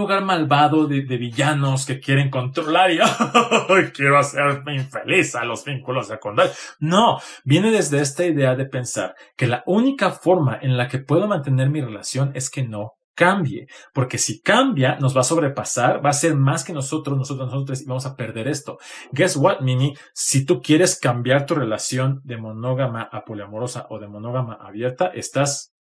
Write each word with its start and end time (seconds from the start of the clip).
lugar 0.00 0.24
malvado 0.24 0.86
de, 0.86 1.02
villanos 1.02 1.86
que 1.86 2.00
quieren 2.00 2.30
controlar 2.30 2.90
y 2.90 2.98
quiero 3.94 4.18
hacer 4.18 4.62
infeliz 4.66 5.34
a 5.34 5.44
los 5.44 5.64
vínculos 5.64 6.08
secundarios. 6.08 6.56
No, 6.80 7.18
viene 7.44 7.70
desde 7.70 8.00
esta 8.00 8.24
idea 8.24 8.56
de 8.56 8.66
pensar 8.66 9.14
que 9.36 9.46
la 9.46 9.62
única 9.66 10.10
forma 10.10 10.58
en 10.60 10.76
la 10.76 10.88
que 10.88 10.98
puedo 10.98 11.28
mantener 11.28 11.70
mi 11.70 11.80
relación 11.80 12.32
es 12.34 12.50
que 12.50 12.62
no 12.62 12.94
cambie, 13.14 13.66
porque 13.92 14.16
si 14.16 14.40
cambia, 14.40 14.96
nos 14.98 15.14
va 15.14 15.20
a 15.20 15.24
sobrepasar, 15.24 16.04
va 16.04 16.08
a 16.08 16.14
ser 16.14 16.36
más 16.36 16.64
que 16.64 16.72
nosotros, 16.72 17.18
nosotros, 17.18 17.52
nosotros, 17.52 17.82
y 17.82 17.84
vamos 17.84 18.06
a 18.06 18.16
perder 18.16 18.48
esto. 18.48 18.78
Guess 19.12 19.36
what, 19.36 19.60
Mini? 19.60 19.94
Si 20.14 20.46
tú 20.46 20.62
quieres 20.62 20.98
cambiar 20.98 21.44
tu 21.44 21.54
relación 21.54 22.22
de 22.24 22.38
monógama 22.38 23.02
a 23.02 23.24
poliamorosa 23.24 23.86
o 23.90 23.98
de 23.98 24.08
monógama 24.08 24.54
abierta, 24.54 25.08
estás 25.08 25.74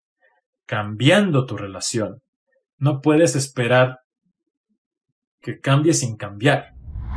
cambiando 0.66 1.44
tu 1.44 1.58
relación. 1.58 2.22
No 2.78 3.00
puedes 3.00 3.36
esperar 3.36 3.98
que 5.46 5.60
cambie 5.60 5.94
sin 5.94 6.16
cambiar. 6.16 6.75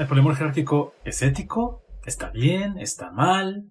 ¿El 0.00 0.06
poliamor 0.06 0.34
jerárquico 0.34 0.94
es 1.04 1.20
ético? 1.20 1.84
¿Está 2.06 2.30
bien? 2.30 2.78
¿Está 2.78 3.10
mal? 3.10 3.66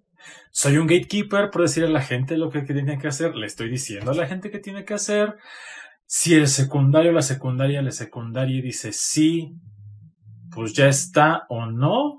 ¿Soy 0.51 0.77
un 0.77 0.85
gatekeeper 0.85 1.49
por 1.49 1.63
decirle 1.63 1.89
a 1.89 1.91
la 1.91 2.03
gente 2.03 2.37
lo 2.37 2.51
que 2.51 2.61
tiene 2.61 2.99
que 2.99 3.07
hacer? 3.07 3.35
¿Le 3.35 3.47
estoy 3.47 3.67
diciendo 3.67 4.11
a 4.11 4.13
la 4.13 4.27
gente 4.27 4.51
que 4.51 4.59
tiene 4.59 4.85
que 4.85 4.93
hacer? 4.93 5.37
Si 6.05 6.35
el 6.35 6.47
secundario, 6.47 7.11
la 7.11 7.23
secundaria, 7.23 7.81
la 7.81 7.89
secundaria 7.89 8.61
dice 8.61 8.93
sí, 8.93 9.55
pues 10.51 10.73
ya 10.73 10.87
está 10.87 11.47
o 11.49 11.65
no. 11.65 12.18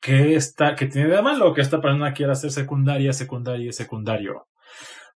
¿Qué 0.00 0.34
está, 0.34 0.74
qué 0.74 0.86
tiene 0.86 1.08
de 1.08 1.22
malo 1.22 1.52
que 1.52 1.60
esta 1.60 1.80
persona 1.80 2.14
quiera 2.14 2.32
hacer 2.32 2.50
secundaria, 2.50 3.12
secundaria 3.12 3.68
y 3.68 3.72
secundario? 3.72 4.46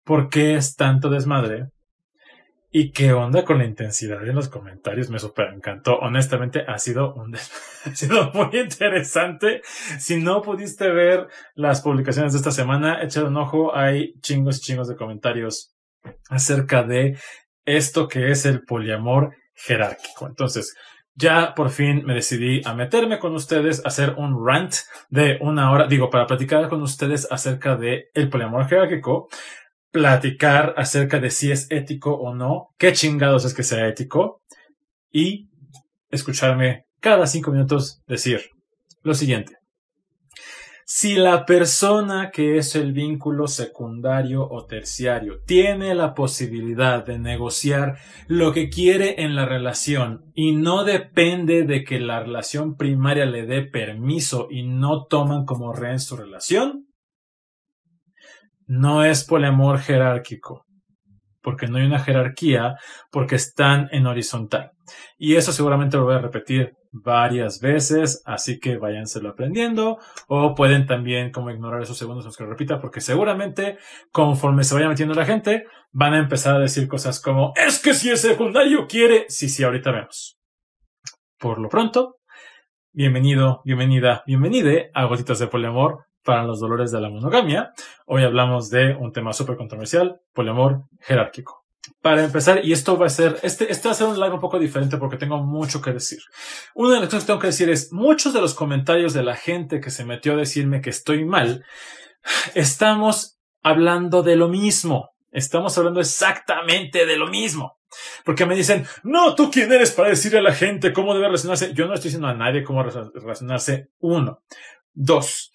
¿Por 0.04 0.28
qué 0.28 0.56
es 0.56 0.77
tanto 0.77 1.08
desmadre? 1.08 1.68
¿Y 2.70 2.90
qué 2.90 3.12
onda 3.12 3.44
con 3.44 3.58
la 3.58 3.64
intensidad 3.64 4.27
en 4.27 4.34
los 4.34 4.48
comentarios? 4.48 5.08
Me 5.08 5.20
super 5.20 5.55
encantó. 5.55 5.96
Honestamente, 6.00 6.64
ha 6.66 6.77
sido 6.78 7.14
un 7.14 7.34
ha 7.84 7.94
sido 7.94 8.32
muy 8.32 8.58
interesante. 8.58 9.62
Si 10.00 10.20
no 10.20 10.42
pudiste 10.42 10.90
ver 10.90 11.28
las 11.55 11.80
publicaciones 11.82 12.32
de 12.32 12.38
esta 12.38 12.50
semana, 12.50 13.00
échale 13.00 13.28
un 13.28 13.36
ojo. 13.36 13.77
Hay 13.77 14.14
chingos 14.20 14.58
y 14.58 14.62
chingos 14.62 14.88
de 14.88 14.96
comentarios 14.96 15.72
acerca 16.28 16.82
de 16.82 17.16
esto 17.64 18.08
que 18.08 18.32
es 18.32 18.44
el 18.44 18.64
poliamor 18.64 19.36
jerárquico. 19.55 20.27
Entonces, 20.27 20.74
ya 21.14 21.54
por 21.54 21.70
fin 21.70 22.04
me 22.04 22.14
decidí 22.14 22.60
a 22.64 22.74
meterme 22.74 23.18
con 23.18 23.34
ustedes, 23.34 23.84
a 23.84 23.88
hacer 23.88 24.14
un 24.16 24.44
rant 24.44 24.74
de 25.10 25.38
una 25.40 25.70
hora, 25.70 25.86
digo, 25.86 26.10
para 26.10 26.26
platicar 26.26 26.68
con 26.68 26.82
ustedes 26.82 27.28
acerca 27.30 27.76
de 27.76 28.06
el 28.14 28.28
poliamor 28.28 28.66
jerárquico, 28.68 29.28
platicar 29.90 30.74
acerca 30.76 31.20
de 31.20 31.30
si 31.30 31.52
es 31.52 31.70
ético 31.70 32.14
o 32.14 32.34
no, 32.34 32.70
qué 32.78 32.92
chingados 32.92 33.44
es 33.44 33.55
que 33.55 33.62
sea 33.62 33.86
ético, 33.86 34.42
y 35.12 35.48
escucharme 36.11 36.86
cada 37.00 37.27
cinco 37.27 37.52
minutos 37.52 38.02
decir 38.06 38.50
lo 39.02 39.14
siguiente. 39.14 39.64
Si 40.86 41.14
la 41.14 41.46
persona 41.46 42.30
que 42.30 42.58
es 42.58 42.74
el 42.74 42.92
vínculo 42.92 43.46
secundario 43.48 44.46
o 44.46 44.67
terciario 44.67 45.40
tiene 45.46 45.95
la 45.95 46.12
posibilidad 46.12 47.06
de 47.06 47.18
negociar 47.18 47.96
lo 48.28 48.52
que 48.52 48.68
quiere 48.68 49.22
en 49.22 49.34
la 49.34 49.46
relación 49.46 50.30
y 50.34 50.55
no 50.55 50.84
depende 50.84 51.62
de 51.62 51.84
que 51.84 52.00
la 52.00 52.20
relación 52.20 52.77
primaria 52.77 53.24
le 53.24 53.46
dé 53.46 53.62
permiso 53.62 54.48
y 54.50 54.62
no 54.64 55.06
toman 55.06 55.46
como 55.46 55.72
rehén 55.72 56.00
su 56.00 56.18
relación, 56.18 56.86
no 58.66 59.05
es 59.05 59.24
poliamor 59.24 59.78
jerárquico, 59.78 60.66
porque 61.40 61.66
no 61.66 61.78
hay 61.78 61.84
una 61.84 62.01
jerarquía, 62.01 62.77
porque 63.11 63.36
están 63.36 63.89
en 63.90 64.06
horizontal. 64.06 64.72
Y 65.16 65.36
eso 65.36 65.51
seguramente 65.51 65.96
lo 65.96 66.05
voy 66.05 66.16
a 66.16 66.20
repetir 66.20 66.74
varias 66.94 67.60
veces, 67.60 68.22
así 68.24 68.60
que 68.60 68.77
váyanselo 68.77 69.30
aprendiendo 69.30 69.98
o 70.28 70.55
pueden 70.55 70.86
también 70.86 71.32
como 71.32 71.50
ignorar 71.50 71.82
esos 71.82 71.98
segundos 71.98 72.24
en 72.24 72.28
los 72.28 72.36
que 72.36 72.44
lo 72.44 72.50
repita 72.50 72.80
porque 72.80 73.00
seguramente 73.00 73.78
conforme 74.12 74.62
se 74.62 74.77
vaya 74.77 74.88
metiendo 74.88 75.14
la 75.14 75.27
gente 75.27 75.66
van 75.90 76.14
a 76.14 76.20
empezar 76.20 76.54
a 76.54 76.60
decir 76.60 76.86
cosas 76.86 77.20
como 77.20 77.52
es 77.56 77.83
que 77.83 77.94
si 77.94 78.10
el 78.10 78.16
secundario 78.16 78.86
quiere, 78.86 79.27
sí, 79.28 79.48
sí, 79.48 79.64
ahorita 79.64 79.90
vemos. 79.90 80.38
Por 81.36 81.58
lo 81.58 81.68
pronto, 81.68 82.18
bienvenido, 82.92 83.60
bienvenida, 83.64 84.22
bienvenide 84.24 84.92
a 84.94 85.04
Gotitas 85.06 85.40
de 85.40 85.48
Poliamor 85.48 86.06
para 86.22 86.44
los 86.44 86.60
dolores 86.60 86.92
de 86.92 87.00
la 87.00 87.10
monogamia. 87.10 87.72
Hoy 88.06 88.22
hablamos 88.22 88.70
de 88.70 88.94
un 88.94 89.10
tema 89.10 89.33
súper 89.33 89.56
controversial, 89.56 90.20
poliamor 90.33 90.84
jerárquico 91.00 91.64
para 92.00 92.24
empezar, 92.24 92.64
y 92.64 92.72
esto 92.72 92.96
va 92.96 93.06
a 93.06 93.11
ser, 93.11 93.39
este, 93.42 93.70
este 93.70 93.89
va 93.89 93.92
a 93.92 93.96
ser 93.96 94.06
un 94.06 94.18
live 94.18 94.34
un 94.34 94.40
poco 94.40 94.58
diferente 94.58 94.96
porque 94.96 95.17
tengo 95.17 95.39
mucho 95.39 95.80
que 95.80 95.92
decir. 95.92 96.20
Una 96.74 96.95
de 96.95 97.00
las 97.00 97.08
cosas 97.08 97.24
que 97.24 97.27
tengo 97.28 97.40
que 97.40 97.48
decir 97.48 97.70
es, 97.70 97.92
muchos 97.92 98.33
de 98.33 98.40
los 98.40 98.55
comentarios 98.55 99.12
de 99.12 99.22
la 99.22 99.36
gente 99.36 99.80
que 99.80 99.90
se 99.90 100.05
metió 100.05 100.34
a 100.34 100.36
decirme 100.36 100.80
que 100.80 100.90
estoy 100.90 101.24
mal, 101.24 101.64
estamos 102.55 103.39
hablando 103.62 104.22
de 104.22 104.36
lo 104.36 104.48
mismo. 104.48 105.11
Estamos 105.30 105.77
hablando 105.78 106.00
exactamente 106.00 107.06
de 107.06 107.17
lo 107.17 107.27
mismo. 107.27 107.78
Porque 108.24 108.46
me 108.46 108.56
dicen, 108.56 108.86
no, 109.02 109.34
tú 109.34 109.51
quién 109.51 109.72
eres 109.72 109.92
para 109.92 110.08
decirle 110.08 110.39
a 110.39 110.42
la 110.42 110.55
gente 110.55 110.92
cómo 110.92 111.14
debe 111.14 111.27
relacionarse. 111.27 111.72
Yo 111.74 111.86
no 111.86 111.95
estoy 111.95 112.08
diciendo 112.08 112.28
a 112.28 112.34
nadie 112.34 112.64
cómo 112.64 112.83
relacionarse. 112.83 113.89
Uno. 113.98 114.42
Dos 114.92 115.52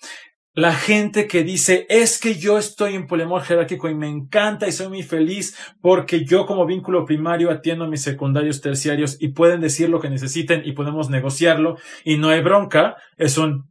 la 0.60 0.74
gente 0.74 1.26
que 1.26 1.46
dice 1.46 1.86
es 1.90 2.20
que 2.20 2.36
yo 2.36 2.58
estoy 2.58 2.96
en 2.96 3.08
poliamor 3.08 3.44
jerárquico 3.44 3.88
y 3.88 3.96
me 3.96 4.10
encanta 4.10 4.68
y 4.68 4.74
soy 4.74 4.90
muy 4.90 5.04
feliz 5.04 5.58
porque 5.80 6.26
yo 6.26 6.46
como 6.46 6.66
vínculo 6.66 7.06
primario 7.06 7.50
atiendo 7.50 7.86
a 7.86 7.88
mis 7.88 8.02
secundarios 8.02 8.60
terciarios 8.60 9.16
y 9.22 9.30
pueden 9.30 9.62
decir 9.62 9.90
lo 9.90 10.02
que 10.02 10.10
necesiten 10.10 10.64
y 10.66 10.74
podemos 10.74 11.10
negociarlo 11.10 11.78
y 12.04 12.18
no 12.18 12.28
hay 12.28 12.42
bronca, 12.42 12.98
es 13.16 13.38
un 13.38 13.70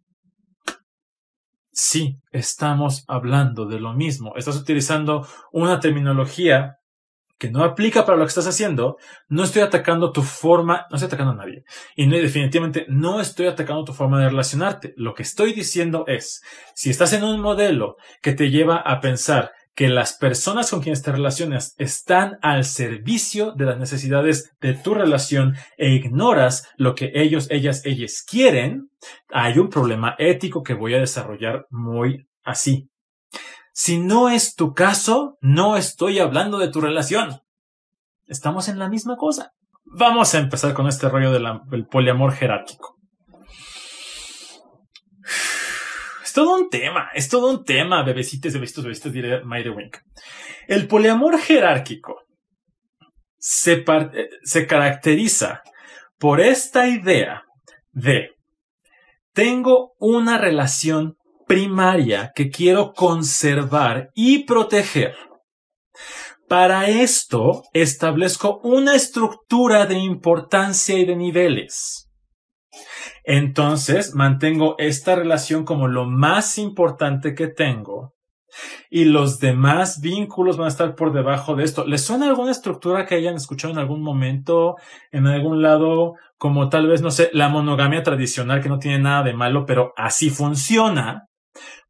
sí, 1.71 2.17
estamos 2.33 3.05
hablando 3.07 3.67
de 3.67 3.81
lo 3.81 3.93
mismo. 3.93 4.33
Estás 4.37 4.57
utilizando 4.57 5.29
una 5.53 5.81
terminología 5.81 6.78
que 7.39 7.51
no 7.51 7.63
aplica 7.63 8.05
para 8.05 8.19
lo 8.19 8.25
que 8.25 8.29
estás 8.29 8.47
haciendo, 8.47 8.99
no 9.29 9.45
estoy 9.45 9.63
atacando 9.63 10.13
tu 10.13 10.23
forma, 10.23 10.87
no 10.91 10.97
estoy 10.97 11.07
atacando 11.07 11.33
a 11.33 11.37
nadie. 11.37 11.65
Y 11.95 12.09
definitivamente 12.09 12.85
no 12.89 13.21
estoy 13.21 13.47
atacando 13.47 13.85
tu 13.85 13.93
forma 13.93 14.21
de 14.21 14.29
relacionarte. 14.29 14.93
Lo 14.97 15.15
que 15.15 15.23
estoy 15.23 15.53
diciendo 15.53 16.05
es, 16.07 16.43
si 16.75 16.91
estás 16.91 17.13
en 17.13 17.25
un 17.25 17.41
modelo 17.41 17.97
que 18.21 18.33
te 18.33 18.51
lleva 18.51 18.79
a 18.79 19.01
pensar 19.01 19.53
que 19.79 19.89
las 19.89 20.15
personas 20.15 20.71
con 20.71 20.81
quienes 20.81 21.05
te 21.05 21.13
relacionas 21.13 21.77
están 21.79 22.39
al 22.43 22.65
servicio 22.65 23.53
de 23.53 23.65
las 23.65 23.79
necesidades 23.79 24.51
de 24.61 24.75
tu 24.75 24.93
relación 24.93 25.55
e 25.77 25.91
ignoras 25.91 26.69
lo 26.77 26.97
que 26.97 27.13
ellos, 27.15 27.47
ellas, 27.49 27.83
ellas 27.85 28.25
quieren, 28.29 28.91
hay 29.31 29.57
un 29.61 29.71
problema 29.71 30.17
ético 30.19 30.65
que 30.65 30.75
voy 30.75 30.95
a 30.95 30.99
desarrollar 30.99 31.67
muy 31.71 32.27
así. 32.43 32.91
Si 33.81 34.01
no 34.01 34.29
es 34.29 34.57
tu 34.57 34.75
caso, 34.75 35.39
no 35.41 35.77
estoy 35.77 36.19
hablando 36.19 36.59
de 36.59 36.67
tu 36.67 36.81
relación. 36.81 37.43
Estamos 38.27 38.69
en 38.69 38.81
la 38.81 38.89
misma 38.89 39.17
cosa. 39.17 39.53
Vamos 39.85 40.35
a 40.35 40.39
empezar 40.39 40.75
con 40.75 40.89
este 40.89 41.09
rollo 41.09 41.31
del 41.31 41.87
poliamor 41.87 42.33
jerárquico. 42.33 42.97
Es 46.25 46.33
todo 46.33 46.57
un 46.57 46.71
tema, 46.71 47.09
es 47.15 47.29
todo 47.29 47.51
un 47.51 47.65
tema, 47.65 48.03
bebecitos, 48.03 48.53
bebecitos, 48.53 48.85
bebecitos, 48.85 49.13
diré 49.13 49.45
Mayre 49.45 49.71
Wink. 49.71 49.97
El 50.67 50.89
poliamor 50.89 51.39
jerárquico 51.39 52.23
se, 53.39 53.85
se 54.43 54.67
caracteriza 54.67 55.63
por 56.19 56.41
esta 56.41 56.89
idea 56.89 57.45
de 57.93 58.33
tengo 59.33 59.95
una 59.99 60.37
relación 60.37 61.18
primaria 61.49 62.31
que 62.35 62.51
quiero 62.51 62.93
conservar 62.93 64.11
y 64.15 64.45
proteger. 64.45 65.17
Para 66.49 66.89
esto 66.89 67.65
establezco 67.73 68.61
una 68.63 68.95
estructura 68.95 69.87
de 69.87 69.99
importancia 69.99 70.97
y 70.97 71.05
de 71.05 71.17
niveles. 71.17 72.09
Entonces 73.25 74.15
mantengo 74.15 74.77
esta 74.79 75.17
relación 75.17 75.65
como 75.65 75.89
lo 75.89 76.07
más 76.07 76.57
importante 76.59 77.35
que 77.35 77.49
tengo 77.49 78.15
y 78.91 79.05
los 79.05 79.39
demás 79.41 80.01
vínculos 80.01 80.57
van 80.57 80.67
a 80.67 80.69
estar 80.69 80.95
por 80.95 81.13
debajo 81.13 81.55
de 81.55 81.65
esto. 81.65 81.85
¿Les 81.87 82.03
suena 82.03 82.27
alguna 82.27 82.51
estructura 82.51 83.05
que 83.05 83.17
hayan 83.17 83.35
escuchado 83.35 83.73
en 83.73 83.79
algún 83.79 84.03
momento, 84.03 84.77
en 85.11 85.27
algún 85.27 85.61
lado, 85.63 86.15
como 86.39 86.69
tal 86.69 86.87
vez, 86.87 87.03
no 87.03 87.11
sé, 87.11 87.31
la 87.33 87.49
monogamia 87.49 88.03
tradicional 88.03 88.63
que 88.63 88.69
no 88.69 88.79
tiene 88.79 88.99
nada 88.99 89.23
de 89.23 89.35
malo, 89.35 89.67
pero 89.67 89.93
así 89.97 90.31
funciona? 90.31 91.28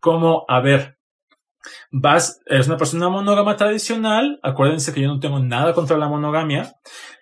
Como, 0.01 0.45
a 0.49 0.61
ver, 0.61 0.99
vas, 1.91 2.41
eres 2.47 2.67
una 2.69 2.77
persona 2.77 3.09
monógama 3.09 3.57
tradicional, 3.57 4.39
acuérdense 4.43 4.93
que 4.93 5.01
yo 5.01 5.09
no 5.09 5.21
tengo 5.21 5.41
nada 5.41 5.75
contra 5.75 5.97
la 5.97 6.09
monogamia, 6.09 6.75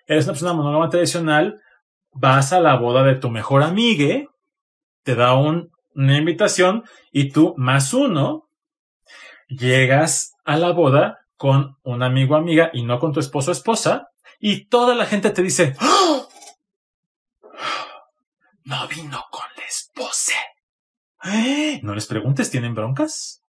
eres 0.05 0.25
una 0.25 0.33
persona 0.33 0.53
monógama 0.53 0.89
tradicional, 0.89 1.59
vas 2.11 2.53
a 2.53 2.59
la 2.59 2.75
boda 2.75 3.03
de 3.03 3.15
tu 3.15 3.29
mejor 3.29 3.63
amigue, 3.63 4.27
te 5.03 5.15
da 5.15 5.35
un, 5.35 5.71
una 5.95 6.17
invitación 6.17 6.83
y 7.11 7.31
tú 7.31 7.53
más 7.57 7.93
uno 7.93 8.49
llegas 9.47 10.33
a 10.45 10.57
la 10.57 10.71
boda 10.71 11.19
con 11.37 11.77
un 11.83 12.03
amigo 12.03 12.35
o 12.35 12.37
amiga 12.37 12.69
y 12.73 12.83
no 12.83 12.99
con 12.99 13.13
tu 13.13 13.19
esposo 13.19 13.51
o 13.51 13.53
esposa 13.53 14.09
y 14.39 14.67
toda 14.67 14.95
la 14.95 15.05
gente 15.05 15.29
te 15.31 15.41
dice, 15.41 15.75
¡Oh! 15.81 16.27
no 18.65 18.87
vino 18.87 19.23
con 19.31 19.45
la 19.55 19.63
esposa. 19.63 20.33
¿Eh? 21.23 21.79
No 21.83 21.95
les 21.95 22.07
preguntes, 22.07 22.49
¿tienen 22.49 22.75
broncas? 22.75 23.41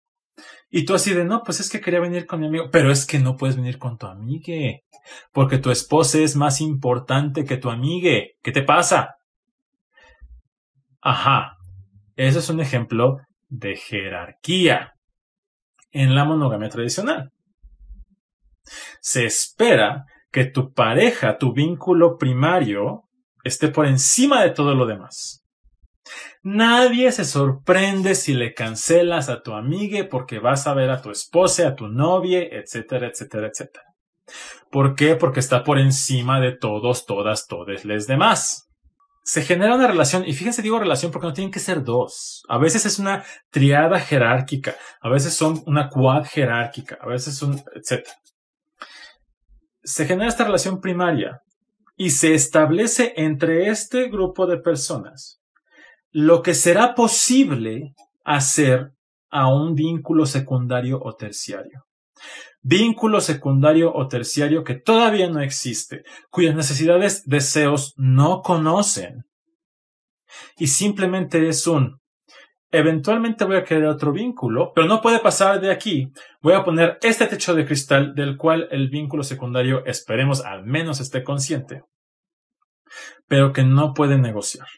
Y 0.70 0.84
tú 0.84 0.94
así 0.94 1.14
de, 1.14 1.24
no, 1.24 1.42
pues 1.42 1.60
es 1.60 1.70
que 1.70 1.80
quería 1.80 2.00
venir 2.00 2.26
con 2.26 2.40
mi 2.40 2.46
amigo, 2.46 2.68
pero 2.70 2.90
es 2.90 3.06
que 3.06 3.18
no 3.18 3.36
puedes 3.36 3.56
venir 3.56 3.78
con 3.78 3.96
tu 3.96 4.06
amigue, 4.06 4.84
porque 5.32 5.58
tu 5.58 5.70
esposa 5.70 6.18
es 6.18 6.36
más 6.36 6.60
importante 6.60 7.44
que 7.44 7.56
tu 7.56 7.70
amigue. 7.70 8.36
¿Qué 8.42 8.52
te 8.52 8.62
pasa? 8.62 9.16
Ajá, 11.00 11.56
ese 12.16 12.40
es 12.40 12.50
un 12.50 12.60
ejemplo 12.60 13.18
de 13.48 13.76
jerarquía 13.76 14.94
en 15.90 16.14
la 16.14 16.24
monogamia 16.24 16.68
tradicional. 16.68 17.32
Se 19.00 19.24
espera 19.24 20.04
que 20.30 20.44
tu 20.44 20.72
pareja, 20.72 21.38
tu 21.38 21.54
vínculo 21.54 22.18
primario, 22.18 23.04
esté 23.42 23.68
por 23.68 23.86
encima 23.86 24.42
de 24.42 24.50
todo 24.50 24.74
lo 24.74 24.84
demás. 24.84 25.37
Nadie 26.42 27.12
se 27.12 27.24
sorprende 27.24 28.14
si 28.14 28.34
le 28.34 28.54
cancelas 28.54 29.28
a 29.28 29.42
tu 29.42 29.54
amigue 29.54 30.04
porque 30.04 30.38
vas 30.38 30.66
a 30.66 30.74
ver 30.74 30.90
a 30.90 31.02
tu 31.02 31.10
esposa, 31.10 31.68
a 31.68 31.74
tu 31.74 31.88
novia, 31.88 32.42
etcétera, 32.42 33.08
etcétera, 33.08 33.48
etcétera. 33.48 33.84
¿Por 34.70 34.94
qué? 34.94 35.16
Porque 35.16 35.40
está 35.40 35.64
por 35.64 35.78
encima 35.78 36.40
de 36.40 36.52
todos, 36.52 37.06
todas, 37.06 37.46
todos 37.46 37.84
les 37.84 38.06
demás 38.06 38.68
se 39.28 39.42
genera 39.42 39.74
una 39.74 39.86
relación, 39.86 40.26
y 40.26 40.32
fíjense, 40.32 40.62
digo 40.62 40.78
relación 40.78 41.12
porque 41.12 41.26
no 41.26 41.34
tienen 41.34 41.52
que 41.52 41.60
ser 41.60 41.84
dos. 41.84 42.42
A 42.48 42.56
veces 42.56 42.86
es 42.86 42.98
una 42.98 43.26
triada 43.50 44.00
jerárquica, 44.00 44.74
a 45.02 45.10
veces 45.10 45.34
son 45.34 45.62
una 45.66 45.90
quad 45.90 46.24
jerárquica, 46.24 46.96
a 46.98 47.06
veces 47.06 47.36
son, 47.36 47.62
etc. 47.74 48.08
Se 49.82 50.06
genera 50.06 50.30
esta 50.30 50.44
relación 50.44 50.80
primaria 50.80 51.42
y 51.94 52.08
se 52.08 52.32
establece 52.32 53.12
entre 53.18 53.68
este 53.68 54.08
grupo 54.08 54.46
de 54.46 54.56
personas 54.56 55.37
lo 56.10 56.42
que 56.42 56.54
será 56.54 56.94
posible 56.94 57.94
hacer 58.24 58.92
a 59.30 59.52
un 59.52 59.74
vínculo 59.74 60.26
secundario 60.26 60.98
o 61.02 61.14
terciario 61.14 61.88
vínculo 62.62 63.20
secundario 63.20 63.92
o 63.94 64.08
terciario 64.08 64.64
que 64.64 64.74
todavía 64.74 65.28
no 65.30 65.40
existe, 65.40 66.02
cuyas 66.30 66.54
necesidades, 66.54 67.24
deseos 67.24 67.94
no 67.96 68.42
conocen. 68.42 69.24
Y 70.58 70.66
simplemente 70.66 71.48
es 71.48 71.66
un, 71.66 71.98
eventualmente 72.70 73.44
voy 73.44 73.56
a 73.56 73.64
crear 73.64 73.86
otro 73.86 74.12
vínculo, 74.12 74.72
pero 74.74 74.86
no 74.86 75.00
puede 75.00 75.20
pasar 75.20 75.60
de 75.60 75.70
aquí. 75.70 76.12
Voy 76.42 76.52
a 76.52 76.64
poner 76.64 76.98
este 77.02 77.26
techo 77.26 77.54
de 77.54 77.64
cristal 77.64 78.14
del 78.14 78.36
cual 78.36 78.68
el 78.70 78.90
vínculo 78.90 79.22
secundario 79.22 79.84
esperemos 79.86 80.44
al 80.44 80.64
menos 80.64 81.00
esté 81.00 81.24
consciente, 81.24 81.84
pero 83.26 83.52
que 83.52 83.62
no 83.62 83.94
puede 83.94 84.18
negociar. 84.18 84.68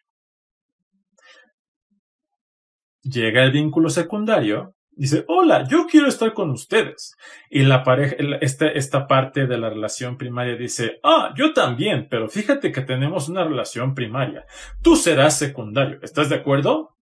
Llega 3.11 3.43
el 3.43 3.53
vínculo 3.53 3.91
secundario 3.91 4.75
dice, 5.01 5.25
hola, 5.29 5.67
yo 5.67 5.87
quiero 5.87 6.09
estar 6.09 6.35
con 6.35 6.51
ustedes. 6.51 7.17
Y 7.49 7.63
la 7.63 7.83
pareja, 7.83 8.17
esta, 8.43 8.69
esta 8.69 9.07
parte 9.07 9.47
de 9.47 9.57
la 9.57 9.71
relación 9.71 10.19
primaria 10.19 10.57
dice, 10.57 11.01
ah, 11.03 11.33
yo 11.35 11.55
también, 11.55 12.07
pero 12.11 12.29
fíjate 12.29 12.71
que 12.71 12.83
tenemos 12.83 13.31
una 13.31 13.45
relación 13.45 13.95
primaria. 13.95 14.45
Tú 14.83 14.97
serás 14.97 15.39
secundario. 15.39 15.99
¿Estás 16.03 16.29
de 16.29 16.37
acuerdo? 16.37 16.99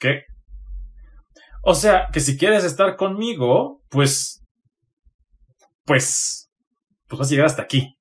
¿Qué? 0.00 0.24
O 1.62 1.74
sea, 1.74 2.08
que 2.12 2.18
si 2.18 2.36
quieres 2.36 2.64
estar 2.64 2.96
conmigo, 2.96 3.84
pues, 3.88 4.44
pues, 5.84 6.50
pues 7.06 7.18
vas 7.18 7.28
a 7.28 7.30
llegar 7.30 7.46
hasta 7.46 7.62
aquí. 7.62 7.96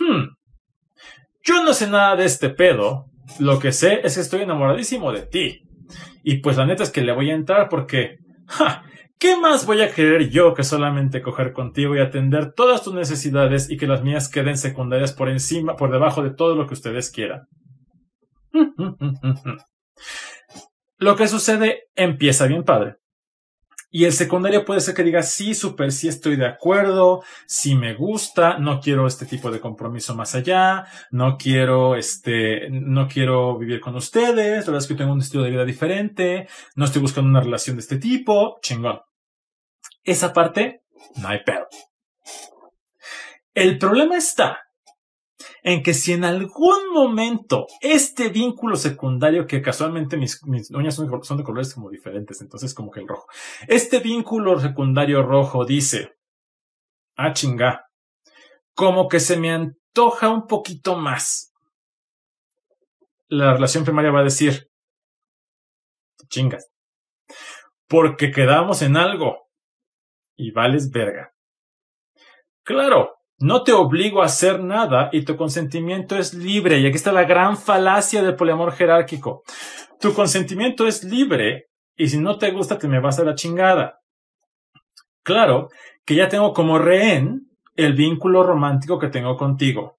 Hmm. 0.00 0.34
Yo 1.44 1.62
no 1.62 1.72
sé 1.72 1.88
nada 1.88 2.16
de 2.16 2.24
este 2.24 2.50
pedo. 2.50 3.06
Lo 3.38 3.58
que 3.58 3.72
sé 3.72 4.00
es 4.04 4.14
que 4.14 4.20
estoy 4.20 4.42
enamoradísimo 4.42 5.12
de 5.12 5.22
ti. 5.22 5.62
Y 6.22 6.38
pues 6.38 6.56
la 6.56 6.66
neta 6.66 6.82
es 6.82 6.90
que 6.90 7.02
le 7.02 7.12
voy 7.12 7.30
a 7.30 7.34
entrar 7.34 7.68
porque, 7.68 8.18
¡ja! 8.46 8.82
¿Qué 9.18 9.38
más 9.38 9.64
voy 9.64 9.80
a 9.80 9.90
querer 9.90 10.28
yo 10.28 10.52
que 10.52 10.62
solamente 10.62 11.22
coger 11.22 11.52
contigo 11.52 11.96
y 11.96 12.00
atender 12.00 12.52
todas 12.52 12.82
tus 12.82 12.92
necesidades 12.92 13.70
y 13.70 13.78
que 13.78 13.86
las 13.86 14.02
mías 14.02 14.28
queden 14.28 14.58
secundarias 14.58 15.14
por 15.14 15.30
encima, 15.30 15.76
por 15.76 15.90
debajo 15.90 16.22
de 16.22 16.34
todo 16.34 16.54
lo 16.54 16.66
que 16.66 16.74
ustedes 16.74 17.10
quieran? 17.10 17.48
lo 20.98 21.16
que 21.16 21.28
sucede 21.28 21.84
empieza 21.94 22.46
bien 22.46 22.64
padre. 22.64 22.96
Y 23.96 24.04
el 24.04 24.12
secundario 24.12 24.66
puede 24.66 24.82
ser 24.82 24.94
que 24.94 25.02
diga, 25.02 25.22
sí, 25.22 25.54
súper, 25.54 25.90
sí 25.90 26.06
estoy 26.06 26.36
de 26.36 26.46
acuerdo, 26.46 27.24
sí 27.46 27.74
me 27.74 27.94
gusta, 27.94 28.58
no 28.58 28.78
quiero 28.78 29.06
este 29.06 29.24
tipo 29.24 29.50
de 29.50 29.58
compromiso 29.58 30.14
más 30.14 30.34
allá, 30.34 30.84
no 31.10 31.38
quiero, 31.38 31.96
este, 31.96 32.68
no 32.68 33.08
quiero 33.08 33.56
vivir 33.56 33.80
con 33.80 33.96
ustedes, 33.96 34.66
la 34.66 34.72
verdad 34.72 34.82
es 34.82 34.86
que 34.86 34.96
tengo 34.96 35.14
un 35.14 35.22
estilo 35.22 35.44
de 35.44 35.50
vida 35.50 35.64
diferente, 35.64 36.46
no 36.74 36.84
estoy 36.84 37.00
buscando 37.00 37.30
una 37.30 37.40
relación 37.40 37.76
de 37.76 37.80
este 37.80 37.96
tipo, 37.96 38.58
chingón. 38.60 39.00
Esa 40.04 40.34
parte, 40.34 40.82
no 41.16 41.28
hay 41.28 41.42
pedo. 41.42 41.66
El 43.54 43.78
problema 43.78 44.18
está 44.18 44.65
en 45.66 45.82
que 45.82 45.94
si 45.94 46.12
en 46.12 46.24
algún 46.24 46.92
momento 46.92 47.66
este 47.80 48.28
vínculo 48.28 48.76
secundario, 48.76 49.48
que 49.48 49.60
casualmente 49.60 50.16
mis, 50.16 50.40
uñas 50.70 50.94
son, 50.94 51.36
de 51.36 51.42
colores 51.42 51.74
como 51.74 51.90
diferentes, 51.90 52.40
entonces 52.40 52.72
como 52.72 52.92
que 52.92 53.00
el 53.00 53.08
rojo, 53.08 53.26
este 53.66 53.98
vínculo 53.98 54.60
secundario 54.60 55.24
rojo 55.24 55.64
dice, 55.64 56.18
ah 57.16 57.32
chinga, 57.32 57.90
como 58.76 59.08
que 59.08 59.18
se 59.18 59.36
me 59.38 59.50
antoja 59.50 60.28
un 60.28 60.46
poquito 60.46 60.94
más. 60.94 61.52
La 63.26 63.54
relación 63.54 63.82
primaria 63.82 64.12
va 64.12 64.20
a 64.20 64.24
decir, 64.24 64.70
chingas, 66.28 66.70
porque 67.88 68.30
quedamos 68.30 68.82
en 68.82 68.96
algo 68.96 69.48
y 70.36 70.52
vales 70.52 70.92
verga. 70.92 71.34
Claro, 72.62 73.15
no 73.38 73.62
te 73.62 73.72
obligo 73.72 74.22
a 74.22 74.26
hacer 74.26 74.62
nada 74.62 75.10
y 75.12 75.24
tu 75.24 75.36
consentimiento 75.36 76.16
es 76.16 76.34
libre. 76.34 76.78
Y 76.78 76.86
aquí 76.86 76.96
está 76.96 77.12
la 77.12 77.24
gran 77.24 77.56
falacia 77.56 78.22
del 78.22 78.36
poliamor 78.36 78.72
jerárquico. 78.72 79.42
Tu 80.00 80.14
consentimiento 80.14 80.86
es 80.86 81.04
libre 81.04 81.66
y 81.96 82.08
si 82.08 82.18
no 82.18 82.38
te 82.38 82.50
gusta 82.50 82.78
te 82.78 82.88
me 82.88 83.00
vas 83.00 83.18
a 83.18 83.24
la 83.24 83.34
chingada. 83.34 84.00
Claro 85.22 85.68
que 86.04 86.14
ya 86.14 86.28
tengo 86.28 86.52
como 86.52 86.78
rehén 86.78 87.48
el 87.74 87.94
vínculo 87.94 88.42
romántico 88.42 88.98
que 88.98 89.08
tengo 89.08 89.36
contigo. 89.36 89.98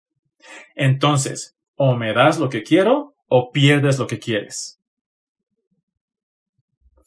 Entonces, 0.75 1.55
o 1.75 1.95
me 1.95 2.13
das 2.13 2.39
lo 2.39 2.49
que 2.49 2.63
quiero 2.63 3.13
o 3.27 3.51
pierdes 3.51 3.99
lo 3.99 4.07
que 4.07 4.19
quieres. 4.19 4.79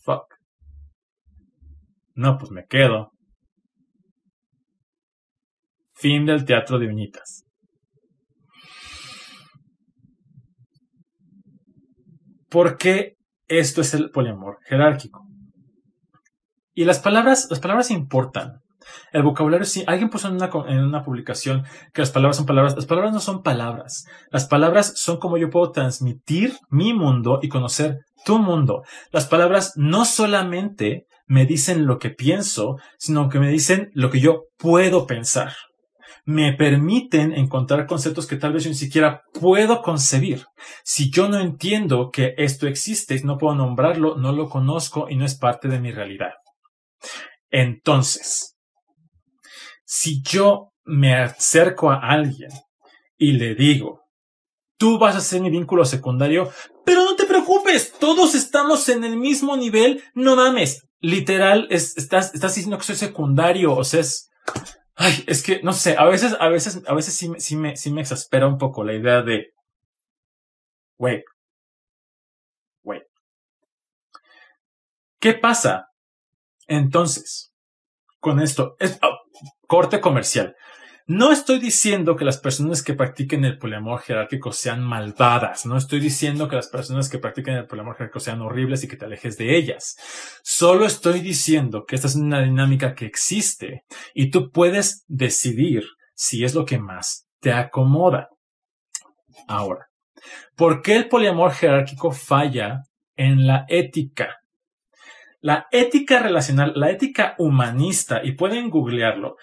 Fuck. 0.03 0.35
No, 2.15 2.39
pues 2.39 2.51
me 2.51 2.67
quedo. 2.67 3.13
Fin 6.01 6.25
del 6.25 6.47
teatro 6.47 6.79
de 6.79 6.87
uñitas. 6.87 7.45
¿Por 12.49 12.79
qué 12.79 13.17
esto 13.49 13.83
es 13.83 13.93
el 13.93 14.11
poliamor 14.11 14.61
jerárquico? 14.65 15.27
Y 16.73 16.87
las 16.87 17.01
palabras, 17.01 17.49
las 17.51 17.61
palabras 17.61 17.91
importan. 17.91 18.63
El 19.13 19.25
vocabulario, 19.25 19.67
sí, 19.67 19.85
alguien 19.87 20.09
puso 20.09 20.29
en 20.29 20.37
una, 20.37 20.51
en 20.69 20.79
una, 20.79 21.05
publicación 21.05 21.65
que 21.93 22.01
las 22.01 22.11
palabras 22.11 22.39
son 22.39 22.47
palabras. 22.47 22.77
Las 22.77 22.87
palabras 22.87 23.13
no 23.13 23.21
son 23.21 23.43
palabras. 23.43 24.07
Las 24.31 24.47
palabras 24.47 24.95
son 24.97 25.19
como 25.19 25.37
yo 25.37 25.51
puedo 25.51 25.71
transmitir 25.71 26.57
mi 26.71 26.95
mundo 26.95 27.41
y 27.43 27.51
conocer 27.51 27.99
tu 28.25 28.39
mundo. 28.39 28.85
Las 29.13 29.27
palabras 29.27 29.75
no 29.77 30.07
solamente 30.07 31.07
me 31.27 31.45
dicen 31.45 31.87
lo 31.87 31.99
que 31.99 32.09
pienso, 32.09 32.79
sino 32.97 33.29
que 33.29 33.39
me 33.39 33.51
dicen 33.51 33.91
lo 33.93 34.09
que 34.11 34.21
yo 34.21 34.45
puedo 34.57 35.07
pensar. 35.07 35.53
Me 36.25 36.53
permiten 36.53 37.33
encontrar 37.33 37.87
conceptos 37.87 38.27
que 38.27 38.37
tal 38.37 38.53
vez 38.53 38.65
yo 38.65 38.71
ni 38.71 38.77
siquiera 38.77 39.23
puedo 39.33 39.83
concebir. 39.83 40.47
Si 40.85 41.11
yo 41.11 41.29
no 41.29 41.39
entiendo 41.41 42.11
que 42.11 42.35
esto 42.37 42.67
existe, 42.67 43.21
no 43.25 43.39
puedo 43.39 43.55
nombrarlo, 43.55 44.17
no 44.17 44.33
lo 44.33 44.49
conozco 44.49 45.09
y 45.09 45.17
no 45.17 45.25
es 45.25 45.37
parte 45.37 45.69
de 45.69 45.81
mi 45.81 45.93
realidad. 45.93 46.33
Entonces, 47.51 48.57
si 49.85 50.23
yo 50.23 50.73
me 50.85 51.15
acerco 51.15 51.91
a 51.91 51.99
alguien 51.99 52.51
y 53.17 53.33
le 53.33 53.55
digo, 53.55 54.01
tú 54.77 54.99
vas 54.99 55.17
a 55.17 55.21
ser 55.21 55.41
mi 55.43 55.51
vínculo 55.51 55.85
secundario, 55.85 56.51
pero 56.85 57.05
no 57.05 57.17
te 57.17 57.27
preocupes, 57.27 57.93
todos 57.99 58.35
estamos 58.35 58.89
en 58.89 59.05
el 59.05 59.17
mismo 59.17 59.57
nivel, 59.57 60.03
no 60.15 60.37
mames, 60.37 60.87
literal, 61.01 61.67
estás, 61.71 62.33
diciendo 62.33 62.79
que 62.79 62.85
soy 62.85 62.97
secundario, 62.97 63.77
o 63.77 63.85
sea, 63.85 64.03
ay, 65.01 65.25
es 65.27 65.43
que, 65.43 65.63
no 65.63 65.73
sé, 65.73 65.97
a 65.97 66.05
veces, 66.05 66.37
a 66.39 66.49
veces, 66.49 66.83
a 66.87 66.93
veces 66.95 67.15
sí, 67.15 67.33
sí 67.39 67.57
me, 67.57 67.75
sí 67.75 67.91
me 67.91 68.03
exaspera 68.03 68.47
un 68.47 68.59
poco 68.59 68.85
la 68.85 68.93
idea 68.93 69.23
de, 69.23 69.55
wait, 70.99 71.25
wait. 72.85 73.05
¿Qué 75.19 75.33
pasa? 75.33 75.89
Entonces, 76.67 77.55
con 78.21 78.41
esto, 78.41 78.77
es, 78.79 78.99
oh, 79.03 79.19
corte 79.67 80.03
comercial. 80.03 80.55
No 81.13 81.33
estoy 81.33 81.59
diciendo 81.59 82.15
que 82.15 82.25
las 82.25 82.39
personas 82.39 82.85
que 82.85 82.95
practiquen 82.95 83.45
el 83.45 83.59
poliamor 83.59 83.99
jerárquico 83.99 84.53
sean 84.53 84.81
malvadas. 84.81 85.67
No 85.67 85.77
estoy 85.77 85.99
diciendo 85.99 86.47
que 86.47 86.55
las 86.55 86.69
personas 86.69 87.09
que 87.09 87.19
practiquen 87.19 87.55
el 87.55 87.67
poliamor 87.67 87.97
jerárquico 87.97 88.21
sean 88.21 88.41
horribles 88.43 88.85
y 88.85 88.87
que 88.87 88.97
te 88.97 89.07
alejes 89.07 89.37
de 89.37 89.57
ellas. 89.57 89.97
Solo 90.45 90.87
estoy 90.87 91.19
diciendo 91.19 91.85
que 91.85 91.97
esta 91.97 92.07
es 92.07 92.15
una 92.15 92.41
dinámica 92.43 92.95
que 92.95 93.07
existe 93.07 93.83
y 94.15 94.31
tú 94.31 94.53
puedes 94.53 95.05
decidir 95.09 95.83
si 96.15 96.45
es 96.45 96.55
lo 96.55 96.65
que 96.65 96.79
más 96.79 97.27
te 97.41 97.53
acomoda. 97.53 98.29
Ahora, 99.49 99.89
¿por 100.55 100.81
qué 100.81 100.95
el 100.95 101.09
poliamor 101.09 101.51
jerárquico 101.51 102.13
falla 102.13 102.85
en 103.17 103.49
la 103.49 103.65
ética? 103.67 104.37
La 105.43 105.67
ética 105.71 106.21
relacional, 106.21 106.75
la 106.77 106.91
ética 106.91 107.35
humanista, 107.39 108.21
y 108.23 108.33
pueden 108.33 108.69
googlearlo, 108.69 109.37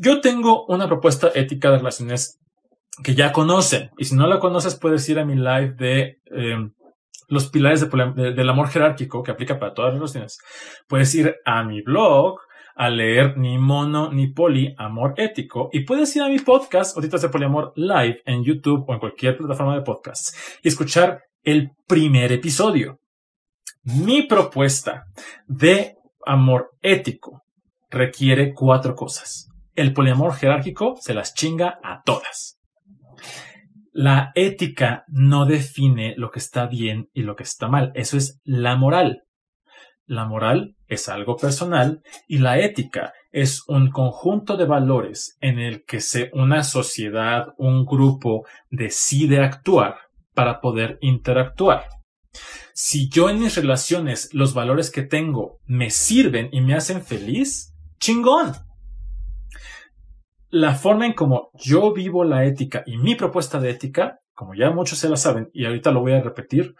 yo 0.00 0.22
tengo 0.22 0.64
una 0.66 0.88
propuesta 0.88 1.30
ética 1.34 1.70
de 1.70 1.78
relaciones 1.78 2.40
que 3.04 3.14
ya 3.14 3.32
conocen. 3.32 3.90
Y 3.98 4.06
si 4.06 4.14
no 4.16 4.26
la 4.26 4.40
conoces, 4.40 4.74
puedes 4.76 5.06
ir 5.10 5.18
a 5.18 5.26
mi 5.26 5.34
live 5.34 5.74
de 5.76 6.20
eh, 6.34 6.70
los 7.28 7.50
pilares 7.50 7.86
del 7.90 8.48
amor 8.48 8.68
jerárquico 8.68 9.22
que 9.22 9.30
aplica 9.30 9.58
para 9.58 9.74
todas 9.74 9.92
las 9.92 10.00
relaciones. 10.00 10.38
Puedes 10.88 11.14
ir 11.14 11.36
a 11.44 11.62
mi 11.64 11.82
blog 11.82 12.40
a 12.76 12.88
leer 12.88 13.36
ni 13.36 13.58
mono 13.58 14.10
ni 14.10 14.28
poli 14.28 14.74
amor 14.78 15.12
ético 15.18 15.68
y 15.70 15.80
puedes 15.80 16.16
ir 16.16 16.22
a 16.22 16.28
mi 16.28 16.38
podcast 16.38 16.96
Otitas 16.96 17.20
de 17.20 17.28
Poliamor 17.28 17.74
live 17.76 18.22
en 18.24 18.42
YouTube 18.42 18.86
o 18.88 18.94
en 18.94 19.00
cualquier 19.00 19.36
plataforma 19.36 19.74
de 19.74 19.82
podcast 19.82 20.34
y 20.62 20.68
escuchar 20.68 21.20
el 21.42 21.72
primer 21.86 22.32
episodio. 22.32 23.00
Mi 23.82 24.22
propuesta 24.22 25.04
de 25.46 25.96
amor 26.24 26.70
ético 26.80 27.42
requiere 27.90 28.54
cuatro 28.54 28.94
cosas 28.94 29.49
el 29.74 29.92
poliamor 29.92 30.34
jerárquico 30.34 30.96
se 31.00 31.14
las 31.14 31.34
chinga 31.34 31.78
a 31.82 32.02
todas. 32.04 32.58
La 33.92 34.32
ética 34.34 35.04
no 35.08 35.46
define 35.46 36.14
lo 36.16 36.30
que 36.30 36.38
está 36.38 36.66
bien 36.66 37.08
y 37.12 37.22
lo 37.22 37.34
que 37.34 37.42
está 37.42 37.68
mal. 37.68 37.92
Eso 37.94 38.16
es 38.16 38.40
la 38.44 38.76
moral. 38.76 39.24
La 40.06 40.26
moral 40.26 40.76
es 40.86 41.08
algo 41.08 41.36
personal 41.36 42.02
y 42.26 42.38
la 42.38 42.58
ética 42.58 43.12
es 43.30 43.62
un 43.68 43.90
conjunto 43.90 44.56
de 44.56 44.64
valores 44.64 45.36
en 45.40 45.58
el 45.58 45.84
que 45.84 46.00
se, 46.00 46.30
una 46.34 46.64
sociedad, 46.64 47.48
un 47.58 47.84
grupo 47.84 48.44
decide 48.70 49.40
actuar 49.40 49.96
para 50.34 50.60
poder 50.60 50.98
interactuar. 51.00 51.86
Si 52.74 53.08
yo 53.08 53.28
en 53.28 53.40
mis 53.40 53.56
relaciones 53.56 54.30
los 54.32 54.54
valores 54.54 54.90
que 54.90 55.02
tengo 55.02 55.58
me 55.64 55.90
sirven 55.90 56.48
y 56.52 56.60
me 56.60 56.74
hacen 56.74 57.02
feliz, 57.02 57.74
chingón 57.98 58.54
la 60.50 60.74
forma 60.74 61.06
en 61.06 61.14
como 61.14 61.50
yo 61.54 61.92
vivo 61.92 62.24
la 62.24 62.44
ética 62.44 62.82
y 62.86 62.98
mi 62.98 63.14
propuesta 63.14 63.60
de 63.60 63.70
ética, 63.70 64.18
como 64.34 64.54
ya 64.54 64.70
muchos 64.70 64.98
se 64.98 65.08
la 65.08 65.16
saben, 65.16 65.48
y 65.52 65.64
ahorita 65.64 65.90
lo 65.90 66.00
voy 66.00 66.12
a 66.12 66.20
repetir, 66.20 66.74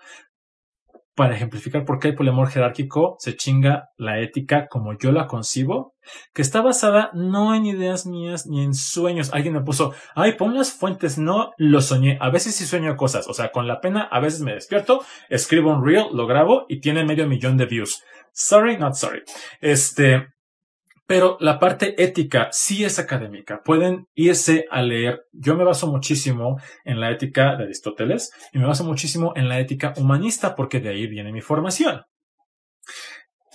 para 1.20 1.34
ejemplificar 1.34 1.84
por 1.84 1.98
qué 1.98 2.08
el 2.08 2.14
poliamor 2.14 2.48
jerárquico 2.48 3.16
se 3.18 3.36
chinga 3.36 3.90
la 3.98 4.20
ética 4.20 4.68
como 4.68 4.96
yo 4.96 5.12
la 5.12 5.26
concibo, 5.26 5.92
que 6.32 6.40
está 6.40 6.62
basada 6.62 7.10
no 7.12 7.54
en 7.54 7.66
ideas 7.66 8.06
mías 8.06 8.46
ni 8.46 8.64
en 8.64 8.72
sueños. 8.72 9.30
Alguien 9.34 9.52
me 9.52 9.60
puso, 9.60 9.92
ay, 10.14 10.36
pon 10.36 10.54
las 10.54 10.72
fuentes, 10.72 11.18
no 11.18 11.52
lo 11.58 11.82
soñé. 11.82 12.16
A 12.22 12.30
veces 12.30 12.54
sí 12.54 12.64
sueño 12.64 12.96
cosas, 12.96 13.28
o 13.28 13.34
sea, 13.34 13.50
con 13.50 13.66
la 13.66 13.80
pena 13.80 14.08
a 14.10 14.18
veces 14.20 14.40
me 14.40 14.54
despierto, 14.54 15.04
escribo 15.28 15.70
un 15.70 15.84
reel, 15.84 16.06
lo 16.14 16.26
grabo 16.26 16.64
y 16.68 16.80
tiene 16.80 17.04
medio 17.04 17.26
millón 17.26 17.58
de 17.58 17.66
views. 17.66 18.02
Sorry, 18.32 18.78
not 18.78 18.94
sorry. 18.94 19.22
Este, 19.60 20.28
pero 21.10 21.36
la 21.40 21.58
parte 21.58 22.00
ética 22.00 22.50
sí 22.52 22.84
es 22.84 23.00
académica. 23.00 23.62
Pueden 23.64 24.06
irse 24.14 24.66
a 24.70 24.80
leer. 24.80 25.24
Yo 25.32 25.56
me 25.56 25.64
baso 25.64 25.88
muchísimo 25.88 26.60
en 26.84 27.00
la 27.00 27.10
ética 27.10 27.56
de 27.56 27.64
Aristóteles 27.64 28.30
y 28.52 28.60
me 28.60 28.66
baso 28.66 28.84
muchísimo 28.84 29.32
en 29.34 29.48
la 29.48 29.58
ética 29.58 29.92
humanista 29.96 30.54
porque 30.54 30.78
de 30.78 30.90
ahí 30.90 31.08
viene 31.08 31.32
mi 31.32 31.40
formación. 31.40 32.02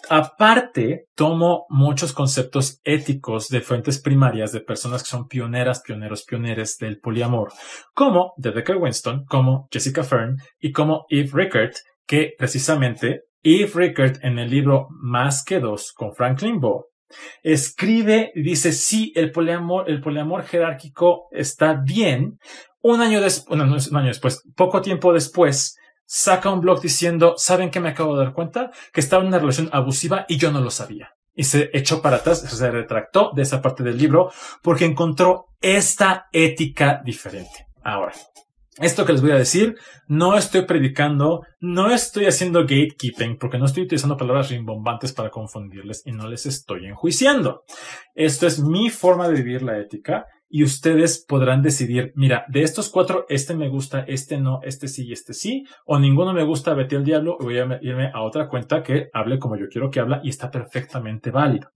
Aparte, 0.09 1.05
tomo 1.15 1.65
muchos 1.69 2.11
conceptos 2.11 2.81
éticos 2.83 3.47
de 3.47 3.61
fuentes 3.61 4.01
primarias 4.01 4.51
de 4.51 4.59
personas 4.59 5.03
que 5.03 5.09
son 5.11 5.29
pioneras, 5.29 5.81
pioneros, 5.81 6.25
pioneres 6.25 6.77
del 6.77 6.99
poliamor, 6.99 7.53
como 7.93 8.33
Dedeker 8.35 8.75
Winston, 8.75 9.23
como 9.29 9.69
Jessica 9.71 10.03
Fern 10.03 10.35
y 10.59 10.73
como 10.73 11.05
Eve 11.07 11.29
Rickert, 11.31 11.75
que 12.05 12.33
precisamente 12.37 13.21
Eve 13.43 13.71
Rickert 13.73 14.21
en 14.25 14.39
el 14.39 14.49
libro 14.49 14.89
Más 14.89 15.45
que 15.45 15.61
dos 15.61 15.93
con 15.93 16.13
Franklin 16.13 16.59
Boe 16.59 16.87
Escribe 17.43 18.31
y 18.35 18.41
dice, 18.41 18.71
sí, 18.71 19.11
el 19.15 19.31
poliamor, 19.31 19.89
el 19.89 20.01
poliamor 20.01 20.43
jerárquico 20.43 21.27
está 21.31 21.73
bien. 21.73 22.39
Un 22.81 23.01
año 23.01 23.21
después, 23.21 23.59
un 23.59 23.97
año 23.97 24.07
después, 24.07 24.43
poco 24.55 24.81
tiempo 24.81 25.13
después, 25.13 25.77
saca 26.05 26.51
un 26.51 26.61
blog 26.61 26.81
diciendo, 26.81 27.35
¿saben 27.37 27.71
qué 27.71 27.79
me 27.79 27.89
acabo 27.89 28.17
de 28.17 28.25
dar 28.25 28.33
cuenta? 28.33 28.71
Que 28.93 29.01
estaba 29.01 29.21
en 29.23 29.29
una 29.29 29.39
relación 29.39 29.69
abusiva 29.71 30.25
y 30.27 30.37
yo 30.37 30.51
no 30.51 30.61
lo 30.61 30.69
sabía. 30.69 31.11
Y 31.33 31.43
se 31.43 31.69
echó 31.73 32.01
para 32.01 32.17
atrás, 32.17 32.39
se 32.39 32.71
retractó 32.71 33.31
de 33.35 33.41
esa 33.41 33.61
parte 33.61 33.83
del 33.83 33.97
libro 33.97 34.31
porque 34.61 34.85
encontró 34.85 35.47
esta 35.61 36.27
ética 36.31 37.01
diferente. 37.03 37.67
Ahora, 37.83 38.13
esto 38.79 39.05
que 39.05 39.13
les 39.13 39.21
voy 39.21 39.31
a 39.31 39.37
decir, 39.37 39.77
no 40.07 40.37
estoy 40.37 40.63
predicando, 40.63 41.45
no 41.61 41.91
estoy 41.91 42.25
haciendo 42.25 42.61
gatekeeping, 42.61 43.37
porque 43.37 43.57
no 43.57 43.65
estoy 43.65 43.83
utilizando 43.83 44.17
palabras 44.17 44.49
rimbombantes 44.49 45.13
para 45.13 45.29
confundirles 45.29 46.03
y 46.05 46.11
no 46.11 46.27
les 46.27 46.45
estoy 46.45 46.85
enjuiciando. 46.85 47.63
Esto 48.13 48.47
es 48.47 48.59
mi 48.59 48.89
forma 48.89 49.29
de 49.29 49.35
vivir 49.35 49.63
la 49.63 49.79
ética 49.79 50.25
y 50.49 50.63
ustedes 50.63 51.23
podrán 51.25 51.61
decidir, 51.61 52.11
mira, 52.15 52.45
de 52.49 52.63
estos 52.63 52.89
cuatro, 52.89 53.25
este 53.29 53.55
me 53.55 53.69
gusta, 53.69 54.01
este 54.07 54.37
no, 54.37 54.59
este 54.63 54.89
sí 54.89 55.07
y 55.07 55.13
este 55.13 55.33
sí, 55.33 55.65
o 55.85 55.97
ninguno 55.97 56.33
me 56.33 56.43
gusta, 56.43 56.73
vete 56.73 56.97
al 56.97 57.05
diablo, 57.05 57.37
voy 57.39 57.59
a 57.59 57.79
irme 57.81 58.11
a 58.13 58.21
otra 58.23 58.47
cuenta 58.47 58.83
que 58.83 59.09
hable 59.13 59.39
como 59.39 59.55
yo 59.57 59.67
quiero 59.69 59.89
que 59.89 60.01
habla 60.01 60.19
y 60.23 60.29
está 60.29 60.51
perfectamente 60.51 61.31
válido. 61.31 61.71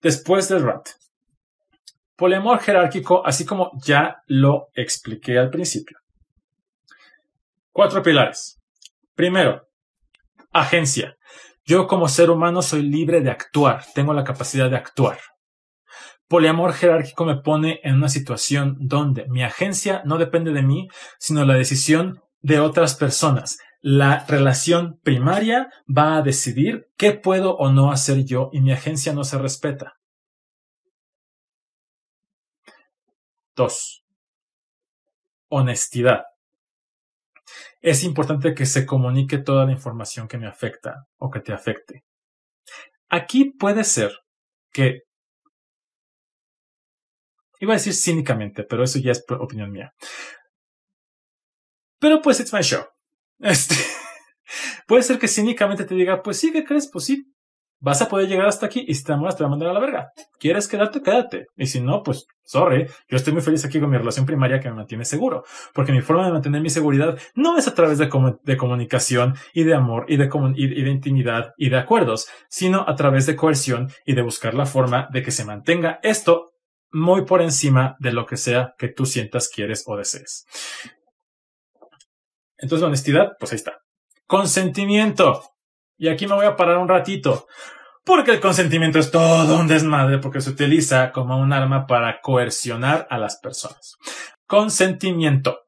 Después 0.00 0.48
del 0.48 0.62
rant, 0.62 0.88
Poliamor 2.16 2.60
jerárquico, 2.60 3.26
así 3.26 3.44
como 3.44 3.70
ya 3.84 4.22
lo 4.26 4.68
expliqué 4.74 5.38
al 5.38 5.50
principio. 5.50 5.98
Cuatro 7.70 8.02
pilares. 8.02 8.58
Primero, 9.14 9.68
agencia. 10.50 11.16
Yo 11.64 11.86
como 11.86 12.08
ser 12.08 12.30
humano 12.30 12.62
soy 12.62 12.82
libre 12.82 13.20
de 13.20 13.30
actuar, 13.30 13.84
tengo 13.94 14.14
la 14.14 14.24
capacidad 14.24 14.70
de 14.70 14.76
actuar. 14.76 15.18
Poliamor 16.28 16.72
jerárquico 16.72 17.24
me 17.24 17.36
pone 17.36 17.80
en 17.82 17.96
una 17.96 18.08
situación 18.08 18.76
donde 18.80 19.26
mi 19.28 19.42
agencia 19.42 20.02
no 20.04 20.16
depende 20.16 20.52
de 20.52 20.62
mí, 20.62 20.88
sino 21.18 21.44
la 21.44 21.54
decisión 21.54 22.20
de 22.40 22.60
otras 22.60 22.94
personas. 22.94 23.58
La 23.82 24.24
relación 24.26 24.98
primaria 25.02 25.68
va 25.86 26.16
a 26.16 26.22
decidir 26.22 26.86
qué 26.96 27.12
puedo 27.12 27.56
o 27.56 27.70
no 27.70 27.92
hacer 27.92 28.24
yo 28.24 28.48
y 28.52 28.60
mi 28.60 28.72
agencia 28.72 29.12
no 29.12 29.22
se 29.22 29.38
respeta. 29.38 29.95
Dos, 33.56 34.04
honestidad. 35.48 36.24
Es 37.80 38.04
importante 38.04 38.54
que 38.54 38.66
se 38.66 38.84
comunique 38.84 39.38
toda 39.38 39.64
la 39.64 39.72
información 39.72 40.28
que 40.28 40.36
me 40.36 40.46
afecta 40.46 41.06
o 41.16 41.30
que 41.30 41.40
te 41.40 41.54
afecte. 41.54 42.04
Aquí 43.08 43.52
puede 43.58 43.84
ser 43.84 44.12
que, 44.72 45.04
iba 47.58 47.72
a 47.72 47.76
decir 47.76 47.94
cínicamente, 47.94 48.62
pero 48.64 48.84
eso 48.84 48.98
ya 48.98 49.12
es 49.12 49.24
opinión 49.30 49.70
mía. 49.70 49.92
Pero 51.98 52.20
pues 52.20 52.40
it's 52.40 52.52
my 52.52 52.62
show. 52.62 52.84
Este, 53.38 53.74
puede 54.86 55.02
ser 55.02 55.18
que 55.18 55.28
cínicamente 55.28 55.84
te 55.84 55.94
diga, 55.94 56.22
pues 56.22 56.38
sí, 56.38 56.50
¿qué 56.50 56.64
crees? 56.64 56.90
Pues 56.90 57.04
sí, 57.04 57.35
vas 57.80 58.02
a 58.02 58.08
poder 58.08 58.28
llegar 58.28 58.46
hasta 58.46 58.66
aquí 58.66 58.84
y 58.86 58.94
si 58.94 59.04
te 59.04 59.12
enamoras 59.12 59.36
te 59.36 59.42
va 59.42 59.48
a 59.48 59.50
mandar 59.50 59.68
a 59.68 59.72
la 59.72 59.80
verga. 59.80 60.12
¿Quieres 60.38 60.68
quedarte? 60.68 61.02
Quédate. 61.02 61.46
Y 61.56 61.66
si 61.66 61.80
no, 61.80 62.02
pues, 62.02 62.26
sorry. 62.44 62.86
Yo 63.08 63.16
estoy 63.16 63.32
muy 63.32 63.42
feliz 63.42 63.64
aquí 63.64 63.80
con 63.80 63.90
mi 63.90 63.98
relación 63.98 64.26
primaria 64.26 64.60
que 64.60 64.68
me 64.68 64.76
mantiene 64.76 65.04
seguro. 65.04 65.44
Porque 65.74 65.92
mi 65.92 66.00
forma 66.00 66.26
de 66.26 66.32
mantener 66.32 66.62
mi 66.62 66.70
seguridad 66.70 67.18
no 67.34 67.56
es 67.58 67.68
a 67.68 67.74
través 67.74 67.98
de, 67.98 68.08
comunicación 68.08 69.34
y 69.52 69.64
de 69.64 69.74
amor 69.74 70.06
y 70.08 70.16
de, 70.16 70.30
y 70.56 70.82
de 70.82 70.90
intimidad 70.90 71.52
y 71.56 71.68
de 71.68 71.78
acuerdos, 71.78 72.28
sino 72.48 72.84
a 72.88 72.94
través 72.96 73.26
de 73.26 73.36
coerción 73.36 73.90
y 74.04 74.14
de 74.14 74.22
buscar 74.22 74.54
la 74.54 74.66
forma 74.66 75.08
de 75.12 75.22
que 75.22 75.30
se 75.30 75.44
mantenga 75.44 76.00
esto 76.02 76.52
muy 76.92 77.24
por 77.24 77.42
encima 77.42 77.96
de 77.98 78.12
lo 78.12 78.26
que 78.26 78.36
sea 78.36 78.74
que 78.78 78.88
tú 78.88 79.06
sientas, 79.06 79.48
quieres 79.48 79.84
o 79.86 79.96
desees. 79.96 80.46
Entonces, 82.58 82.80
la 82.80 82.88
honestidad, 82.88 83.32
pues 83.38 83.52
ahí 83.52 83.56
está. 83.56 83.80
Consentimiento. 84.26 85.42
Y 85.98 86.08
aquí 86.08 86.26
me 86.26 86.34
voy 86.34 86.46
a 86.46 86.56
parar 86.56 86.78
un 86.78 86.88
ratito. 86.88 87.46
Porque 88.04 88.30
el 88.30 88.40
consentimiento 88.40 89.00
es 89.00 89.10
todo 89.10 89.58
un 89.58 89.66
desmadre 89.66 90.18
porque 90.18 90.40
se 90.40 90.50
utiliza 90.50 91.10
como 91.10 91.38
un 91.38 91.52
arma 91.52 91.86
para 91.88 92.20
coercionar 92.20 93.06
a 93.10 93.18
las 93.18 93.38
personas. 93.38 93.96
Consentimiento. 94.46 95.58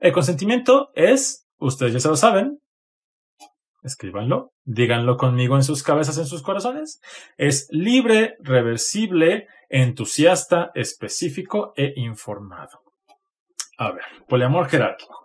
El 0.00 0.12
consentimiento 0.12 0.90
es, 0.96 1.46
ustedes 1.58 1.92
ya 1.92 2.00
se 2.00 2.08
lo 2.08 2.16
saben, 2.16 2.60
escríbanlo, 3.84 4.52
díganlo 4.64 5.16
conmigo 5.16 5.54
en 5.54 5.62
sus 5.62 5.84
cabezas, 5.84 6.18
en 6.18 6.26
sus 6.26 6.42
corazones, 6.42 7.00
es 7.36 7.68
libre, 7.70 8.36
reversible, 8.40 9.46
entusiasta, 9.68 10.72
específico 10.74 11.72
e 11.76 11.92
informado. 11.96 12.82
A 13.78 13.92
ver, 13.92 14.04
poliamor 14.28 14.68
jerárquico 14.68 15.23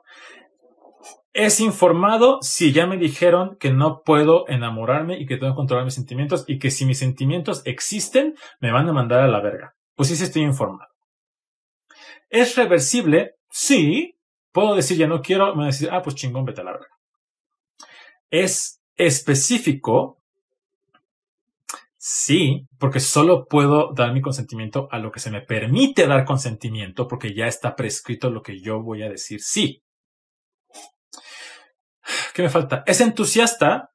es 1.33 1.59
informado 1.59 2.39
si 2.41 2.71
ya 2.73 2.87
me 2.87 2.97
dijeron 2.97 3.57
que 3.59 3.71
no 3.71 4.01
puedo 4.03 4.47
enamorarme 4.47 5.19
y 5.19 5.25
que 5.25 5.37
tengo 5.37 5.53
que 5.53 5.57
controlar 5.57 5.85
mis 5.85 5.93
sentimientos 5.93 6.43
y 6.47 6.59
que 6.59 6.71
si 6.71 6.85
mis 6.85 6.99
sentimientos 6.99 7.61
existen, 7.65 8.35
me 8.59 8.71
van 8.71 8.89
a 8.89 8.93
mandar 8.93 9.21
a 9.21 9.27
la 9.27 9.39
verga. 9.39 9.75
Pues 9.95 10.09
sí, 10.09 10.15
sí 10.15 10.23
estoy 10.23 10.43
informado. 10.43 10.89
¿Es 12.29 12.55
reversible? 12.55 13.35
Sí. 13.49 14.15
Puedo 14.51 14.75
decir 14.75 14.97
ya 14.97 15.07
no 15.07 15.21
quiero, 15.21 15.47
me 15.49 15.55
voy 15.55 15.63
a 15.65 15.67
decir, 15.67 15.89
ah, 15.91 16.01
pues 16.01 16.15
chingón, 16.15 16.45
vete 16.45 16.61
a 16.61 16.63
la 16.63 16.71
verga. 16.71 16.87
¿Es 18.31 18.81
específico? 18.95 20.17
Sí, 21.97 22.67
porque 22.79 22.99
solo 22.99 23.45
puedo 23.45 23.93
dar 23.93 24.13
mi 24.13 24.21
consentimiento 24.21 24.87
a 24.91 24.99
lo 24.99 25.11
que 25.11 25.19
se 25.19 25.29
me 25.29 25.41
permite 25.41 26.07
dar 26.07 26.25
consentimiento, 26.25 27.07
porque 27.07 27.35
ya 27.35 27.47
está 27.47 27.75
prescrito 27.75 28.29
lo 28.29 28.41
que 28.41 28.61
yo 28.61 28.81
voy 28.81 29.03
a 29.03 29.09
decir 29.09 29.41
sí. 29.41 29.83
¿Qué 32.33 32.41
me 32.41 32.49
falta? 32.49 32.83
Es 32.85 33.01
entusiasta. 33.01 33.91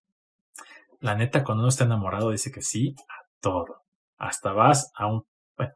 La 1.01 1.15
neta, 1.15 1.45
cuando 1.45 1.63
uno 1.63 1.69
está 1.69 1.85
enamorado, 1.85 2.31
dice 2.31 2.51
que 2.51 2.63
sí 2.63 2.95
a 3.09 3.27
todo. 3.41 3.83
Hasta 4.19 4.53
vas 4.53 4.91
a 4.95 5.07
un... 5.07 5.23
Bueno. 5.57 5.75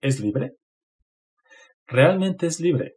¿Es 0.00 0.20
libre? 0.20 0.56
Realmente 1.86 2.46
es 2.46 2.60
libre. 2.60 2.96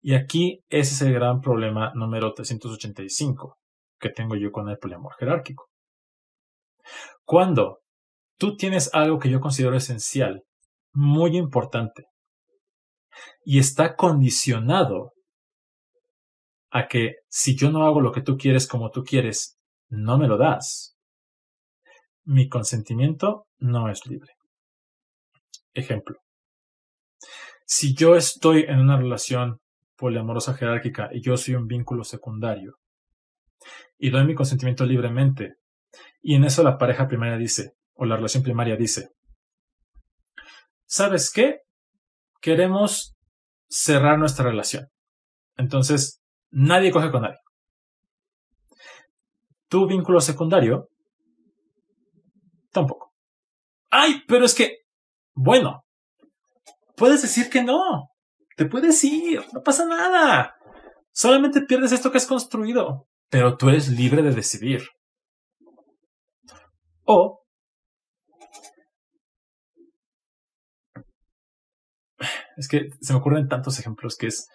Y 0.00 0.14
aquí 0.14 0.64
ese 0.70 0.94
es 0.94 1.02
el 1.02 1.12
gran 1.12 1.40
problema 1.40 1.92
número 1.94 2.32
385 2.32 3.58
que 4.00 4.08
tengo 4.10 4.36
yo 4.36 4.50
con 4.52 4.68
el 4.68 4.78
poliamor 4.78 5.14
jerárquico. 5.18 5.68
Cuando 7.24 7.80
tú 8.38 8.56
tienes 8.56 8.94
algo 8.94 9.18
que 9.18 9.28
yo 9.28 9.40
considero 9.40 9.76
esencial, 9.76 10.44
muy 10.94 11.36
importante, 11.36 12.06
y 13.44 13.58
está 13.58 13.96
condicionado 13.96 15.12
a 16.70 16.86
que 16.86 17.16
si 17.28 17.56
yo 17.56 17.70
no 17.70 17.84
hago 17.84 18.00
lo 18.00 18.12
que 18.12 18.22
tú 18.22 18.36
quieres 18.36 18.66
como 18.66 18.90
tú 18.90 19.04
quieres, 19.04 19.58
no 19.88 20.18
me 20.18 20.28
lo 20.28 20.36
das, 20.36 20.96
mi 22.24 22.48
consentimiento 22.48 23.46
no 23.58 23.88
es 23.88 24.06
libre. 24.06 24.32
Ejemplo. 25.72 26.18
Si 27.64 27.94
yo 27.94 28.16
estoy 28.16 28.64
en 28.68 28.80
una 28.80 28.96
relación 28.96 29.60
poliamorosa 29.96 30.54
jerárquica 30.54 31.08
y 31.12 31.22
yo 31.22 31.36
soy 31.36 31.54
un 31.54 31.66
vínculo 31.66 32.04
secundario 32.04 32.76
y 33.98 34.10
doy 34.10 34.24
mi 34.24 34.34
consentimiento 34.34 34.84
libremente 34.84 35.56
y 36.20 36.34
en 36.34 36.44
eso 36.44 36.62
la 36.62 36.78
pareja 36.78 37.08
primaria 37.08 37.36
dice, 37.36 37.72
o 37.94 38.04
la 38.04 38.16
relación 38.16 38.42
primaria 38.42 38.76
dice, 38.76 39.10
¿sabes 40.86 41.30
qué? 41.32 41.60
Queremos 42.40 43.14
cerrar 43.68 44.18
nuestra 44.18 44.44
relación. 44.44 44.88
Entonces, 45.56 46.18
Nadie 46.50 46.90
coge 46.90 47.10
con 47.10 47.22
nadie. 47.22 47.38
Tu 49.68 49.86
vínculo 49.86 50.20
secundario, 50.20 50.88
tampoco. 52.72 53.12
Ay, 53.90 54.22
pero 54.26 54.46
es 54.46 54.54
que, 54.54 54.78
bueno, 55.34 55.84
puedes 56.96 57.20
decir 57.20 57.50
que 57.50 57.62
no. 57.62 58.10
Te 58.56 58.64
puedes 58.64 59.04
ir, 59.04 59.44
no 59.52 59.62
pasa 59.62 59.84
nada. 59.84 60.56
Solamente 61.12 61.60
pierdes 61.62 61.92
esto 61.92 62.10
que 62.10 62.18
has 62.18 62.26
construido, 62.26 63.08
pero 63.28 63.56
tú 63.56 63.68
eres 63.68 63.88
libre 63.88 64.22
de 64.22 64.32
decidir. 64.32 64.82
O 67.04 67.44
es 72.58 72.68
que 72.68 72.90
se 73.00 73.12
me 73.12 73.20
ocurren 73.20 73.48
tantos 73.48 73.78
ejemplos 73.78 74.16
que 74.16 74.26
es 74.26 74.48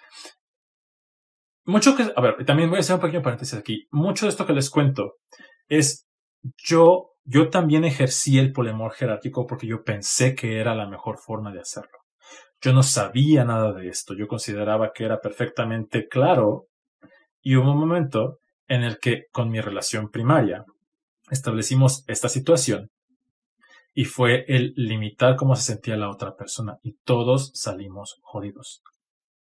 mucho 1.65 1.95
que, 1.95 2.11
a 2.15 2.21
ver, 2.21 2.45
también 2.45 2.69
voy 2.69 2.77
a 2.77 2.79
hacer 2.81 2.95
un 2.95 3.01
pequeño 3.01 3.23
paréntesis 3.23 3.57
aquí. 3.57 3.87
Mucho 3.91 4.25
de 4.25 4.31
esto 4.31 4.45
que 4.45 4.53
les 4.53 4.69
cuento 4.69 5.15
es 5.69 6.05
yo, 6.57 7.11
yo 7.23 7.49
también 7.49 7.85
ejercí 7.85 8.37
el 8.37 8.51
poliamor 8.51 8.91
jerárquico 8.91 9.47
porque 9.47 9.67
yo 9.67 9.83
pensé 9.83 10.35
que 10.35 10.59
era 10.59 10.75
la 10.75 10.87
mejor 10.87 11.17
forma 11.17 11.53
de 11.53 11.61
hacerlo. 11.61 11.99
Yo 12.59 12.73
no 12.73 12.83
sabía 12.83 13.45
nada 13.45 13.71
de 13.71 13.87
esto. 13.87 14.13
Yo 14.13 14.27
consideraba 14.27 14.91
que 14.93 15.05
era 15.05 15.21
perfectamente 15.21 16.09
claro 16.09 16.67
y 17.41 17.55
hubo 17.55 17.71
un 17.71 17.79
momento 17.79 18.39
en 18.67 18.83
el 18.83 18.99
que 18.99 19.27
con 19.31 19.49
mi 19.49 19.61
relación 19.61 20.09
primaria 20.09 20.65
establecimos 21.29 22.03
esta 22.07 22.27
situación 22.27 22.89
y 23.93 24.05
fue 24.05 24.45
el 24.47 24.73
limitar 24.75 25.35
cómo 25.35 25.55
se 25.55 25.73
sentía 25.73 25.97
la 25.97 26.09
otra 26.09 26.35
persona 26.35 26.79
y 26.83 26.93
todos 27.03 27.51
salimos 27.53 28.19
jodidos. 28.23 28.81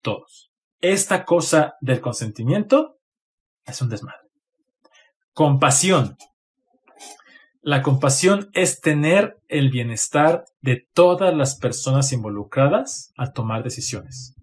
Todos 0.02 0.50
esta 0.80 1.24
cosa 1.24 1.76
del 1.80 2.00
consentimiento 2.00 2.98
es 3.66 3.80
un 3.82 3.90
desmadre. 3.90 4.28
Compasión. 5.34 6.16
La 7.62 7.82
compasión 7.82 8.50
es 8.54 8.80
tener 8.80 9.38
el 9.48 9.70
bienestar 9.70 10.44
de 10.62 10.88
todas 10.94 11.34
las 11.34 11.56
personas 11.56 12.12
involucradas 12.12 13.12
al 13.16 13.34
tomar 13.34 13.62
decisiones. 13.62 14.34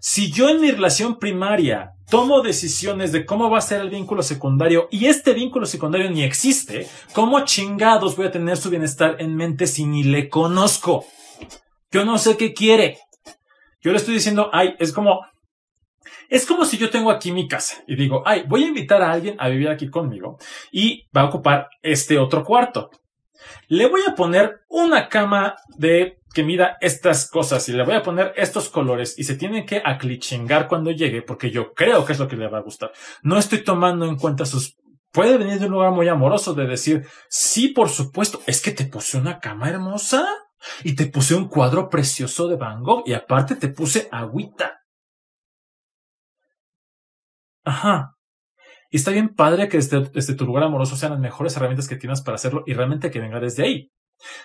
Si 0.00 0.30
yo 0.30 0.48
en 0.48 0.60
mi 0.60 0.70
relación 0.70 1.18
primaria 1.18 1.92
tomo 2.10 2.42
decisiones 2.42 3.12
de 3.12 3.24
cómo 3.24 3.50
va 3.50 3.58
a 3.58 3.62
ser 3.62 3.80
el 3.80 3.90
vínculo 3.90 4.22
secundario 4.22 4.88
y 4.90 5.06
este 5.06 5.32
vínculo 5.32 5.66
secundario 5.66 6.10
ni 6.10 6.22
existe, 6.22 6.88
¿cómo 7.12 7.44
chingados 7.44 8.16
voy 8.16 8.26
a 8.26 8.30
tener 8.30 8.56
su 8.56 8.70
bienestar 8.70 9.16
en 9.18 9.34
mente 9.34 9.66
si 9.66 9.84
ni 9.86 10.04
le 10.04 10.28
conozco? 10.28 11.06
Yo 11.90 12.04
no 12.04 12.18
sé 12.18 12.36
qué 12.36 12.52
quiere. 12.52 12.98
Yo 13.80 13.90
le 13.90 13.98
estoy 13.98 14.14
diciendo, 14.14 14.50
ay, 14.52 14.74
es 14.78 14.92
como, 14.92 15.20
es 16.28 16.46
como 16.46 16.64
si 16.64 16.78
yo 16.78 16.90
tengo 16.90 17.10
aquí 17.10 17.32
mi 17.32 17.48
casa 17.48 17.82
y 17.86 17.96
digo, 17.96 18.22
ay, 18.26 18.44
voy 18.48 18.64
a 18.64 18.68
invitar 18.68 19.02
a 19.02 19.12
alguien 19.12 19.36
a 19.38 19.48
vivir 19.48 19.68
aquí 19.68 19.88
conmigo 19.90 20.38
y 20.72 21.06
va 21.16 21.22
a 21.22 21.26
ocupar 21.26 21.68
este 21.82 22.18
otro 22.18 22.44
cuarto. 22.44 22.90
Le 23.68 23.88
voy 23.88 24.02
a 24.06 24.14
poner 24.14 24.62
una 24.68 25.08
cama 25.08 25.56
de 25.76 26.18
que 26.32 26.42
mida 26.42 26.76
estas 26.80 27.30
cosas 27.30 27.68
y 27.68 27.72
le 27.72 27.84
voy 27.84 27.94
a 27.94 28.02
poner 28.02 28.32
estos 28.36 28.68
colores 28.68 29.18
y 29.18 29.24
se 29.24 29.36
tiene 29.36 29.64
que 29.64 29.80
aclichingar 29.84 30.66
cuando 30.66 30.90
llegue 30.90 31.22
porque 31.22 31.50
yo 31.50 31.72
creo 31.74 32.04
que 32.04 32.12
es 32.12 32.18
lo 32.18 32.26
que 32.26 32.36
le 32.36 32.48
va 32.48 32.58
a 32.58 32.62
gustar. 32.62 32.92
No 33.22 33.38
estoy 33.38 33.62
tomando 33.62 34.04
en 34.06 34.16
cuenta 34.16 34.44
sus 34.44 34.76
puede 35.14 35.38
venir 35.38 35.60
de 35.60 35.66
un 35.66 35.72
lugar 35.72 35.92
muy 35.92 36.08
amoroso 36.08 36.54
de 36.54 36.66
decir, 36.66 37.06
sí, 37.28 37.68
por 37.68 37.88
supuesto, 37.88 38.42
es 38.46 38.60
que 38.60 38.72
te 38.72 38.84
puse 38.84 39.16
una 39.16 39.38
cama 39.38 39.70
hermosa 39.70 40.26
y 40.82 40.96
te 40.96 41.06
puse 41.06 41.36
un 41.36 41.48
cuadro 41.48 41.88
precioso 41.88 42.48
de 42.48 42.56
Van 42.56 42.82
Gogh 42.82 43.04
y 43.06 43.12
aparte 43.12 43.54
te 43.54 43.68
puse 43.68 44.08
agüita. 44.10 44.80
Ajá. 47.64 48.13
Y 48.94 48.98
está 48.98 49.10
bien 49.10 49.34
padre 49.34 49.68
que 49.68 49.78
desde, 49.78 50.02
desde, 50.02 50.36
tu 50.36 50.46
lugar 50.46 50.62
amoroso 50.62 50.94
sean 50.94 51.10
las 51.10 51.20
mejores 51.20 51.56
herramientas 51.56 51.88
que 51.88 51.96
tienes 51.96 52.20
para 52.20 52.36
hacerlo 52.36 52.62
y 52.64 52.74
realmente 52.74 53.10
que 53.10 53.18
venga 53.18 53.40
desde 53.40 53.64
ahí. 53.64 53.92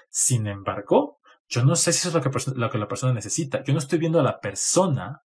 Sin 0.09 0.47
embargo, 0.47 1.19
yo 1.47 1.63
no 1.63 1.75
sé 1.75 1.93
si 1.93 1.99
eso 1.99 2.07
es 2.07 2.15
lo 2.15 2.21
que, 2.31 2.31
lo 2.55 2.71
que 2.71 2.79
la 2.79 2.87
persona 2.87 3.13
necesita. 3.13 3.63
Yo 3.63 3.73
no 3.73 3.77
estoy 3.77 3.99
viendo 3.99 4.19
a 4.19 4.23
la 4.23 4.39
persona. 4.39 5.21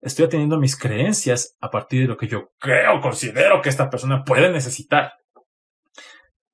Estoy 0.00 0.24
atendiendo 0.24 0.58
mis 0.58 0.76
creencias 0.76 1.56
a 1.60 1.70
partir 1.70 2.00
de 2.00 2.08
lo 2.08 2.16
que 2.16 2.26
yo 2.26 2.54
creo, 2.58 3.00
considero 3.00 3.62
que 3.62 3.68
esta 3.68 3.88
persona 3.88 4.24
puede 4.24 4.50
necesitar. 4.50 5.12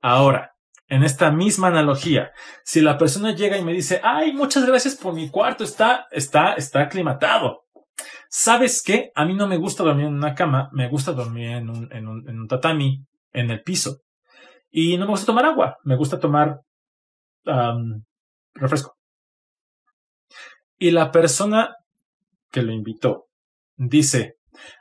Ahora, 0.03 0.55
en 0.89 1.05
esta 1.05 1.31
misma 1.31 1.69
analogía, 1.69 2.33
si 2.63 2.83
la 2.83 2.99
persona 2.99 3.35
llega 3.35 3.57
y 3.57 3.65
me 3.65 3.73
dice, 3.73 4.03
ay, 4.05 4.35
muchas 4.35 4.67
gracias 4.67 4.97
por 4.97 5.15
mi 5.15 5.31
cuarto, 5.31 5.65
está, 5.65 6.09
está, 6.11 6.53
está 6.57 6.83
aclimatado. 6.83 7.65
¿Sabes 8.33 8.83
qué? 8.83 9.13
A 9.15 9.27
mí 9.27 9.35
no 9.35 9.47
me 9.47 9.59
gusta 9.59 9.85
dormir 9.85 10.07
en 10.07 10.15
una 10.15 10.35
cama, 10.35 10.71
me 10.73 10.89
gusta 10.89 11.13
dormir 11.13 11.51
en 11.51 11.69
un, 11.69 12.49
tatami, 12.49 13.05
en 13.31 13.51
el 13.51 13.63
piso. 13.63 13.99
Y 14.71 14.97
no 14.97 15.05
me 15.05 15.11
gusta 15.11 15.27
tomar 15.27 15.45
agua, 15.45 15.77
me 15.85 15.97
gusta 15.97 16.19
tomar 16.19 16.61
refresco. 18.55 18.97
Y 20.79 20.93
la 20.93 21.13
persona 21.13 21.77
que 22.51 22.63
lo 22.63 22.73
invitó 22.73 23.27
dice, 23.77 24.37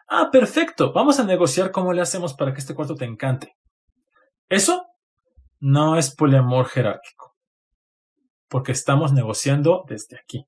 ah, 0.08 0.30
perfecto, 0.32 0.94
vamos 0.94 1.20
a 1.20 1.26
negociar 1.26 1.72
cómo 1.72 1.92
le 1.92 2.02
hacemos 2.02 2.34
para 2.34 2.54
que 2.54 2.60
este 2.60 2.74
cuarto 2.74 2.96
te 2.96 3.06
encante. 3.06 3.58
Eso 4.48 4.86
no 5.60 5.98
es 5.98 6.16
poliamor 6.16 6.68
jerárquico, 6.68 7.36
porque 8.48 8.72
estamos 8.72 9.12
negociando 9.12 9.84
desde 9.88 10.18
aquí. 10.18 10.46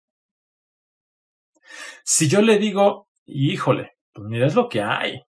Si 2.03 2.27
yo 2.27 2.41
le 2.41 2.57
digo, 2.57 3.07
híjole, 3.25 3.93
pues 4.13 4.27
mira 4.27 4.47
es 4.47 4.55
lo 4.55 4.69
que 4.69 4.81
hay, 4.81 5.21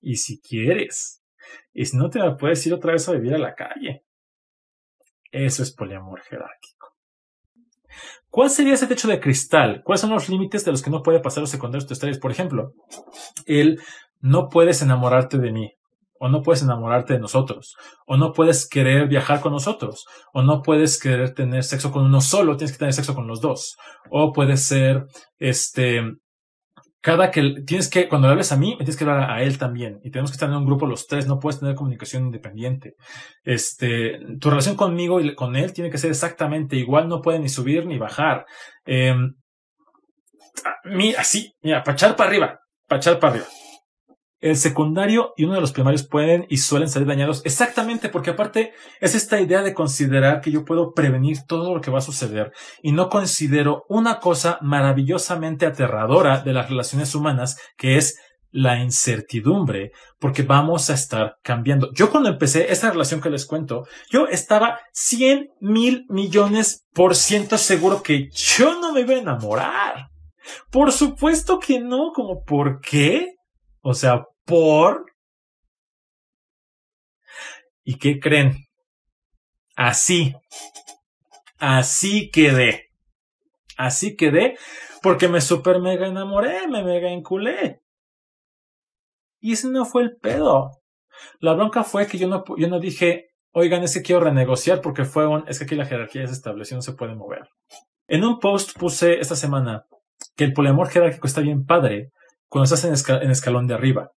y 0.00 0.16
si 0.16 0.40
quieres, 0.40 1.22
y 1.72 1.84
si 1.86 1.96
no 1.96 2.10
te 2.10 2.20
puedes 2.38 2.66
ir 2.66 2.74
otra 2.74 2.92
vez 2.92 3.08
a 3.08 3.12
vivir 3.12 3.34
a 3.34 3.38
la 3.38 3.54
calle. 3.54 4.04
Eso 5.30 5.62
es 5.62 5.74
poliamor 5.74 6.22
jerárquico. 6.22 6.94
¿Cuál 8.28 8.50
sería 8.50 8.74
ese 8.74 8.86
techo 8.86 9.08
de 9.08 9.20
cristal? 9.20 9.82
¿Cuáles 9.84 10.00
son 10.00 10.10
los 10.10 10.28
límites 10.28 10.64
de 10.64 10.72
los 10.72 10.82
que 10.82 10.90
no 10.90 11.02
puede 11.02 11.20
pasar 11.20 11.40
los 11.40 11.50
secundarios 11.50 11.86
terciarios? 11.86 12.18
Por 12.18 12.30
ejemplo, 12.30 12.72
el 13.46 13.80
no 14.20 14.48
puedes 14.48 14.82
enamorarte 14.82 15.38
de 15.38 15.52
mí, 15.52 15.72
o 16.24 16.28
no 16.30 16.40
puedes 16.40 16.62
enamorarte 16.62 17.12
de 17.12 17.18
nosotros, 17.18 17.76
o 18.06 18.16
no 18.16 18.32
puedes 18.32 18.66
querer 18.66 19.08
viajar 19.08 19.42
con 19.42 19.52
nosotros, 19.52 20.06
o 20.32 20.42
no 20.42 20.62
puedes 20.62 20.98
querer 20.98 21.34
tener 21.34 21.64
sexo 21.64 21.92
con 21.92 22.02
uno 22.02 22.22
solo, 22.22 22.56
tienes 22.56 22.72
que 22.72 22.78
tener 22.78 22.94
sexo 22.94 23.14
con 23.14 23.26
los 23.26 23.42
dos, 23.42 23.76
o 24.08 24.32
puede 24.32 24.56
ser, 24.56 25.04
este, 25.38 26.02
cada 27.02 27.30
que 27.30 27.56
tienes 27.66 27.90
que, 27.90 28.08
cuando 28.08 28.26
le 28.26 28.32
hables 28.32 28.52
a 28.52 28.56
mí, 28.56 28.70
me 28.70 28.78
tienes 28.78 28.96
que 28.96 29.04
hablar 29.04 29.30
a, 29.30 29.42
él 29.42 29.58
también. 29.58 30.00
Y 30.02 30.10
tenemos 30.10 30.30
que 30.30 30.36
estar 30.36 30.48
en 30.48 30.56
un 30.56 30.64
grupo 30.64 30.86
los 30.86 31.06
tres, 31.06 31.26
no 31.26 31.38
puedes 31.38 31.60
tener 31.60 31.74
comunicación 31.74 32.24
independiente. 32.24 32.94
Este, 33.42 34.18
tu 34.40 34.48
relación 34.48 34.76
conmigo 34.76 35.20
y 35.20 35.34
con 35.34 35.56
él 35.56 35.74
tiene 35.74 35.90
que 35.90 35.98
ser 35.98 36.10
exactamente 36.10 36.76
igual, 36.76 37.06
no 37.06 37.20
puede 37.20 37.38
ni 37.38 37.50
subir 37.50 37.84
ni 37.84 37.98
bajar. 37.98 38.46
Eh, 38.86 39.14
mira, 40.84 41.20
así, 41.20 41.52
mira, 41.60 41.84
pachar 41.84 42.16
para 42.16 42.30
arriba, 42.30 42.60
pachar 42.88 43.20
para 43.20 43.34
arriba. 43.34 43.46
El 44.44 44.58
secundario 44.58 45.32
y 45.38 45.44
uno 45.44 45.54
de 45.54 45.62
los 45.62 45.72
primarios 45.72 46.06
pueden 46.06 46.44
y 46.50 46.58
suelen 46.58 46.90
salir 46.90 47.08
dañados 47.08 47.40
exactamente 47.46 48.10
porque 48.10 48.28
aparte 48.28 48.74
es 49.00 49.14
esta 49.14 49.40
idea 49.40 49.62
de 49.62 49.72
considerar 49.72 50.42
que 50.42 50.50
yo 50.50 50.66
puedo 50.66 50.92
prevenir 50.92 51.38
todo 51.48 51.74
lo 51.74 51.80
que 51.80 51.90
va 51.90 52.00
a 52.00 52.02
suceder 52.02 52.52
y 52.82 52.92
no 52.92 53.08
considero 53.08 53.84
una 53.88 54.20
cosa 54.20 54.58
maravillosamente 54.60 55.64
aterradora 55.64 56.40
de 56.40 56.52
las 56.52 56.68
relaciones 56.68 57.14
humanas 57.14 57.58
que 57.78 57.96
es 57.96 58.18
la 58.50 58.82
incertidumbre, 58.82 59.92
porque 60.18 60.42
vamos 60.42 60.90
a 60.90 60.94
estar 60.94 61.36
cambiando. 61.42 61.90
Yo 61.94 62.10
cuando 62.10 62.28
empecé 62.28 62.70
esta 62.70 62.90
relación 62.90 63.22
que 63.22 63.30
les 63.30 63.46
cuento, 63.46 63.86
yo 64.10 64.28
estaba 64.28 64.78
100 64.92 65.52
mil 65.60 66.04
millones 66.10 66.84
por 66.92 67.14
ciento 67.14 67.56
seguro 67.56 68.02
que 68.02 68.28
yo 68.28 68.78
no 68.78 68.92
me 68.92 69.00
iba 69.00 69.14
a 69.14 69.20
enamorar. 69.20 70.08
Por 70.70 70.92
supuesto 70.92 71.58
que 71.58 71.80
no, 71.80 72.12
como 72.14 72.42
¿por 72.44 72.82
qué? 72.82 73.36
O 73.80 73.94
sea, 73.94 74.24
por... 74.44 75.06
¿Y 77.82 77.98
qué 77.98 78.18
creen? 78.18 78.66
Así. 79.76 80.34
Así 81.58 82.30
quedé. 82.30 82.90
Así 83.76 84.16
quedé 84.16 84.56
porque 85.02 85.28
me 85.28 85.40
super 85.40 85.80
mega 85.80 86.06
enamoré, 86.06 86.66
me 86.68 86.82
mega 86.82 87.10
enculé. 87.10 87.82
Y 89.40 89.52
ese 89.52 89.68
no 89.68 89.84
fue 89.84 90.02
el 90.02 90.16
pedo. 90.16 90.70
La 91.40 91.52
bronca 91.52 91.84
fue 91.84 92.06
que 92.06 92.16
yo 92.16 92.28
no, 92.28 92.44
yo 92.56 92.68
no 92.68 92.80
dije, 92.80 93.28
oigan, 93.52 93.82
es 93.82 93.92
que 93.94 94.02
quiero 94.02 94.22
renegociar 94.22 94.80
porque 94.80 95.04
fue 95.04 95.26
un, 95.26 95.44
es 95.46 95.58
que 95.58 95.64
aquí 95.64 95.74
la 95.74 95.84
jerarquía 95.84 96.22
ya 96.22 96.28
se 96.28 96.34
estableció, 96.34 96.76
no 96.76 96.82
se 96.82 96.94
puede 96.94 97.14
mover. 97.14 97.48
En 98.08 98.24
un 98.24 98.40
post 98.40 98.78
puse 98.78 99.20
esta 99.20 99.36
semana 99.36 99.86
que 100.36 100.44
el 100.44 100.52
poliamor 100.52 100.88
jerárquico 100.88 101.26
está 101.26 101.42
bien 101.42 101.66
padre 101.66 102.10
cuando 102.48 102.64
estás 102.64 102.84
en, 102.84 103.22
en 103.22 103.30
escalón 103.30 103.66
de 103.66 103.74
arriba. 103.74 104.12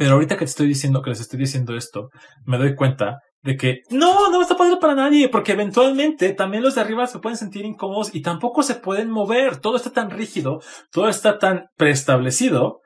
Pero 0.00 0.14
ahorita 0.14 0.36
que 0.36 0.46
te 0.46 0.50
estoy 0.50 0.66
diciendo, 0.66 1.02
que 1.02 1.10
les 1.10 1.20
estoy 1.20 1.38
diciendo 1.38 1.76
esto, 1.76 2.08
me 2.46 2.56
doy 2.56 2.74
cuenta 2.74 3.18
de 3.42 3.58
que 3.58 3.80
no, 3.90 4.30
no 4.30 4.40
está 4.40 4.56
padre 4.56 4.78
para 4.80 4.94
nadie, 4.94 5.28
porque 5.28 5.52
eventualmente 5.52 6.32
también 6.32 6.62
los 6.62 6.76
de 6.76 6.80
arriba 6.80 7.06
se 7.06 7.18
pueden 7.18 7.36
sentir 7.36 7.66
incómodos 7.66 8.14
y 8.14 8.22
tampoco 8.22 8.62
se 8.62 8.76
pueden 8.76 9.10
mover. 9.10 9.58
Todo 9.58 9.76
está 9.76 9.90
tan 9.90 10.08
rígido, 10.08 10.62
todo 10.90 11.10
está 11.10 11.38
tan 11.38 11.66
preestablecido, 11.76 12.80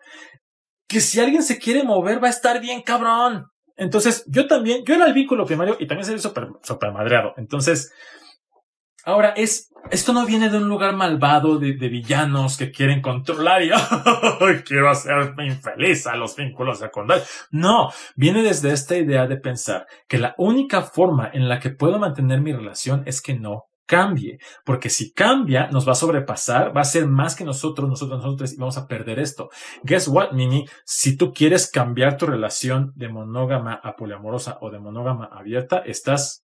que 0.88 0.98
si 0.98 1.20
alguien 1.20 1.44
se 1.44 1.61
quiere 1.61 1.85
mover 1.85 2.20
va 2.20 2.27
a 2.27 2.31
estar 2.31 2.61
bien 2.61 2.83
cabrón. 2.83 3.46
Entonces, 3.77 4.24
yo 4.27 4.48
también, 4.48 4.83
yo 4.85 4.96
era 4.96 5.07
el 5.07 5.14
vínculo 5.14 5.46
primario 5.46 5.77
y 5.79 5.87
también 5.87 6.07
soy 6.07 6.18
súper, 6.18 6.48
super 6.64 6.90
madreado. 6.90 7.33
Entonces, 7.37 7.92
Ahora, 9.06 9.30
es, 9.30 9.70
esto 9.90 10.12
no 10.12 10.24
viene 10.24 10.48
de 10.48 10.58
un 10.58 10.68
lugar 10.68 10.96
malvado 10.96 11.58
de, 11.58 11.72
villanos 11.72 12.56
que 12.56 12.70
quieren 12.70 13.02
controlar 13.02 13.62
y 13.62 13.70
quiero 14.64 14.88
hacerme 14.88 15.46
infeliz 15.46 16.06
a 16.06 16.16
los 16.16 16.36
vínculos 16.36 16.78
secundarios. 16.78 17.28
No, 17.50 17.90
viene 18.16 18.42
desde 18.42 18.72
esta 18.72 18.96
idea 18.96 19.26
de 19.26 19.36
pensar 19.36 19.86
que 20.08 20.18
la 20.18 20.34
única 20.38 20.82
forma 20.82 21.30
en 21.32 21.48
la 21.48 21.60
que 21.60 21.70
puedo 21.70 21.98
mantener 21.98 22.40
mi 22.40 22.52
relación 22.52 23.02
es 23.06 23.20
que 23.20 23.34
no 23.34 23.64
cambie, 23.86 24.38
porque 24.64 24.88
si 24.88 25.12
cambia, 25.12 25.68
nos 25.68 25.86
va 25.86 25.92
a 25.92 25.96
sobrepasar, 25.96 26.74
va 26.74 26.80
a 26.80 26.84
ser 26.84 27.06
más 27.06 27.36
que 27.36 27.44
nosotros, 27.44 27.88
nosotros, 27.88 28.22
nosotros, 28.22 28.52
y 28.54 28.56
vamos 28.56 28.78
a 28.78 28.86
perder 28.86 29.18
esto. 29.18 29.50
Guess 29.82 30.08
what, 30.08 30.32
Mini? 30.32 30.66
Si 30.86 31.16
tú 31.18 31.32
quieres 31.34 31.70
cambiar 31.70 32.16
tu 32.16 32.24
relación 32.24 32.92
de 32.94 33.10
monógama 33.10 33.74
a 33.74 33.96
poliamorosa 33.96 34.56
o 34.62 34.70
de 34.70 34.78
monógama 34.78 35.26
abierta, 35.30 35.82
estás 35.84 36.44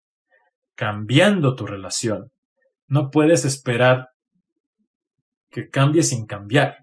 cambiando 0.74 1.54
tu 1.54 1.66
relación. 1.66 2.30
No 2.88 3.10
puedes 3.10 3.44
esperar 3.44 4.08
que 5.50 5.68
cambie 5.68 6.02
sin 6.02 6.26
cambiar. 6.26 6.78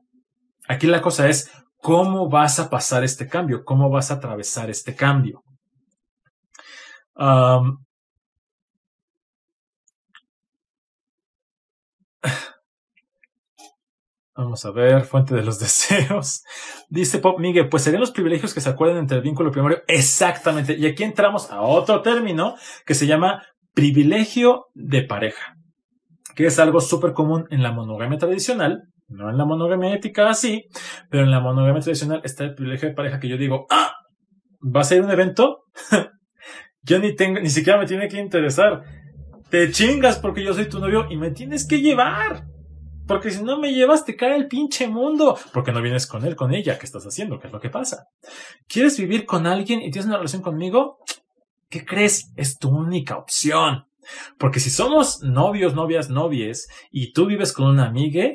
Aquí 0.67 0.87
la 0.87 1.01
cosa 1.01 1.27
es 1.29 1.51
cómo 1.77 2.29
vas 2.29 2.59
a 2.59 2.69
pasar 2.69 3.03
este 3.03 3.27
cambio, 3.27 3.63
cómo 3.63 3.89
vas 3.89 4.11
a 4.11 4.15
atravesar 4.15 4.69
este 4.69 4.95
cambio. 4.95 5.43
vamos 14.35 14.65
a 14.65 14.71
ver, 14.71 15.03
fuente 15.05 15.33
de 15.33 15.43
los 15.43 15.59
deseos. 15.65 16.43
Dice 16.89 17.19
Pop 17.19 17.39
Miguel, 17.39 17.69
pues 17.69 17.83
serían 17.83 18.01
los 18.01 18.11
privilegios 18.11 18.53
que 18.53 18.61
se 18.61 18.69
acuerden 18.69 18.97
entre 18.97 19.17
el 19.17 19.23
vínculo 19.23 19.51
primario. 19.51 19.81
Exactamente. 19.87 20.77
Y 20.77 20.85
aquí 20.85 21.03
entramos 21.03 21.49
a 21.51 21.61
otro 21.61 22.01
término 22.01 22.55
que 22.85 22.93
se 22.95 23.07
llama 23.07 23.43
privilegio 23.73 24.67
de 24.73 25.03
pareja 25.03 25.55
que 26.35 26.45
es 26.45 26.59
algo 26.59 26.81
súper 26.81 27.13
común 27.13 27.47
en 27.49 27.63
la 27.63 27.71
monogamia 27.71 28.17
tradicional, 28.17 28.83
no 29.07 29.29
en 29.29 29.37
la 29.37 29.45
monogamia 29.45 29.93
ética 29.93 30.29
así, 30.29 30.65
pero 31.09 31.23
en 31.23 31.31
la 31.31 31.39
monogamia 31.39 31.81
tradicional 31.81 32.21
está 32.23 32.43
el 32.43 32.55
privilegio 32.55 32.89
de 32.89 32.95
pareja 32.95 33.19
que 33.19 33.29
yo 33.29 33.37
digo, 33.37 33.65
ah, 33.69 33.93
¿va 34.63 34.81
a 34.81 34.83
ser 34.83 35.01
un 35.01 35.11
evento? 35.11 35.63
yo 36.83 36.99
ni 36.99 37.15
tengo, 37.15 37.39
ni 37.39 37.49
siquiera 37.49 37.79
me 37.79 37.85
tiene 37.85 38.07
que 38.07 38.19
interesar. 38.19 38.83
Te 39.49 39.71
chingas 39.71 40.19
porque 40.19 40.43
yo 40.43 40.53
soy 40.53 40.67
tu 40.67 40.79
novio 40.79 41.07
y 41.09 41.17
me 41.17 41.31
tienes 41.31 41.67
que 41.67 41.79
llevar. 41.79 42.45
Porque 43.07 43.29
si 43.29 43.43
no 43.43 43.59
me 43.59 43.71
llevas, 43.71 44.03
te 44.03 44.15
cae 44.15 44.35
el 44.35 44.47
pinche 44.47 44.87
mundo. 44.87 45.37
Porque 45.53 45.71
no 45.71 45.81
vienes 45.81 46.07
con 46.07 46.25
él, 46.25 46.35
con 46.35 46.53
ella. 46.53 46.79
¿Qué 46.79 46.87
estás 46.87 47.05
haciendo? 47.05 47.39
¿Qué 47.39 47.47
es 47.47 47.53
lo 47.53 47.59
que 47.59 47.69
pasa? 47.69 48.07
¿Quieres 48.67 48.99
vivir 48.99 49.25
con 49.25 49.45
alguien 49.45 49.81
y 49.81 49.91
tienes 49.91 50.07
una 50.07 50.17
relación 50.17 50.41
conmigo? 50.41 50.97
¿Qué 51.69 51.85
crees? 51.85 52.31
Es 52.35 52.57
tu 52.57 52.69
única 52.69 53.17
opción. 53.17 53.85
Porque 54.37 54.59
si 54.59 54.69
somos 54.69 55.21
novios, 55.21 55.75
novias, 55.75 56.09
novies 56.09 56.67
y 56.91 57.13
tú 57.13 57.25
vives 57.25 57.53
con 57.53 57.67
una 57.67 57.87
amiga, 57.87 58.29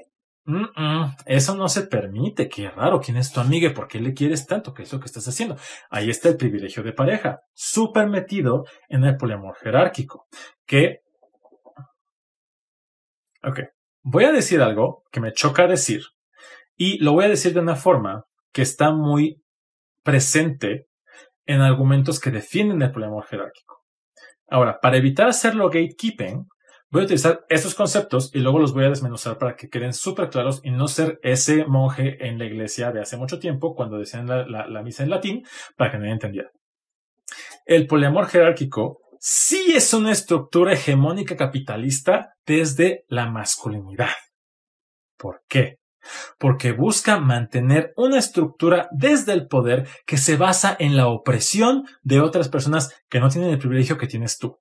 eso 1.26 1.54
no 1.54 1.68
se 1.68 1.82
permite. 1.82 2.48
Qué 2.48 2.70
raro. 2.70 3.00
¿Quién 3.00 3.16
es 3.16 3.32
tu 3.32 3.40
amiga? 3.40 3.72
¿Por 3.72 3.88
qué 3.88 4.00
le 4.00 4.14
quieres 4.14 4.46
tanto? 4.46 4.74
¿Qué 4.74 4.82
es 4.82 4.92
lo 4.92 5.00
que 5.00 5.06
estás 5.06 5.26
haciendo? 5.28 5.56
Ahí 5.90 6.10
está 6.10 6.28
el 6.28 6.36
privilegio 6.36 6.82
de 6.82 6.92
pareja, 6.92 7.40
súper 7.54 8.08
metido 8.08 8.64
en 8.88 9.04
el 9.04 9.16
poliamor 9.16 9.56
jerárquico. 9.56 10.26
Que. 10.66 11.00
Ok. 13.42 13.60
Voy 14.02 14.24
a 14.24 14.32
decir 14.32 14.60
algo 14.62 15.04
que 15.12 15.20
me 15.20 15.32
choca 15.32 15.66
decir. 15.66 16.02
Y 16.76 16.98
lo 17.04 17.12
voy 17.12 17.26
a 17.26 17.28
decir 17.28 17.52
de 17.52 17.60
una 17.60 17.76
forma 17.76 18.24
que 18.52 18.62
está 18.62 18.90
muy 18.92 19.42
presente 20.02 20.86
en 21.44 21.60
argumentos 21.60 22.18
que 22.18 22.30
defienden 22.30 22.82
el 22.82 22.90
poliamor 22.90 23.26
jerárquico. 23.26 23.79
Ahora, 24.50 24.80
para 24.80 24.96
evitar 24.96 25.28
hacerlo 25.28 25.70
gatekeeping, 25.70 26.48
voy 26.90 27.02
a 27.02 27.04
utilizar 27.04 27.46
estos 27.48 27.76
conceptos 27.76 28.34
y 28.34 28.40
luego 28.40 28.58
los 28.58 28.74
voy 28.74 28.84
a 28.84 28.90
desmenuzar 28.90 29.38
para 29.38 29.54
que 29.54 29.68
queden 29.68 29.92
súper 29.92 30.28
claros 30.28 30.60
y 30.64 30.72
no 30.72 30.88
ser 30.88 31.20
ese 31.22 31.64
monje 31.64 32.26
en 32.26 32.38
la 32.38 32.46
iglesia 32.46 32.90
de 32.90 33.00
hace 33.00 33.16
mucho 33.16 33.38
tiempo 33.38 33.76
cuando 33.76 33.96
decían 33.96 34.26
la, 34.26 34.82
misa 34.82 35.04
en 35.04 35.10
latín 35.10 35.46
para 35.76 35.92
que 35.92 35.98
nadie 35.98 36.12
entendiera. 36.12 36.50
El 37.64 37.86
poliamor 37.86 38.26
jerárquico 38.26 39.00
sí 39.20 39.72
es 39.72 39.94
una 39.94 40.10
estructura 40.10 40.72
hegemónica 40.72 41.36
capitalista 41.36 42.34
desde 42.44 43.04
la 43.06 43.30
masculinidad. 43.30 44.10
¿Por 45.16 45.42
qué? 45.46 45.79
Porque 46.38 46.72
busca 46.72 47.18
mantener 47.18 47.92
una 47.96 48.18
estructura 48.18 48.88
desde 48.92 49.32
el 49.32 49.46
poder 49.46 49.88
que 50.06 50.16
se 50.16 50.36
basa 50.36 50.76
en 50.78 50.96
la 50.96 51.08
opresión 51.08 51.86
de 52.02 52.20
otras 52.20 52.48
personas 52.48 52.94
que 53.08 53.20
no 53.20 53.28
tienen 53.28 53.50
el 53.50 53.58
privilegio 53.58 53.98
que 53.98 54.06
tienes 54.06 54.38
tú. 54.38 54.58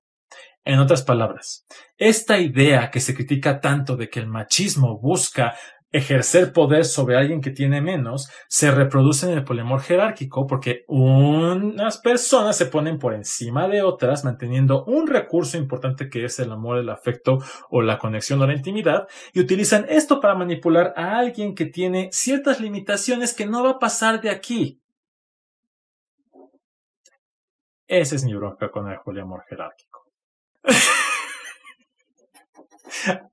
En 0.64 0.78
otras 0.78 1.02
palabras, 1.02 1.64
esta 1.96 2.38
idea 2.38 2.90
que 2.90 3.00
se 3.00 3.14
critica 3.14 3.60
tanto 3.60 3.96
de 3.96 4.10
que 4.10 4.20
el 4.20 4.26
machismo 4.26 4.98
busca 5.00 5.54
ejercer 5.92 6.52
poder 6.52 6.84
sobre 6.84 7.16
alguien 7.16 7.40
que 7.40 7.50
tiene 7.50 7.80
menos 7.80 8.30
se 8.48 8.70
reproduce 8.70 9.26
en 9.26 9.36
el 9.36 9.44
poliamor 9.44 9.80
jerárquico 9.80 10.46
porque 10.46 10.84
unas 10.86 11.98
personas 11.98 12.56
se 12.56 12.66
ponen 12.66 12.98
por 12.98 13.14
encima 13.14 13.66
de 13.66 13.82
otras 13.82 14.24
manteniendo 14.24 14.84
un 14.84 15.08
recurso 15.08 15.56
importante 15.56 16.08
que 16.08 16.24
es 16.24 16.38
el 16.38 16.52
amor, 16.52 16.78
el 16.78 16.88
afecto 16.88 17.38
o 17.70 17.82
la 17.82 17.98
conexión 17.98 18.40
o 18.40 18.46
la 18.46 18.54
intimidad 18.54 19.08
y 19.32 19.40
utilizan 19.40 19.86
esto 19.88 20.20
para 20.20 20.34
manipular 20.34 20.94
a 20.96 21.18
alguien 21.18 21.54
que 21.54 21.66
tiene 21.66 22.08
ciertas 22.12 22.60
limitaciones 22.60 23.34
que 23.34 23.46
no 23.46 23.64
va 23.64 23.70
a 23.70 23.78
pasar 23.78 24.20
de 24.20 24.30
aquí. 24.30 24.80
Ese 27.88 28.14
es 28.14 28.24
mi 28.24 28.34
bronca 28.34 28.70
con 28.70 28.88
el 28.88 29.00
poliamor 29.00 29.42
jerárquico. 29.48 30.06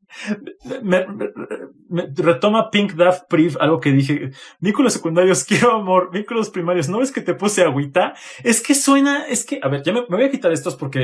retoma 2.15 2.69
Pink 2.69 2.93
Daft 2.93 3.23
Priv 3.29 3.57
algo 3.59 3.79
que 3.79 3.91
dije. 3.91 4.31
Vínculos 4.59 4.93
secundarios, 4.93 5.43
quiero 5.45 5.73
amor. 5.73 6.11
Vínculos 6.11 6.49
primarios, 6.49 6.89
¿no 6.89 6.99
ves 6.99 7.11
que 7.11 7.21
te 7.21 7.33
puse 7.33 7.63
agüita? 7.63 8.13
Es 8.43 8.61
que 8.61 8.75
suena, 8.75 9.27
es 9.27 9.45
que, 9.45 9.59
a 9.61 9.67
ver, 9.67 9.83
ya 9.83 9.93
me, 9.93 10.05
voy 10.09 10.23
a 10.23 10.31
quitar 10.31 10.51
estos 10.51 10.75
porque 10.75 11.03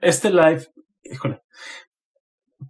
este 0.00 0.30
live, 0.30 0.66
híjole. 1.04 1.40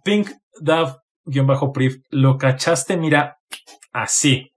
Pink 0.03 0.29
Daft 0.59 0.99
guion 1.25 1.47
bajo 1.47 1.71
Priv, 1.71 2.03
lo 2.09 2.37
cachaste, 2.37 2.97
mira, 2.97 3.37
así. 3.91 4.51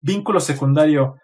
Vínculo 0.00 0.40
secundario. 0.40 1.16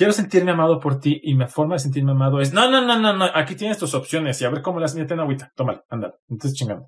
Quiero 0.00 0.14
sentirme 0.14 0.52
amado 0.52 0.80
por 0.80 0.98
ti 0.98 1.20
y 1.22 1.34
mi 1.34 1.44
forma 1.44 1.74
de 1.74 1.80
sentirme 1.80 2.12
amado 2.12 2.40
es, 2.40 2.54
no, 2.54 2.70
no, 2.70 2.80
no, 2.80 2.98
no, 2.98 3.12
no, 3.12 3.26
aquí 3.34 3.54
tienes 3.54 3.76
tus 3.76 3.92
opciones 3.92 4.40
y 4.40 4.46
a 4.46 4.48
ver 4.48 4.62
cómo 4.62 4.80
las 4.80 4.94
meten 4.94 5.20
agüita. 5.20 5.52
Tómala, 5.54 5.84
anda, 5.90 6.14
entonces 6.30 6.58
chingando. 6.58 6.86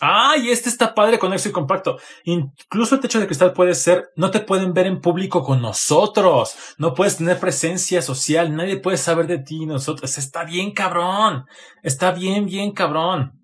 Ah, 0.00 0.34
y 0.36 0.50
este 0.50 0.68
está 0.68 0.92
padre, 0.92 1.20
conexo 1.20 1.48
y 1.48 1.52
compacto. 1.52 1.98
Incluso 2.24 2.96
el 2.96 3.00
techo 3.00 3.20
de 3.20 3.26
cristal 3.26 3.52
puede 3.52 3.76
ser, 3.76 4.08
no 4.16 4.32
te 4.32 4.40
pueden 4.40 4.72
ver 4.72 4.88
en 4.88 5.00
público 5.00 5.44
con 5.44 5.62
nosotros. 5.62 6.56
No 6.78 6.94
puedes 6.94 7.18
tener 7.18 7.38
presencia 7.38 8.02
social. 8.02 8.52
Nadie 8.56 8.78
puede 8.78 8.96
saber 8.96 9.28
de 9.28 9.38
ti 9.38 9.62
y 9.62 9.66
nosotros. 9.66 10.18
Está 10.18 10.42
bien, 10.42 10.72
cabrón. 10.72 11.44
Está 11.84 12.10
bien, 12.10 12.44
bien, 12.46 12.72
cabrón. 12.72 13.38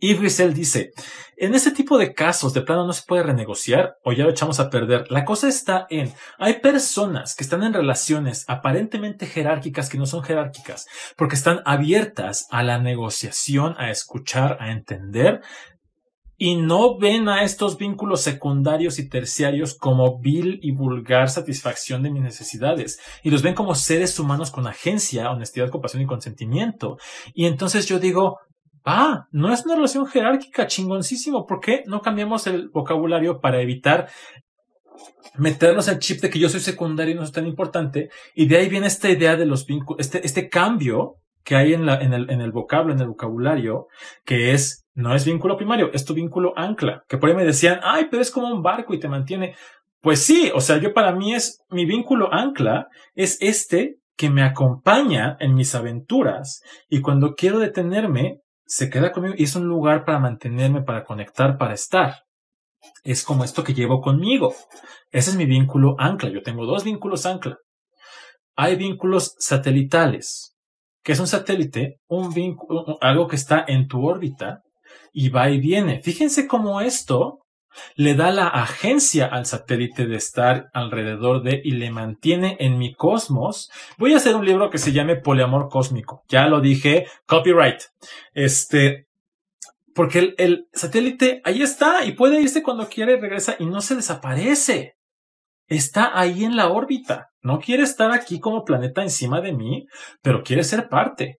Y 0.00 0.14
Grisel 0.14 0.54
dice, 0.54 0.92
en 1.36 1.54
ese 1.54 1.72
tipo 1.72 1.98
de 1.98 2.14
casos 2.14 2.54
de 2.54 2.62
plano 2.62 2.86
no 2.86 2.92
se 2.92 3.02
puede 3.06 3.24
renegociar 3.24 3.96
o 4.04 4.12
ya 4.12 4.24
lo 4.24 4.30
echamos 4.30 4.60
a 4.60 4.70
perder. 4.70 5.10
La 5.10 5.24
cosa 5.24 5.48
está 5.48 5.86
en, 5.90 6.12
hay 6.38 6.60
personas 6.60 7.34
que 7.34 7.42
están 7.42 7.62
en 7.64 7.72
relaciones 7.72 8.44
aparentemente 8.48 9.26
jerárquicas 9.26 9.88
que 9.88 9.98
no 9.98 10.06
son 10.06 10.22
jerárquicas 10.22 10.86
porque 11.16 11.34
están 11.34 11.60
abiertas 11.64 12.46
a 12.50 12.62
la 12.62 12.78
negociación, 12.78 13.74
a 13.78 13.90
escuchar, 13.90 14.56
a 14.60 14.70
entender 14.70 15.40
y 16.40 16.54
no 16.54 16.96
ven 16.96 17.28
a 17.28 17.42
estos 17.42 17.76
vínculos 17.76 18.20
secundarios 18.20 19.00
y 19.00 19.08
terciarios 19.08 19.74
como 19.74 20.20
vil 20.20 20.60
y 20.62 20.70
vulgar 20.70 21.28
satisfacción 21.28 22.04
de 22.04 22.10
mis 22.10 22.22
necesidades 22.22 23.00
y 23.24 23.30
los 23.30 23.42
ven 23.42 23.54
como 23.54 23.74
seres 23.74 24.18
humanos 24.20 24.52
con 24.52 24.68
agencia, 24.68 25.32
honestidad, 25.32 25.68
compasión 25.68 26.02
y 26.02 26.06
consentimiento. 26.06 26.98
Y 27.34 27.46
entonces 27.46 27.86
yo 27.86 27.98
digo, 27.98 28.38
ah, 28.88 29.28
no 29.30 29.52
es 29.52 29.64
una 29.66 29.74
relación 29.74 30.06
jerárquica, 30.06 30.66
chingoncísimo, 30.66 31.46
¿por 31.46 31.60
qué 31.60 31.84
no 31.86 32.00
cambiamos 32.00 32.46
el 32.46 32.70
vocabulario 32.70 33.40
para 33.40 33.60
evitar 33.60 34.08
meternos 35.36 35.88
el 35.88 35.98
chip 35.98 36.20
de 36.22 36.30
que 36.30 36.38
yo 36.38 36.48
soy 36.48 36.60
secundario 36.60 37.14
y 37.14 37.16
no 37.16 37.24
soy 37.24 37.32
tan 37.32 37.46
importante? 37.46 38.08
Y 38.34 38.46
de 38.46 38.56
ahí 38.56 38.68
viene 38.68 38.86
esta 38.86 39.10
idea 39.10 39.36
de 39.36 39.44
los 39.44 39.66
vínculos, 39.66 40.00
este, 40.00 40.26
este 40.26 40.48
cambio 40.48 41.16
que 41.44 41.54
hay 41.54 41.74
en, 41.74 41.88
en, 41.88 42.12
el, 42.14 42.30
en 42.30 42.40
el 42.40 42.50
vocablo, 42.50 42.92
en 42.92 43.00
el 43.00 43.08
vocabulario, 43.08 43.88
que 44.24 44.52
es, 44.52 44.86
no 44.94 45.14
es 45.14 45.24
vínculo 45.24 45.56
primario, 45.56 45.90
es 45.92 46.04
tu 46.04 46.14
vínculo 46.14 46.54
ancla, 46.56 47.04
que 47.08 47.18
por 47.18 47.28
ahí 47.28 47.36
me 47.36 47.44
decían, 47.44 47.80
ay, 47.82 48.08
pero 48.10 48.22
es 48.22 48.30
como 48.30 48.48
un 48.48 48.62
barco 48.62 48.94
y 48.94 48.98
te 48.98 49.08
mantiene. 49.08 49.54
Pues 50.00 50.22
sí, 50.22 50.50
o 50.54 50.60
sea, 50.60 50.78
yo 50.78 50.94
para 50.94 51.12
mí 51.12 51.34
es, 51.34 51.62
mi 51.70 51.84
vínculo 51.84 52.32
ancla 52.32 52.88
es 53.14 53.36
este 53.40 53.98
que 54.16 54.30
me 54.30 54.42
acompaña 54.42 55.36
en 55.40 55.54
mis 55.54 55.74
aventuras 55.74 56.62
y 56.88 57.00
cuando 57.00 57.34
quiero 57.34 57.58
detenerme, 57.58 58.40
se 58.68 58.90
queda 58.90 59.12
conmigo 59.12 59.34
y 59.38 59.44
es 59.44 59.56
un 59.56 59.66
lugar 59.66 60.04
para 60.04 60.18
mantenerme, 60.18 60.82
para 60.82 61.02
conectar, 61.04 61.56
para 61.56 61.72
estar. 61.72 62.24
Es 63.02 63.24
como 63.24 63.42
esto 63.42 63.64
que 63.64 63.72
llevo 63.72 64.02
conmigo. 64.02 64.54
Ese 65.10 65.30
es 65.30 65.36
mi 65.36 65.46
vínculo 65.46 65.96
ancla. 65.98 66.28
Yo 66.28 66.42
tengo 66.42 66.66
dos 66.66 66.84
vínculos 66.84 67.24
ancla. 67.24 67.56
Hay 68.56 68.76
vínculos 68.76 69.34
satelitales 69.38 70.54
que 71.02 71.12
es 71.12 71.20
un 71.20 71.26
satélite, 71.26 72.00
un 72.08 72.34
vínculo, 72.34 72.98
algo 73.00 73.26
que 73.26 73.36
está 73.36 73.64
en 73.66 73.88
tu 73.88 74.06
órbita 74.06 74.60
y 75.12 75.30
va 75.30 75.48
y 75.48 75.58
viene. 75.58 76.02
Fíjense 76.02 76.46
cómo 76.46 76.82
esto 76.82 77.38
le 77.94 78.14
da 78.14 78.30
la 78.30 78.48
agencia 78.48 79.26
al 79.26 79.46
satélite 79.46 80.06
de 80.06 80.16
estar 80.16 80.68
alrededor 80.72 81.42
de 81.42 81.60
y 81.64 81.72
le 81.72 81.90
mantiene 81.90 82.56
en 82.60 82.78
mi 82.78 82.94
cosmos. 82.94 83.70
Voy 83.98 84.14
a 84.14 84.18
hacer 84.18 84.34
un 84.36 84.44
libro 84.44 84.70
que 84.70 84.78
se 84.78 84.92
llame 84.92 85.16
Poliamor 85.16 85.68
Cósmico. 85.68 86.22
Ya 86.28 86.46
lo 86.46 86.60
dije, 86.60 87.06
copyright. 87.26 87.82
Este, 88.34 89.06
porque 89.94 90.34
el, 90.38 90.68
satélite 90.72 91.40
ahí 91.44 91.62
está 91.62 92.04
y 92.04 92.12
puede 92.12 92.40
irse 92.40 92.62
cuando 92.62 92.88
quiere 92.88 93.14
y 93.14 93.20
regresa 93.20 93.56
y 93.58 93.66
no 93.66 93.80
se 93.80 93.96
desaparece 93.96 94.94
está 95.68 96.18
ahí 96.18 96.44
en 96.44 96.56
la 96.56 96.70
órbita. 96.70 97.28
No 97.42 97.60
quiere 97.60 97.82
estar 97.82 98.10
aquí 98.10 98.40
como 98.40 98.64
planeta 98.64 99.02
encima 99.02 99.40
de 99.40 99.52
mí, 99.52 99.86
pero 100.22 100.42
quiere 100.42 100.64
ser 100.64 100.88
parte. 100.88 101.38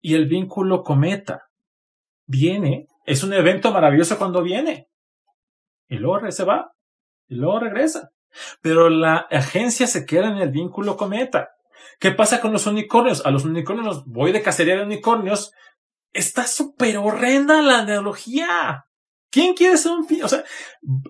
Y 0.00 0.14
el 0.14 0.28
vínculo 0.28 0.82
cometa 0.82 1.48
viene, 2.26 2.86
es 3.04 3.22
un 3.22 3.32
evento 3.32 3.72
maravilloso 3.72 4.18
cuando 4.18 4.42
viene. 4.42 4.88
Y 5.88 5.96
luego 5.96 6.30
se 6.30 6.44
va. 6.44 6.72
Y 7.28 7.36
luego 7.36 7.60
regresa. 7.60 8.10
Pero 8.60 8.88
la 8.88 9.16
agencia 9.30 9.86
se 9.86 10.06
queda 10.06 10.28
en 10.28 10.38
el 10.38 10.50
vínculo 10.50 10.96
cometa. 10.96 11.50
¿Qué 11.98 12.12
pasa 12.12 12.40
con 12.40 12.52
los 12.52 12.66
unicornios? 12.66 13.24
A 13.26 13.30
los 13.30 13.44
unicornios 13.44 14.04
voy 14.06 14.32
de 14.32 14.42
cacería 14.42 14.76
de 14.76 14.84
unicornios. 14.84 15.52
Está 16.12 16.46
súper 16.46 16.98
horrenda 16.98 17.62
la 17.62 17.80
analogía. 17.80 18.86
¿Quién 19.30 19.54
quiere 19.54 19.76
ser 19.76 19.92
un 19.92 20.06
O 20.24 20.28
sea, 20.28 20.44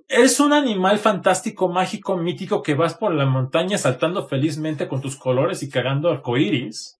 es 0.08 0.40
un 0.40 0.52
animal 0.52 0.98
fantástico, 0.98 1.68
mágico, 1.68 2.16
mítico 2.18 2.62
que 2.62 2.74
vas 2.74 2.94
por 2.94 3.14
la 3.14 3.24
montaña 3.24 3.78
saltando 3.78 4.28
felizmente 4.28 4.88
con 4.88 5.00
tus 5.00 5.16
colores 5.16 5.62
y 5.62 5.70
cagando 5.70 6.10
arcoíris. 6.10 6.99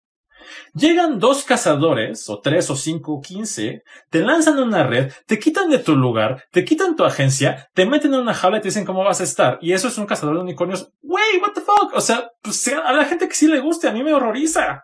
Llegan 0.74 1.18
dos 1.18 1.44
cazadores, 1.44 2.28
o 2.28 2.40
tres, 2.40 2.70
o 2.70 2.76
cinco, 2.76 3.14
o 3.14 3.20
quince, 3.20 3.82
te 4.10 4.20
lanzan 4.20 4.58
una 4.58 4.84
red, 4.84 5.12
te 5.26 5.38
quitan 5.38 5.70
de 5.70 5.78
tu 5.78 5.96
lugar, 5.96 6.44
te 6.52 6.64
quitan 6.64 6.96
tu 6.96 7.04
agencia, 7.04 7.68
te 7.74 7.86
meten 7.86 8.14
en 8.14 8.20
una 8.20 8.34
jaula 8.34 8.58
y 8.58 8.60
te 8.60 8.68
dicen 8.68 8.84
cómo 8.84 9.04
vas 9.04 9.20
a 9.20 9.24
estar. 9.24 9.58
Y 9.60 9.72
eso 9.72 9.88
es 9.88 9.98
un 9.98 10.06
cazador 10.06 10.36
de 10.36 10.42
unicornios. 10.42 10.90
Wey, 11.02 11.40
what 11.40 11.52
the 11.52 11.60
fuck? 11.60 11.94
O 11.94 12.00
sea, 12.00 12.30
pues, 12.42 12.68
a 12.68 12.92
la 12.92 13.04
gente 13.04 13.28
que 13.28 13.34
sí 13.34 13.46
le 13.46 13.60
guste, 13.60 13.88
a 13.88 13.92
mí 13.92 14.02
me 14.02 14.12
horroriza. 14.12 14.82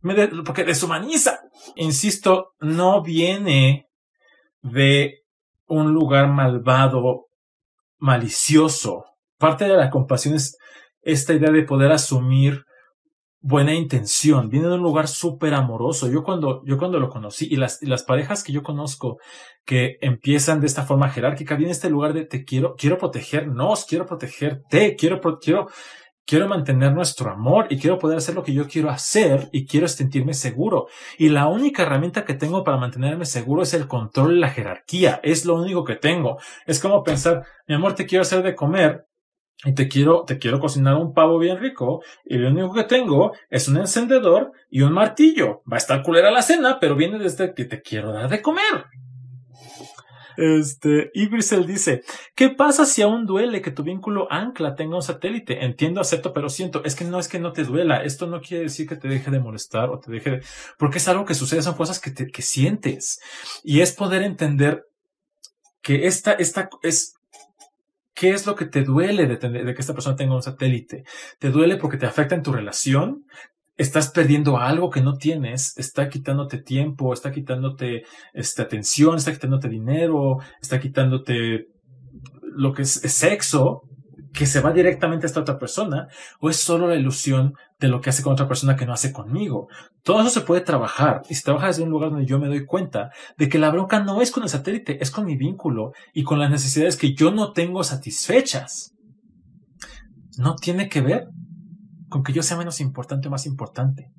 Me 0.00 0.28
porque 0.28 0.64
deshumaniza. 0.64 1.40
Insisto, 1.74 2.52
no 2.60 3.02
viene 3.02 3.88
de 4.62 5.22
un 5.66 5.92
lugar 5.92 6.28
malvado, 6.28 7.26
malicioso. 7.98 9.04
Parte 9.38 9.64
de 9.64 9.76
la 9.76 9.90
compasión 9.90 10.34
es 10.34 10.56
esta 11.02 11.34
idea 11.34 11.50
de 11.50 11.62
poder 11.62 11.92
asumir 11.92 12.64
buena 13.40 13.74
intención. 13.74 14.48
Viene 14.48 14.68
de 14.68 14.74
un 14.74 14.82
lugar 14.82 15.08
súper 15.08 15.54
amoroso. 15.54 16.08
Yo 16.08 16.22
cuando, 16.22 16.62
yo 16.64 16.78
cuando 16.78 16.98
lo 16.98 17.08
conocí 17.08 17.46
y 17.50 17.56
las, 17.56 17.82
y 17.82 17.86
las 17.86 18.02
parejas 18.02 18.42
que 18.42 18.52
yo 18.52 18.62
conozco 18.62 19.18
que 19.64 19.98
empiezan 20.00 20.60
de 20.60 20.66
esta 20.66 20.84
forma 20.84 21.10
jerárquica, 21.10 21.54
viene 21.54 21.72
este 21.72 21.90
lugar 21.90 22.14
de 22.14 22.24
te 22.24 22.44
quiero, 22.44 22.74
quiero 22.76 22.98
protegernos, 22.98 23.84
quiero 23.84 24.06
protegerte, 24.06 24.96
quiero, 24.96 25.20
quiero, 25.40 25.68
quiero 26.28 26.46
mantener 26.46 26.92
nuestro 26.92 27.30
amor 27.30 27.66
y 27.70 27.78
quiero 27.78 27.98
poder 27.98 28.18
hacer 28.18 28.34
lo 28.34 28.42
que 28.42 28.52
yo 28.52 28.68
quiero 28.68 28.90
hacer 28.90 29.48
y 29.50 29.66
quiero 29.66 29.88
sentirme 29.88 30.34
seguro. 30.34 30.88
Y 31.16 31.30
la 31.30 31.48
única 31.48 31.82
herramienta 31.82 32.26
que 32.26 32.34
tengo 32.34 32.64
para 32.64 32.76
mantenerme 32.76 33.24
seguro 33.24 33.62
es 33.62 33.72
el 33.74 33.88
control 33.88 34.36
y 34.36 34.40
la 34.40 34.50
jerarquía. 34.50 35.20
Es 35.22 35.46
lo 35.46 35.54
único 35.54 35.84
que 35.84 35.96
tengo. 35.96 36.38
Es 36.66 36.80
como 36.80 37.02
pensar, 37.02 37.44
mi 37.66 37.74
amor, 37.74 37.94
te 37.94 38.06
quiero 38.06 38.22
hacer 38.22 38.42
de 38.42 38.54
comer. 38.54 39.07
Y 39.64 39.74
te 39.74 39.88
quiero, 39.88 40.24
te 40.24 40.38
quiero 40.38 40.60
cocinar 40.60 40.94
un 40.96 41.12
pavo 41.12 41.38
bien 41.38 41.58
rico. 41.58 42.02
Y 42.24 42.36
lo 42.36 42.50
único 42.50 42.72
que 42.72 42.84
tengo 42.84 43.32
es 43.50 43.68
un 43.68 43.78
encendedor 43.78 44.52
y 44.70 44.82
un 44.82 44.92
martillo. 44.92 45.62
Va 45.70 45.76
a 45.76 45.78
estar 45.78 46.02
culera 46.02 46.30
la 46.30 46.42
cena, 46.42 46.78
pero 46.80 46.94
viene 46.94 47.18
desde 47.18 47.54
que 47.54 47.64
te 47.64 47.82
quiero 47.82 48.12
dar 48.12 48.28
de 48.28 48.40
comer. 48.40 48.86
Este, 50.38 51.10
Ibrisel 51.14 51.66
dice, 51.66 52.02
¿qué 52.36 52.50
pasa 52.50 52.86
si 52.86 53.02
aún 53.02 53.26
duele 53.26 53.60
que 53.60 53.72
tu 53.72 53.82
vínculo 53.82 54.28
ancla 54.30 54.76
tenga 54.76 54.94
un 54.94 55.02
satélite? 55.02 55.64
Entiendo, 55.64 56.00
acepto, 56.00 56.32
pero 56.32 56.48
siento. 56.48 56.84
Es 56.84 56.94
que 56.94 57.04
no 57.04 57.18
es 57.18 57.26
que 57.26 57.40
no 57.40 57.52
te 57.52 57.64
duela. 57.64 58.04
Esto 58.04 58.28
no 58.28 58.40
quiere 58.40 58.62
decir 58.62 58.88
que 58.88 58.94
te 58.94 59.08
deje 59.08 59.32
de 59.32 59.40
molestar 59.40 59.90
o 59.90 59.98
te 59.98 60.12
deje 60.12 60.30
de, 60.30 60.42
porque 60.78 60.98
es 60.98 61.08
algo 61.08 61.24
que 61.24 61.34
sucede, 61.34 61.62
son 61.62 61.74
cosas 61.74 61.98
que 61.98 62.12
te, 62.12 62.28
que 62.28 62.42
sientes. 62.42 63.18
Y 63.64 63.80
es 63.80 63.92
poder 63.92 64.22
entender 64.22 64.84
que 65.82 66.06
esta, 66.06 66.34
esta 66.34 66.70
es, 66.82 67.17
¿Qué 68.18 68.30
es 68.30 68.46
lo 68.46 68.56
que 68.56 68.66
te 68.66 68.82
duele 68.82 69.26
de, 69.26 69.36
de, 69.36 69.74
que 69.74 69.80
esta 69.80 69.94
persona 69.94 70.16
tenga 70.16 70.34
un 70.34 70.42
satélite? 70.42 71.04
¿Te 71.38 71.50
duele 71.50 71.76
porque 71.76 71.98
te 71.98 72.06
afecta 72.06 72.34
en 72.34 72.42
tu 72.42 72.52
relación? 72.52 73.24
¿Estás 73.76 74.10
perdiendo 74.10 74.58
algo 74.58 74.90
que 74.90 75.02
no 75.02 75.14
tienes? 75.14 75.78
¿Está 75.78 76.08
quitándote 76.08 76.58
tiempo? 76.58 77.12
¿Está 77.12 77.30
quitándote 77.30 78.02
esta 78.34 78.64
atención? 78.64 79.16
¿Está 79.16 79.32
quitándote 79.32 79.68
dinero? 79.68 80.38
¿Está 80.60 80.80
quitándote 80.80 81.68
lo 82.42 82.72
que 82.72 82.82
es, 82.82 82.90
sexo? 82.90 83.82
Que 84.38 84.46
se 84.46 84.60
va 84.60 84.70
directamente 84.70 85.26
a 85.26 85.28
esta 85.28 85.40
otra 85.40 85.58
persona 85.58 86.06
o 86.38 86.48
es 86.48 86.58
solo 86.58 86.86
la 86.86 86.94
ilusión 86.94 87.54
de 87.80 87.88
lo 87.88 88.00
que 88.00 88.10
hace 88.10 88.22
con 88.22 88.34
otra 88.34 88.46
persona 88.46 88.76
que 88.76 88.86
no 88.86 88.92
hace 88.92 89.12
conmigo. 89.12 89.66
Todo 90.04 90.20
eso 90.20 90.30
se 90.30 90.42
puede 90.42 90.60
trabajar 90.60 91.22
y 91.28 91.34
se 91.34 91.42
trabaja 91.42 91.66
desde 91.66 91.82
un 91.82 91.90
lugar 91.90 92.10
donde 92.10 92.24
yo 92.24 92.38
me 92.38 92.46
doy 92.46 92.64
cuenta 92.64 93.10
de 93.36 93.48
que 93.48 93.58
la 93.58 93.72
bronca 93.72 93.98
no 93.98 94.22
es 94.22 94.30
con 94.30 94.44
el 94.44 94.48
satélite, 94.48 95.02
es 95.02 95.10
con 95.10 95.24
mi 95.24 95.36
vínculo 95.36 95.90
y 96.14 96.22
con 96.22 96.38
las 96.38 96.52
necesidades 96.52 96.96
que 96.96 97.14
yo 97.14 97.32
no 97.32 97.50
tengo 97.50 97.82
satisfechas. 97.82 98.92
No 100.36 100.54
tiene 100.54 100.88
que 100.88 101.00
ver 101.00 101.26
con 102.08 102.22
que 102.22 102.32
yo 102.32 102.44
sea 102.44 102.56
menos 102.56 102.80
importante 102.80 103.26
o 103.26 103.32
más 103.32 103.44
importante. 103.44 104.12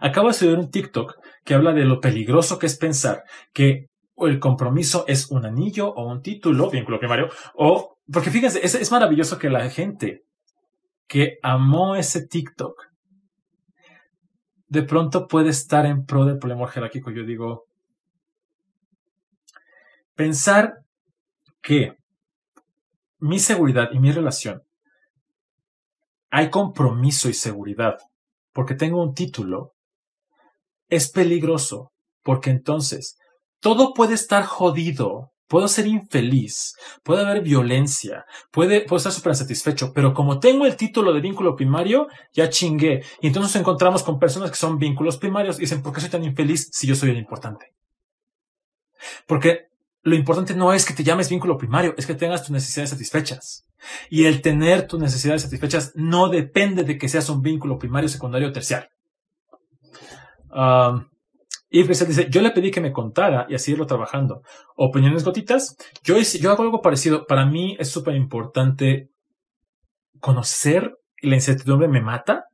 Acabo 0.00 0.28
de 0.28 0.34
subir 0.34 0.56
un 0.56 0.70
TikTok 0.70 1.12
que 1.44 1.52
habla 1.52 1.74
de 1.74 1.84
lo 1.84 2.00
peligroso 2.00 2.58
que 2.58 2.64
es 2.64 2.78
pensar 2.78 3.24
que 3.52 3.88
el 4.16 4.38
compromiso 4.38 5.04
es 5.08 5.30
un 5.30 5.44
anillo 5.44 5.92
o 5.92 6.10
un 6.10 6.22
título, 6.22 6.70
vínculo 6.70 6.98
primario, 6.98 7.28
o, 7.54 7.91
porque 8.12 8.30
fíjense, 8.30 8.64
es, 8.64 8.74
es 8.74 8.90
maravilloso 8.90 9.38
que 9.38 9.50
la 9.50 9.68
gente 9.70 10.24
que 11.06 11.38
amó 11.42 11.96
ese 11.96 12.26
TikTok 12.26 12.92
de 14.68 14.82
pronto 14.82 15.26
puede 15.26 15.50
estar 15.50 15.84
en 15.84 16.06
pro 16.06 16.24
del 16.24 16.38
poliamor 16.38 16.70
jerárquico. 16.70 17.10
Yo 17.10 17.24
digo, 17.24 17.66
pensar 20.14 20.78
que 21.60 21.96
mi 23.18 23.38
seguridad 23.38 23.90
y 23.92 23.98
mi 23.98 24.12
relación 24.12 24.62
hay 26.30 26.48
compromiso 26.48 27.28
y 27.28 27.34
seguridad 27.34 27.98
porque 28.52 28.74
tengo 28.74 29.02
un 29.02 29.14
título, 29.14 29.74
es 30.88 31.10
peligroso 31.10 31.92
porque 32.22 32.50
entonces 32.50 33.18
todo 33.60 33.92
puede 33.94 34.14
estar 34.14 34.44
jodido, 34.44 35.31
puedo 35.52 35.68
ser 35.68 35.86
infeliz, 35.86 36.76
puede 37.02 37.20
haber 37.20 37.42
violencia, 37.42 38.24
puede, 38.50 38.80
puedo 38.80 38.96
estar 38.96 39.12
súper 39.12 39.34
satisfecho, 39.34 39.92
pero 39.92 40.14
como 40.14 40.40
tengo 40.40 40.64
el 40.64 40.76
título 40.76 41.12
de 41.12 41.20
vínculo 41.20 41.54
primario, 41.54 42.08
ya 42.32 42.48
chingué. 42.48 43.04
Y 43.20 43.26
entonces 43.26 43.52
nos 43.52 43.60
encontramos 43.60 44.02
con 44.02 44.18
personas 44.18 44.50
que 44.50 44.56
son 44.56 44.78
vínculos 44.78 45.18
primarios 45.18 45.58
y 45.58 45.60
dicen, 45.60 45.82
¿por 45.82 45.92
qué 45.92 46.00
soy 46.00 46.08
tan 46.08 46.24
infeliz 46.24 46.70
si 46.72 46.86
yo 46.86 46.94
soy 46.94 47.10
el 47.10 47.18
importante? 47.18 47.74
Porque 49.26 49.66
lo 50.00 50.16
importante 50.16 50.54
no 50.54 50.72
es 50.72 50.86
que 50.86 50.94
te 50.94 51.04
llames 51.04 51.28
vínculo 51.28 51.58
primario, 51.58 51.94
es 51.98 52.06
que 52.06 52.14
tengas 52.14 52.40
tus 52.40 52.52
necesidades 52.52 52.88
satisfechas. 52.88 53.66
Y 54.08 54.24
el 54.24 54.40
tener 54.40 54.86
tus 54.86 55.00
necesidades 55.00 55.42
satisfechas 55.42 55.92
no 55.94 56.30
depende 56.30 56.82
de 56.82 56.96
que 56.96 57.10
seas 57.10 57.28
un 57.28 57.42
vínculo 57.42 57.78
primario, 57.78 58.08
secundario 58.08 58.48
o 58.48 58.52
terciario. 58.52 58.88
Y 61.72 61.82
dice, 61.84 62.28
yo 62.28 62.42
le 62.42 62.50
pedí 62.50 62.70
que 62.70 62.82
me 62.82 62.92
contara 62.92 63.46
y 63.48 63.54
así 63.54 63.72
irlo 63.72 63.86
trabajando. 63.86 64.42
Opiniones 64.76 65.24
gotitas. 65.24 65.76
Yo, 66.04 66.16
yo 66.18 66.50
hago 66.50 66.62
algo 66.64 66.82
parecido. 66.82 67.26
Para 67.26 67.46
mí 67.46 67.76
es 67.78 67.90
súper 67.90 68.14
importante 68.14 69.08
conocer 70.20 70.98
la 71.22 71.34
incertidumbre 71.34 71.88
me 71.88 72.02
mata. 72.02 72.44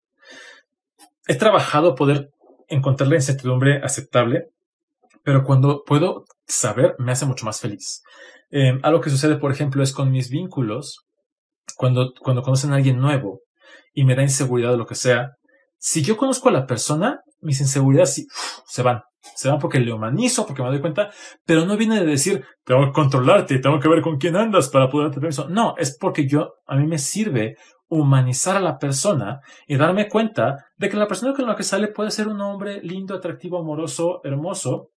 He 1.26 1.34
trabajado 1.34 1.94
poder 1.94 2.30
encontrar 2.68 3.08
la 3.08 3.16
incertidumbre 3.16 3.80
aceptable, 3.82 4.50
pero 5.24 5.42
cuando 5.42 5.82
puedo 5.84 6.24
saber 6.46 6.94
me 6.98 7.12
hace 7.12 7.26
mucho 7.26 7.44
más 7.44 7.60
feliz. 7.60 8.02
Eh, 8.50 8.78
algo 8.82 9.00
que 9.00 9.10
sucede, 9.10 9.36
por 9.36 9.50
ejemplo, 9.50 9.82
es 9.82 9.92
con 9.92 10.10
mis 10.10 10.30
vínculos 10.30 11.06
cuando, 11.76 12.12
cuando 12.22 12.42
conocen 12.42 12.72
a 12.72 12.76
alguien 12.76 12.98
nuevo 12.98 13.40
y 13.92 14.04
me 14.04 14.14
da 14.14 14.22
inseguridad 14.22 14.74
o 14.74 14.76
lo 14.76 14.86
que 14.86 14.94
sea, 14.94 15.32
si 15.76 16.02
yo 16.02 16.16
conozco 16.16 16.48
a 16.48 16.52
la 16.52 16.66
persona, 16.66 17.20
mis 17.40 17.60
inseguridades 17.60 18.26
se 18.66 18.82
van. 18.82 19.02
Se 19.20 19.48
van 19.48 19.58
porque 19.58 19.80
le 19.80 19.92
humanizo, 19.92 20.46
porque 20.46 20.62
me 20.62 20.68
doy 20.68 20.80
cuenta, 20.80 21.10
pero 21.44 21.64
no 21.64 21.76
viene 21.76 22.00
de 22.00 22.06
decir, 22.06 22.44
tengo 22.64 22.86
que 22.86 22.92
controlarte, 22.92 23.58
tengo 23.58 23.80
que 23.80 23.88
ver 23.88 24.00
con 24.00 24.18
quién 24.18 24.36
andas 24.36 24.68
para 24.68 24.88
poder 24.88 25.10
tener 25.10 25.30
eso. 25.30 25.48
No, 25.48 25.74
es 25.76 25.96
porque 25.98 26.26
yo, 26.26 26.54
a 26.66 26.76
mí 26.76 26.86
me 26.86 26.98
sirve 26.98 27.56
humanizar 27.88 28.56
a 28.56 28.60
la 28.60 28.78
persona 28.78 29.40
y 29.66 29.76
darme 29.76 30.08
cuenta 30.08 30.66
de 30.76 30.88
que 30.88 30.96
la 30.96 31.06
persona 31.06 31.32
con 31.32 31.46
la 31.46 31.56
que 31.56 31.62
sale 31.62 31.88
puede 31.88 32.10
ser 32.10 32.28
un 32.28 32.40
hombre 32.40 32.80
lindo, 32.82 33.14
atractivo, 33.14 33.58
amoroso, 33.58 34.20
hermoso, 34.24 34.90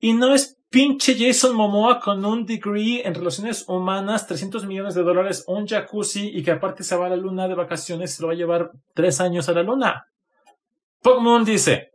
y 0.00 0.14
no 0.14 0.34
es 0.34 0.58
pinche 0.68 1.14
Jason 1.16 1.54
Momoa 1.54 2.00
con 2.00 2.24
un 2.24 2.44
degree 2.44 3.06
en 3.06 3.14
relaciones 3.14 3.68
humanas, 3.68 4.26
300 4.26 4.66
millones 4.66 4.94
de 4.94 5.02
dólares, 5.02 5.44
un 5.46 5.66
jacuzzi 5.66 6.30
y 6.34 6.42
que 6.42 6.50
aparte 6.50 6.82
se 6.82 6.96
va 6.96 7.06
a 7.06 7.10
la 7.10 7.16
luna 7.16 7.46
de 7.46 7.54
vacaciones 7.54 8.14
se 8.14 8.22
lo 8.22 8.28
va 8.28 8.34
a 8.34 8.36
llevar 8.36 8.72
tres 8.94 9.20
años 9.20 9.48
a 9.48 9.52
la 9.52 9.62
luna. 9.62 10.06
Pokémon 11.02 11.44
dice, 11.44 11.92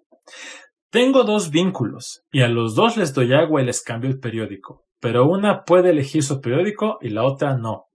tengo 0.97 1.23
dos 1.23 1.51
vínculos 1.51 2.23
y 2.31 2.41
a 2.41 2.47
los 2.47 2.73
dos 2.73 2.97
les 2.97 3.13
doy 3.13 3.31
agua 3.31 3.61
y 3.61 3.65
les 3.65 3.83
cambio 3.83 4.09
el 4.09 4.17
periódico, 4.17 4.87
pero 4.99 5.27
una 5.27 5.61
puede 5.61 5.91
elegir 5.91 6.23
su 6.23 6.41
periódico 6.41 6.97
y 7.01 7.09
la 7.09 7.23
otra 7.23 7.55
no. 7.55 7.85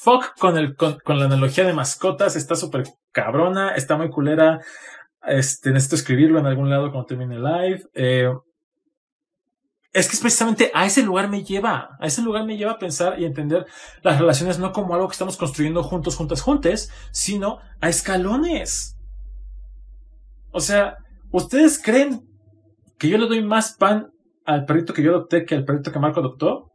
Fuck 0.00 0.38
con, 0.38 0.56
el, 0.56 0.76
con, 0.76 0.96
la 1.08 1.26
analogía 1.26 1.64
de 1.64 1.74
mascotas, 1.74 2.34
está 2.34 2.54
súper 2.54 2.84
cabrona, 3.12 3.74
está 3.74 3.98
muy 3.98 4.08
culera. 4.08 4.60
Este, 5.26 5.72
necesito 5.72 5.96
escribirlo 5.96 6.38
en 6.38 6.46
algún 6.46 6.70
lado 6.70 6.90
cuando 6.90 7.04
termine 7.04 7.34
el 7.34 7.42
live. 7.42 7.82
Eh, 7.92 8.32
es 9.92 10.08
que 10.08 10.16
precisamente 10.16 10.70
a 10.72 10.86
ese 10.86 11.02
lugar 11.02 11.28
me 11.28 11.44
lleva, 11.44 11.98
a 12.00 12.06
ese 12.06 12.22
lugar 12.22 12.46
me 12.46 12.56
lleva 12.56 12.72
a 12.72 12.78
pensar 12.78 13.20
y 13.20 13.26
entender 13.26 13.66
las 14.00 14.18
relaciones 14.18 14.58
no 14.58 14.72
como 14.72 14.94
algo 14.94 15.08
que 15.08 15.12
estamos 15.12 15.36
construyendo 15.36 15.82
juntos, 15.82 16.16
juntas, 16.16 16.40
juntes, 16.40 16.90
sino 17.10 17.58
a 17.82 17.90
escalones. 17.90 18.96
O 20.50 20.60
sea, 20.60 20.96
¿ustedes 21.30 21.80
creen 21.82 22.20
que 22.98 23.08
yo 23.08 23.18
le 23.18 23.26
doy 23.26 23.42
más 23.42 23.76
pan 23.76 24.12
al 24.44 24.64
perrito 24.64 24.92
que 24.92 25.02
yo 25.02 25.10
adopté 25.10 25.44
que 25.44 25.54
al 25.54 25.64
perrito 25.64 25.92
que 25.92 25.98
Marco 25.98 26.20
adoptó? 26.20 26.72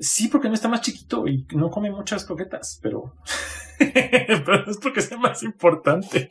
Sí, 0.00 0.28
porque 0.28 0.48
no 0.48 0.54
está 0.54 0.68
más 0.68 0.80
chiquito 0.80 1.26
y 1.26 1.46
no 1.54 1.70
come 1.70 1.90
muchas 1.90 2.24
croquetas, 2.24 2.78
pero, 2.82 3.14
pero 3.78 4.70
es 4.70 4.78
porque 4.78 5.00
es 5.00 5.18
más 5.18 5.42
importante. 5.42 6.28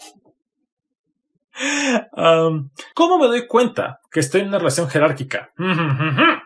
¿Cómo 2.93 3.17
me 3.17 3.27
doy 3.27 3.47
cuenta 3.47 3.99
que 4.11 4.19
estoy 4.19 4.41
en 4.41 4.49
una 4.49 4.59
relación 4.59 4.89
jerárquica? 4.89 5.51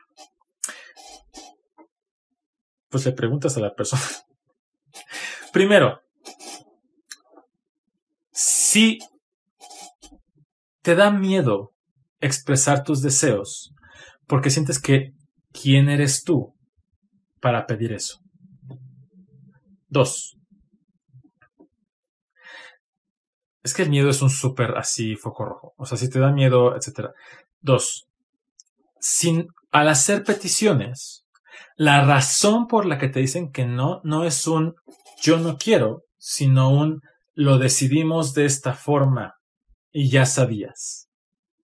Pues 2.89 3.05
le 3.05 3.13
preguntas 3.13 3.55
a 3.55 3.61
la 3.61 3.73
persona. 3.73 4.01
Primero, 5.53 6.01
si 8.31 8.99
te 10.81 10.95
da 10.95 11.11
miedo 11.11 11.73
expresar 12.19 12.83
tus 12.83 13.01
deseos 13.01 13.73
porque 14.27 14.49
sientes 14.49 14.79
que 14.79 15.13
quién 15.51 15.89
eres 15.89 16.23
tú 16.23 16.53
para 17.39 17.65
pedir 17.65 17.93
eso. 17.93 18.19
Dos, 19.87 20.37
Es 23.63 23.73
que 23.73 23.83
el 23.83 23.89
miedo 23.89 24.09
es 24.09 24.21
un 24.21 24.29
súper 24.29 24.77
así 24.77 25.15
foco 25.15 25.45
rojo. 25.45 25.73
O 25.77 25.85
sea, 25.85 25.97
si 25.97 26.09
te 26.09 26.19
da 26.19 26.31
miedo, 26.31 26.75
etc. 26.75 27.09
Dos, 27.59 28.07
sin, 28.99 29.47
al 29.71 29.89
hacer 29.89 30.23
peticiones, 30.23 31.25
la 31.75 32.03
razón 32.03 32.67
por 32.67 32.85
la 32.85 32.97
que 32.97 33.09
te 33.09 33.19
dicen 33.19 33.51
que 33.51 33.65
no, 33.65 34.01
no 34.03 34.23
es 34.23 34.47
un 34.47 34.75
yo 35.21 35.37
no 35.37 35.57
quiero, 35.57 36.03
sino 36.17 36.69
un 36.71 37.01
lo 37.33 37.59
decidimos 37.59 38.33
de 38.33 38.45
esta 38.45 38.73
forma 38.73 39.35
y 39.91 40.09
ya 40.09 40.25
sabías. 40.25 41.09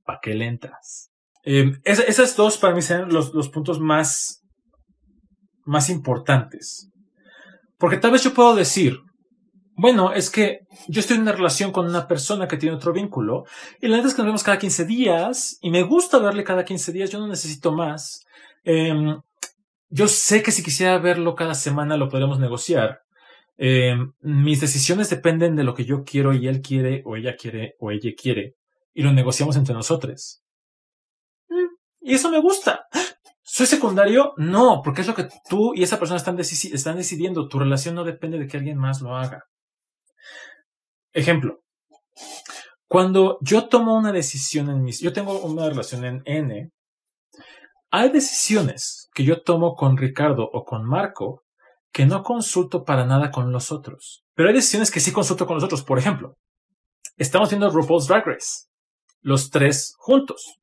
¿Para 0.06 0.19
qué 0.21 0.34
le 0.34 0.47
entras? 0.47 1.12
Eh, 1.43 1.71
esas 1.84 2.36
dos 2.36 2.58
para 2.58 2.75
mí 2.75 2.82
serían 2.82 3.13
los, 3.13 3.34
los 3.34 3.49
puntos 3.49 3.80
más, 3.80 4.41
más 5.65 5.89
importantes. 5.89 6.89
Porque 7.77 7.97
tal 7.97 8.12
vez 8.12 8.23
yo 8.23 8.34
puedo 8.34 8.56
decir, 8.56 8.99
bueno, 9.80 10.12
es 10.12 10.32
que 10.32 10.62
yo 10.88 10.99
estoy 10.99 11.17
en 11.17 11.21
una 11.21 11.34
relación 11.34 11.71
con 11.71 11.88
una 11.88 12.08
persona 12.08 12.47
que 12.47 12.58
tiene 12.58 12.75
otro 12.75 12.93
vínculo 12.93 13.45
y 13.80 13.88
la 13.88 13.97
verdad 13.97 14.10
es 14.10 14.15
que 14.15 14.23
nos 14.23 14.30
vemos 14.30 14.43
cada 14.43 14.58
15 14.58 14.86
días 14.86 15.60
y 15.62 15.69
me 15.69 15.84
gusta 15.84 16.17
verle 16.17 16.44
cada 16.44 16.65
15 16.65 16.91
días, 16.91 17.12
yo 17.12 17.19
no 17.19 17.27
necesito 17.27 17.71
más. 17.71 18.25
Em, 18.63 19.21
yo 19.89 20.08
sé 20.08 20.41
que 20.41 20.52
si 20.52 20.63
quisiera 20.63 20.98
verlo 20.98 21.35
cada 21.35 21.54
semana 21.54 21.96
lo 21.96 22.10
podríamos 22.10 22.39
negociar. 22.39 23.02
Em, 23.58 24.13
mis 24.21 24.62
decisiones 24.62 25.10
dependen 25.10 25.55
de 25.55 25.63
lo 25.63 25.73
que 25.73 25.83
yo 25.83 26.03
quiero 26.03 26.33
y 26.33 26.47
él 26.47 26.62
quiere 26.62 27.01
o 27.05 27.15
ella 27.15 27.35
quiere 27.35 27.75
o 27.79 27.89
ella 27.89 28.12
quiere 28.15 28.55
y 28.93 29.01
lo 29.01 29.12
negociamos 29.12 29.55
entre 29.55 29.73
nosotros. 29.73 30.41
Mm, 31.49 31.75
y 32.01 32.13
eso 32.13 32.29
me 32.29 32.39
gusta. 32.39 32.85
¿Soy 33.41 33.65
secundario? 33.65 34.33
No, 34.37 34.81
porque 34.83 35.01
es 35.01 35.08
lo 35.08 35.15
que 35.15 35.27
tú 35.49 35.73
y 35.73 35.81
esa 35.81 35.97
persona 35.97 36.17
están, 36.17 36.37
están 36.39 36.97
decidiendo. 36.97 37.47
Tu 37.47 37.58
relación 37.58 37.95
no 37.95 38.03
depende 38.03 38.37
de 38.37 38.47
que 38.47 38.58
alguien 38.58 38.77
más 38.77 39.01
lo 39.01 39.15
haga. 39.15 39.43
Ejemplo, 41.13 41.62
cuando 42.87 43.39
yo 43.41 43.67
tomo 43.67 43.97
una 43.97 44.12
decisión 44.12 44.69
en 44.69 44.83
mis, 44.83 44.99
yo 44.99 45.13
tengo 45.13 45.39
una 45.39 45.67
relación 45.67 46.05
en 46.05 46.21
N, 46.25 46.71
hay 47.89 48.10
decisiones 48.10 49.10
que 49.13 49.23
yo 49.23 49.41
tomo 49.41 49.75
con 49.75 49.97
Ricardo 49.97 50.47
o 50.51 50.63
con 50.63 50.85
Marco 50.85 51.43
que 51.92 52.06
no 52.06 52.23
consulto 52.23 52.83
para 52.83 53.06
nada 53.06 53.31
con 53.31 53.52
los 53.52 53.71
otros. 53.71 54.23
Pero 54.35 54.50
hay 54.50 54.56
decisiones 54.56 54.92
que 54.92 55.00
sí 55.00 55.12
consulto 55.12 55.48
con 55.48 55.56
los 55.56 55.63
otros. 55.63 55.83
Por 55.83 55.98
ejemplo, 55.98 56.35
estamos 57.17 57.50
viendo 57.50 57.69
RuPaul's 57.69 58.08
Drag 58.08 58.25
Race. 58.25 58.67
Los 59.21 59.50
tres 59.50 59.96
juntos. 59.98 60.60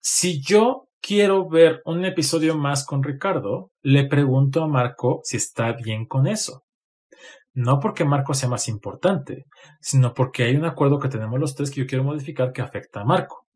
Si 0.00 0.42
yo 0.42 0.88
quiero 1.00 1.48
ver 1.48 1.82
un 1.84 2.04
episodio 2.04 2.56
más 2.56 2.84
con 2.84 3.02
Ricardo, 3.02 3.70
le 3.82 4.06
pregunto 4.06 4.62
a 4.62 4.68
Marco 4.68 5.20
si 5.24 5.36
está 5.36 5.72
bien 5.72 6.06
con 6.06 6.26
eso. 6.26 6.64
No 7.54 7.80
porque 7.80 8.04
Marco 8.04 8.34
sea 8.34 8.48
más 8.48 8.68
importante, 8.68 9.44
sino 9.80 10.14
porque 10.14 10.44
hay 10.44 10.56
un 10.56 10.64
acuerdo 10.64 10.98
que 10.98 11.08
tenemos 11.08 11.38
los 11.38 11.54
tres 11.54 11.70
que 11.70 11.80
yo 11.80 11.86
quiero 11.86 12.04
modificar 12.04 12.52
que 12.52 12.62
afecta 12.62 13.02
a 13.02 13.04
Marco. 13.04 13.46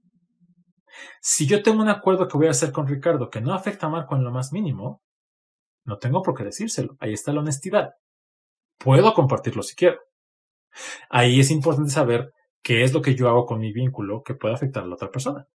Si 1.21 1.47
yo 1.47 1.63
tengo 1.63 1.83
un 1.83 1.89
acuerdo 1.89 2.29
que 2.29 2.37
voy 2.37 2.47
a 2.47 2.51
hacer 2.51 2.73
con 2.73 2.87
Ricardo 2.87 3.31
que 3.31 3.41
no 3.41 3.55
afecta 3.55 3.87
a 3.87 3.91
Marco 3.91 4.17
en 4.17 4.25
lo 4.25 4.31
más 4.31 4.53
mínimo, 4.53 5.01
no 5.87 5.99
tengo 5.99 6.23
por 6.23 6.35
qué 6.37 6.45
decírselo. 6.45 6.97
Ahí 7.01 7.13
está 7.13 7.33
la 7.33 7.41
honestidad. 7.41 7.91
Puedo 8.79 9.15
compartirlo 9.15 9.63
si 9.63 9.75
quiero. 9.75 9.99
Ahí 11.09 11.41
es 11.41 11.51
importante 11.51 11.91
saber 11.91 12.33
qué 12.63 12.83
es 12.83 12.93
lo 12.93 13.01
que 13.01 13.15
yo 13.15 13.29
hago 13.29 13.47
con 13.47 13.61
mi 13.61 13.73
vínculo 13.73 14.23
que 14.23 14.35
puede 14.35 14.55
afectar 14.55 14.83
a 14.83 14.87
la 14.87 14.95
otra 14.95 15.11
persona. 15.11 15.47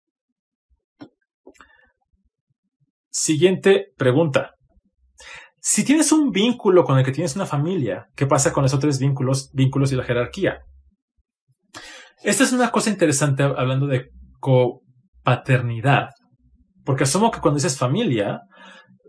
Siguiente 3.10 3.94
pregunta. 3.98 4.56
Si 5.60 5.84
tienes 5.84 6.12
un 6.12 6.32
vínculo 6.32 6.84
con 6.86 6.98
el 6.98 7.06
que 7.06 7.12
tienes 7.12 7.36
una 7.36 7.46
familia, 7.46 8.08
¿qué 8.16 8.26
pasa 8.26 8.52
con 8.52 8.66
esos 8.66 8.80
tres 8.80 8.98
vínculos, 8.98 9.52
vínculos 9.54 9.92
y 9.92 9.96
la 9.96 10.04
jerarquía? 10.04 10.62
Esta 12.24 12.44
es 12.44 12.54
una 12.54 12.72
cosa 12.72 12.90
interesante 12.90 13.44
hablando 13.44 13.86
de 13.86 14.10
copaternidad. 14.40 16.10
Porque 16.84 17.04
asumo 17.04 17.30
que 17.30 17.42
cuando 17.42 17.58
dices 17.58 17.78
familia, 17.78 18.42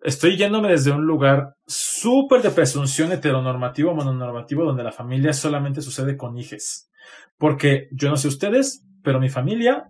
estoy 0.03 0.36
yéndome 0.36 0.68
desde 0.68 0.90
un 0.90 1.07
lugar 1.07 1.55
súper 1.66 2.42
de 2.42 2.50
presunción 2.50 3.12
heteronormativo, 3.12 3.94
mononormativo, 3.94 4.64
donde 4.64 4.84
la 4.84 4.92
familia 4.92 5.32
solamente 5.32 5.80
sucede 5.82 6.16
con 6.16 6.36
hijes. 6.36 6.90
Porque 7.38 7.88
yo 7.92 8.11
no 8.11 8.16
sé 8.16 8.28
ustedes, 8.28 8.84
pero 9.03 9.20
mi 9.20 9.28
familia, 9.28 9.84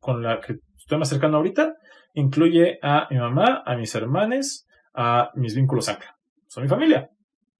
con 0.00 0.22
la 0.22 0.40
que 0.40 0.56
estoy 0.76 0.98
más 0.98 1.08
cercano 1.08 1.38
ahorita, 1.38 1.74
incluye 2.14 2.78
a 2.82 3.06
mi 3.10 3.18
mamá, 3.18 3.62
a 3.64 3.76
mis 3.76 3.94
hermanos, 3.94 4.66
a 4.94 5.30
mis 5.34 5.54
vínculos 5.54 5.88
ancla. 5.88 6.16
Son 6.48 6.62
mi 6.62 6.68
familia. 6.68 7.08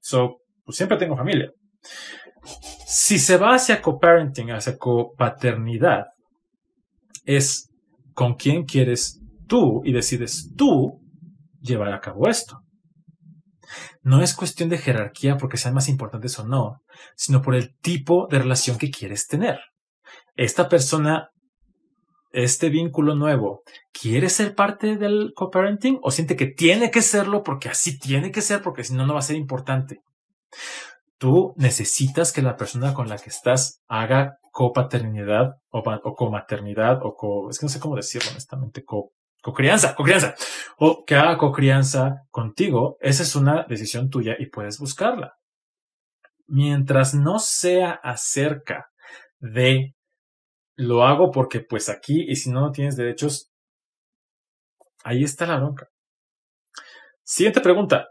So, 0.00 0.38
pues 0.64 0.76
siempre 0.76 0.98
tengo 0.98 1.16
familia. 1.16 1.50
Si 2.86 3.18
se 3.18 3.36
va 3.36 3.54
hacia 3.54 3.82
coparenting, 3.82 4.52
hacia 4.52 4.78
copaternidad, 4.78 6.06
es 7.24 7.70
con 8.14 8.34
quién 8.34 8.64
quieres 8.64 9.20
tú 9.46 9.82
y 9.84 9.92
decides 9.92 10.52
tú 10.56 11.00
llevar 11.66 11.92
a 11.92 12.00
cabo 12.00 12.28
esto. 12.28 12.60
No 14.02 14.22
es 14.22 14.34
cuestión 14.34 14.68
de 14.68 14.78
jerarquía 14.78 15.36
porque 15.36 15.56
sean 15.56 15.74
más 15.74 15.88
importantes 15.88 16.38
o 16.38 16.46
no, 16.46 16.82
sino 17.16 17.42
por 17.42 17.54
el 17.54 17.76
tipo 17.78 18.28
de 18.30 18.38
relación 18.38 18.78
que 18.78 18.90
quieres 18.90 19.26
tener. 19.26 19.58
Esta 20.36 20.68
persona 20.68 21.30
este 22.36 22.68
vínculo 22.68 23.14
nuevo 23.14 23.62
quiere 23.98 24.28
ser 24.28 24.54
parte 24.54 24.96
del 24.96 25.32
co-parenting 25.34 25.98
o 26.02 26.10
siente 26.10 26.36
que 26.36 26.46
tiene 26.46 26.90
que 26.90 27.00
serlo 27.00 27.42
porque 27.42 27.70
así 27.70 27.98
tiene 27.98 28.30
que 28.30 28.42
ser, 28.42 28.60
porque 28.62 28.84
si 28.84 28.94
no, 28.94 29.06
no 29.06 29.14
va 29.14 29.20
a 29.20 29.22
ser 29.22 29.36
importante. 29.36 30.00
Tú 31.18 31.54
necesitas 31.56 32.32
que 32.32 32.42
la 32.42 32.56
persona 32.56 32.92
con 32.92 33.08
la 33.08 33.16
que 33.16 33.30
estás 33.30 33.80
haga 33.88 34.36
copaternidad 34.52 35.54
o, 35.70 35.82
comaternidad 36.14 36.98
o 37.02 37.48
es 37.48 37.58
que 37.58 37.64
no 37.64 37.70
sé 37.70 37.80
cómo 37.80 37.96
decirlo 37.96 38.30
honestamente, 38.30 38.84
co, 38.84 39.12
crianza 39.52 39.94
co-crianza, 39.94 40.34
o 40.78 41.04
que 41.04 41.14
haga 41.14 41.38
co-crianza 41.38 42.22
contigo. 42.30 42.96
Esa 43.00 43.22
es 43.22 43.36
una 43.36 43.64
decisión 43.68 44.10
tuya 44.10 44.36
y 44.38 44.46
puedes 44.46 44.78
buscarla. 44.78 45.34
Mientras 46.46 47.14
no 47.14 47.38
sea 47.38 47.92
acerca 47.92 48.90
de 49.38 49.94
lo 50.76 51.04
hago 51.04 51.30
porque 51.30 51.60
pues 51.60 51.88
aquí 51.88 52.24
y 52.28 52.36
si 52.36 52.50
no, 52.50 52.60
no 52.60 52.72
tienes 52.72 52.96
derechos, 52.96 53.50
ahí 55.04 55.24
está 55.24 55.46
la 55.46 55.56
bronca. 55.56 55.88
Siguiente 57.24 57.60
pregunta. 57.60 58.08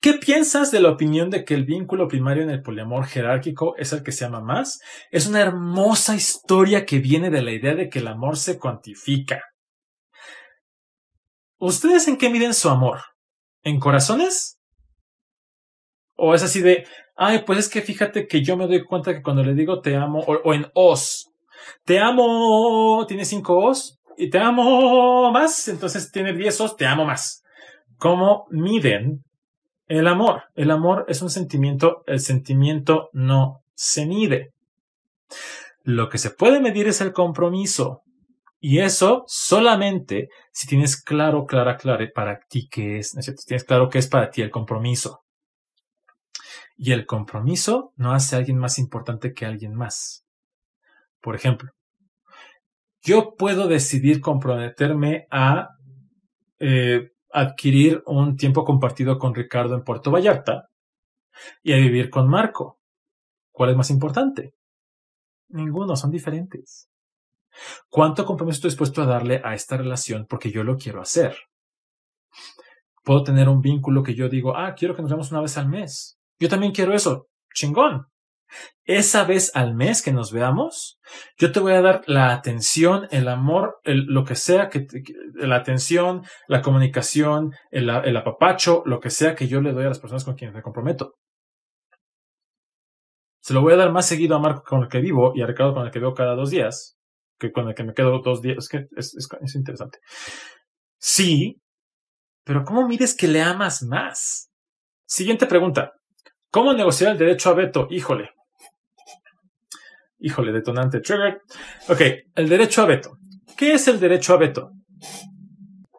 ¿Qué 0.00 0.14
piensas 0.14 0.70
de 0.70 0.80
la 0.80 0.90
opinión 0.90 1.30
de 1.30 1.44
que 1.44 1.54
el 1.54 1.64
vínculo 1.64 2.06
primario 2.06 2.42
en 2.42 2.50
el 2.50 2.62
poliamor 2.62 3.06
jerárquico 3.06 3.76
es 3.76 3.92
el 3.92 4.02
que 4.02 4.12
se 4.12 4.24
ama 4.24 4.40
más? 4.40 4.80
Es 5.10 5.26
una 5.26 5.40
hermosa 5.40 6.14
historia 6.14 6.84
que 6.86 6.98
viene 6.98 7.30
de 7.30 7.42
la 7.42 7.52
idea 7.52 7.74
de 7.74 7.88
que 7.88 7.98
el 8.00 8.08
amor 8.08 8.36
se 8.36 8.58
cuantifica. 8.58 9.42
¿Ustedes 11.58 12.06
en 12.08 12.18
qué 12.18 12.28
miden 12.28 12.54
su 12.54 12.68
amor? 12.68 13.00
¿En 13.62 13.80
corazones? 13.80 14.58
¿O 16.16 16.34
es 16.34 16.42
así 16.42 16.60
de, 16.60 16.86
ay, 17.16 17.42
pues 17.46 17.58
es 17.58 17.68
que 17.68 17.82
fíjate 17.82 18.26
que 18.26 18.42
yo 18.42 18.56
me 18.56 18.66
doy 18.66 18.84
cuenta 18.84 19.14
que 19.14 19.22
cuando 19.22 19.42
le 19.42 19.54
digo 19.54 19.80
te 19.80 19.96
amo, 19.96 20.20
o, 20.20 20.54
en 20.54 20.66
os, 20.74 21.30
te 21.84 21.98
amo, 21.98 23.04
tiene 23.06 23.24
cinco 23.24 23.58
os, 23.58 23.98
y 24.16 24.30
te 24.30 24.38
amo 24.38 25.30
más, 25.30 25.68
entonces 25.68 26.10
tiene 26.10 26.32
diez 26.32 26.60
os, 26.60 26.76
te 26.76 26.86
amo 26.86 27.04
más. 27.04 27.42
¿Cómo 27.98 28.46
miden 28.50 29.24
el 29.88 30.06
amor? 30.06 30.44
El 30.54 30.70
amor 30.70 31.04
es 31.08 31.22
un 31.22 31.30
sentimiento, 31.30 32.02
el 32.06 32.20
sentimiento 32.20 33.08
no 33.12 33.62
se 33.74 34.06
mide. 34.06 34.52
Lo 35.82 36.08
que 36.08 36.18
se 36.18 36.30
puede 36.30 36.60
medir 36.60 36.88
es 36.88 37.00
el 37.00 37.12
compromiso. 37.12 38.02
Y 38.58 38.78
eso 38.80 39.24
solamente 39.26 40.28
si 40.50 40.66
tienes 40.66 41.00
claro, 41.00 41.44
clara, 41.44 41.76
clara 41.76 42.06
para 42.14 42.40
ti 42.48 42.68
qué 42.68 42.98
es, 42.98 43.14
¿no 43.14 43.20
es 43.20 43.26
cierto? 43.26 43.42
Tienes 43.46 43.64
claro 43.64 43.90
qué 43.90 43.98
es 43.98 44.08
para 44.08 44.30
ti 44.30 44.42
el 44.42 44.50
compromiso. 44.50 45.22
Y 46.76 46.92
el 46.92 47.06
compromiso 47.06 47.92
no 47.96 48.12
hace 48.12 48.34
a 48.36 48.38
alguien 48.38 48.58
más 48.58 48.78
importante 48.78 49.32
que 49.34 49.46
alguien 49.46 49.74
más. 49.74 50.26
Por 51.20 51.34
ejemplo, 51.34 51.70
yo 53.02 53.34
puedo 53.36 53.68
decidir 53.68 54.20
comprometerme 54.20 55.26
a 55.30 55.70
eh, 56.58 57.10
adquirir 57.32 58.02
un 58.06 58.36
tiempo 58.36 58.64
compartido 58.64 59.18
con 59.18 59.34
Ricardo 59.34 59.74
en 59.74 59.84
Puerto 59.84 60.10
Vallarta 60.10 60.68
y 61.62 61.72
a 61.72 61.76
vivir 61.76 62.10
con 62.10 62.28
Marco. 62.28 62.78
¿Cuál 63.52 63.70
es 63.70 63.76
más 63.76 63.90
importante? 63.90 64.54
Ninguno, 65.48 65.96
son 65.96 66.10
diferentes. 66.10 66.88
¿Cuánto 67.88 68.24
compromiso 68.24 68.56
estoy 68.56 68.70
dispuesto 68.70 69.02
a 69.02 69.06
darle 69.06 69.40
a 69.44 69.54
esta 69.54 69.76
relación 69.76 70.26
porque 70.28 70.50
yo 70.50 70.64
lo 70.64 70.76
quiero 70.76 71.00
hacer? 71.00 71.36
Puedo 73.04 73.22
tener 73.22 73.48
un 73.48 73.60
vínculo 73.60 74.02
que 74.02 74.14
yo 74.14 74.28
digo, 74.28 74.56
ah, 74.56 74.74
quiero 74.74 74.94
que 74.94 75.02
nos 75.02 75.10
veamos 75.10 75.30
una 75.30 75.40
vez 75.40 75.56
al 75.58 75.68
mes. 75.68 76.18
Yo 76.38 76.48
también 76.48 76.72
quiero 76.72 76.92
eso. 76.92 77.28
Chingón. 77.54 78.06
Esa 78.84 79.24
vez 79.24 79.50
al 79.54 79.74
mes 79.74 80.02
que 80.02 80.12
nos 80.12 80.32
veamos, 80.32 81.00
yo 81.38 81.50
te 81.50 81.60
voy 81.60 81.72
a 81.72 81.82
dar 81.82 82.02
la 82.06 82.32
atención, 82.32 83.08
el 83.10 83.28
amor, 83.28 83.80
lo 83.84 84.24
que 84.24 84.36
sea, 84.36 84.68
que, 84.68 84.86
la 85.34 85.56
atención, 85.56 86.22
la 86.46 86.62
comunicación, 86.62 87.52
el, 87.70 87.90
el 87.90 88.16
apapacho, 88.16 88.82
lo 88.86 89.00
que 89.00 89.10
sea 89.10 89.34
que 89.34 89.48
yo 89.48 89.60
le 89.60 89.72
doy 89.72 89.84
a 89.84 89.88
las 89.88 89.98
personas 89.98 90.24
con 90.24 90.36
quienes 90.36 90.54
me 90.54 90.62
comprometo. 90.62 91.14
Se 93.40 93.54
lo 93.54 93.60
voy 93.62 93.74
a 93.74 93.76
dar 93.76 93.92
más 93.92 94.06
seguido 94.06 94.36
a 94.36 94.40
Marco 94.40 94.62
con 94.62 94.82
el 94.82 94.88
que 94.88 95.00
vivo 95.00 95.32
y 95.34 95.42
a 95.42 95.46
Ricardo 95.46 95.74
con 95.74 95.86
el 95.86 95.92
que 95.92 96.00
veo 96.00 96.14
cada 96.14 96.34
dos 96.34 96.50
días, 96.50 96.95
que 97.38 97.52
con 97.52 97.68
el 97.68 97.74
que 97.74 97.84
me 97.84 97.94
quedo 97.94 98.20
dos 98.20 98.42
días. 98.42 98.58
Es 98.58 98.68
que 98.68 98.86
es, 98.96 99.14
es 99.14 99.54
interesante. 99.54 99.98
Sí, 100.98 101.60
pero 102.44 102.64
¿cómo 102.64 102.86
mides 102.86 103.14
que 103.14 103.28
le 103.28 103.42
amas 103.42 103.82
más? 103.82 104.50
Siguiente 105.04 105.46
pregunta. 105.46 105.92
¿Cómo 106.50 106.72
negociar 106.72 107.12
el 107.12 107.18
derecho 107.18 107.50
a 107.50 107.54
veto? 107.54 107.88
Híjole. 107.90 108.30
Híjole, 110.18 110.52
detonante 110.52 111.00
trigger. 111.00 111.42
Ok, 111.88 112.00
el 112.34 112.48
derecho 112.48 112.82
a 112.82 112.86
veto. 112.86 113.18
¿Qué 113.56 113.74
es 113.74 113.88
el 113.88 114.00
derecho 114.00 114.34
a 114.34 114.38
veto? 114.38 114.70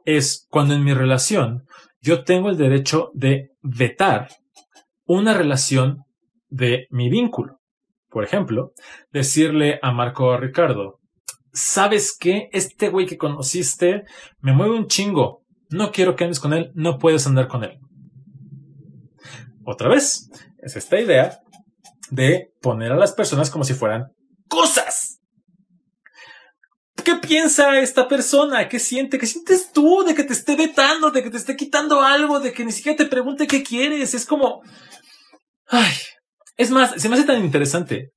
Es 0.06 0.48
cuando 0.50 0.74
en 0.74 0.84
mi 0.84 0.94
relación 0.94 1.68
yo 2.02 2.24
tengo 2.24 2.50
el 2.50 2.58
derecho 2.58 3.12
de 3.14 3.52
vetar 3.62 4.30
una 5.06 5.34
relación 5.34 6.06
de 6.50 6.88
mi 6.90 7.10
vínculo. 7.10 7.60
Por 8.10 8.24
ejemplo, 8.24 8.74
decirle 9.12 9.80
a 9.82 9.92
Marco 9.92 10.28
o 10.28 10.32
a 10.32 10.38
Ricardo, 10.38 11.00
¿sabes 11.58 12.16
qué? 12.18 12.50
Este 12.52 12.90
güey 12.90 13.06
que 13.06 13.18
conociste 13.18 14.04
me 14.40 14.54
mueve 14.54 14.76
un 14.76 14.88
chingo. 14.88 15.44
No 15.70 15.92
quiero 15.92 16.16
que 16.16 16.24
andes 16.24 16.40
con 16.40 16.54
él, 16.54 16.72
no 16.76 16.98
puedes 16.98 17.26
andar 17.28 17.48
con 17.48 17.64
él. 17.64 17.80
Otra 19.66 19.90
vez, 19.90 20.30
es 20.60 20.76
esta 20.76 21.00
idea 21.00 21.40
de 22.10 22.52
poner 22.62 22.92
a 22.92 22.96
las 22.96 23.12
personas 23.12 23.50
como 23.50 23.66
si 23.66 23.74
fueran 23.74 24.14
cosas. 24.48 25.20
¿Qué 27.04 27.16
piensa 27.16 27.80
esta 27.80 28.08
persona? 28.08 28.70
¿Qué 28.70 28.80
siente? 28.80 29.18
¿Qué 29.18 29.26
sientes 29.26 29.72
tú 29.72 30.04
de 30.06 30.14
que 30.14 30.24
te 30.24 30.34
esté 30.34 30.56
vetando, 30.56 31.10
de 31.12 31.24
que 31.24 31.30
te 31.30 31.38
esté 31.38 31.56
quitando 31.56 32.02
algo, 32.02 32.40
de 32.40 32.54
que 32.54 32.66
ni 32.66 32.72
siquiera 32.72 32.98
te 32.98 33.06
pregunte 33.06 33.48
qué 33.48 33.64
quieres? 33.64 34.14
Es 34.14 34.26
como... 34.26 34.62
Ay, 35.68 35.94
es 36.56 36.70
más, 36.70 37.02
se 37.02 37.10
me 37.10 37.16
hace 37.16 37.26
tan 37.26 37.44
interesante 37.44 38.14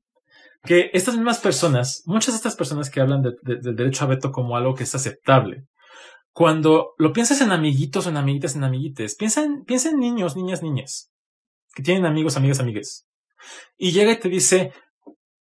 que 0.65 0.91
estas 0.93 1.15
mismas 1.17 1.39
personas, 1.39 2.03
muchas 2.07 2.35
de 2.35 2.37
estas 2.37 2.57
personas 2.57 2.91
que 2.91 3.01
hablan 3.01 3.23
del 3.23 3.77
derecho 3.77 4.05
a 4.05 4.09
veto 4.09 4.31
como 4.31 4.57
algo 4.57 4.75
que 4.75 4.85
es 4.85 4.95
aceptable, 4.95 5.65
cuando 6.33 6.95
lo 6.99 7.13
piensas 7.13 7.41
en 7.41 7.53
amiguitos 7.53 8.07
o 8.07 8.11
en 8.11 8.17
amiguitas, 8.17 8.55
en 8.55 8.65
amiguites, 8.65 9.17
piensa 9.17 9.43
en, 9.43 9.99
niños, 9.99 10.37
niñas, 10.37 10.63
niñas, 10.63 11.11
que 11.75 11.83
tienen 11.83 12.07
amigos, 12.07 12.37
amigas, 12.37 12.61
amigues. 12.61 13.07
Y 13.77 13.93
llega 13.93 14.13
y 14.13 14.21
te 14.21 14.29
dice, 14.29 14.73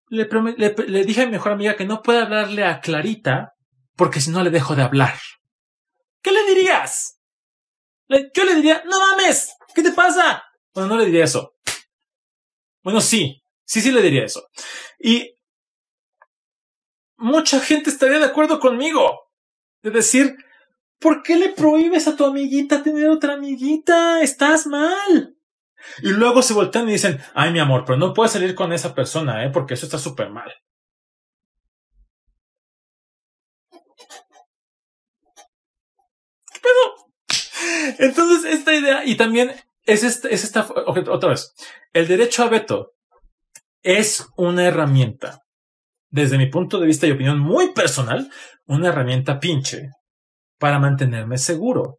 le, 0.07 0.27
le, 0.27 1.05
dije 1.05 1.21
a 1.21 1.25
mi 1.25 1.33
mejor 1.33 1.51
amiga 1.51 1.75
que 1.75 1.85
no 1.85 2.01
puede 2.01 2.21
hablarle 2.21 2.63
a 2.63 2.79
Clarita 2.79 3.53
porque 3.95 4.21
si 4.21 4.31
no 4.31 4.43
le 4.43 4.49
dejo 4.49 4.75
de 4.75 4.83
hablar. 4.83 5.19
¿Qué 6.21 6.31
le 6.31 6.43
dirías? 6.45 7.17
yo 8.09 8.43
le 8.43 8.55
diría, 8.55 8.81
no 8.85 8.99
mames, 8.99 9.53
¿qué 9.75 9.83
te 9.83 9.91
pasa? 9.91 10.43
Bueno, 10.73 10.89
no 10.89 10.97
le 10.97 11.05
diría 11.05 11.25
eso. 11.25 11.53
Bueno, 12.81 13.01
sí, 13.01 13.43
sí, 13.65 13.81
sí 13.81 13.91
le 13.91 14.01
diría 14.01 14.23
eso. 14.25 14.47
Y 14.99 15.35
mucha 17.17 17.59
gente 17.59 17.89
estaría 17.89 18.19
de 18.19 18.25
acuerdo 18.25 18.59
conmigo. 18.59 19.31
De 19.81 19.91
decir, 19.91 20.35
¿por 20.99 21.23
qué 21.23 21.37
le 21.37 21.49
prohíbes 21.49 22.07
a 22.07 22.15
tu 22.15 22.25
amiguita 22.25 22.83
tener 22.83 23.07
otra 23.07 23.35
amiguita? 23.35 24.21
Estás 24.21 24.67
mal. 24.67 25.35
Y 26.01 26.09
luego 26.09 26.41
se 26.41 26.53
voltean 26.53 26.89
y 26.89 26.93
dicen, 26.93 27.21
ay 27.33 27.53
mi 27.53 27.59
amor, 27.59 27.85
pero 27.85 27.97
no 27.97 28.13
puedes 28.13 28.33
salir 28.33 28.53
con 28.53 28.73
esa 28.73 28.93
persona, 28.93 29.45
¿eh? 29.45 29.49
Porque 29.49 29.75
eso 29.75 29.85
está 29.85 29.97
súper 29.97 30.29
mal. 30.29 30.51
¿Qué 36.51 36.59
pedo? 36.61 37.09
Entonces, 37.99 38.53
esta 38.53 38.73
idea, 38.73 39.05
y 39.05 39.15
también 39.15 39.53
es, 39.85 40.03
este, 40.03 40.33
es 40.33 40.43
esta, 40.43 40.67
otra 40.85 41.29
vez, 41.29 41.55
el 41.93 42.07
derecho 42.07 42.43
a 42.43 42.49
veto 42.49 42.93
es 43.81 44.27
una 44.35 44.65
herramienta, 44.65 45.39
desde 46.09 46.37
mi 46.37 46.47
punto 46.47 46.79
de 46.79 46.87
vista 46.87 47.07
y 47.07 47.11
opinión 47.11 47.39
muy 47.39 47.73
personal, 47.73 48.29
una 48.65 48.89
herramienta 48.89 49.39
pinche 49.39 49.89
para 50.57 50.79
mantenerme 50.79 51.37
seguro. 51.37 51.97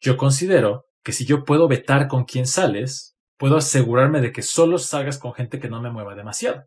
Yo 0.00 0.16
considero 0.16 0.84
que 1.02 1.12
si 1.12 1.24
yo 1.24 1.44
puedo 1.44 1.68
vetar 1.68 2.08
con 2.08 2.24
quién 2.24 2.46
sales, 2.46 3.16
puedo 3.36 3.56
asegurarme 3.56 4.20
de 4.20 4.32
que 4.32 4.42
solo 4.42 4.78
salgas 4.78 5.18
con 5.18 5.32
gente 5.32 5.58
que 5.58 5.68
no 5.68 5.80
me 5.80 5.90
mueva 5.90 6.14
demasiado. 6.14 6.64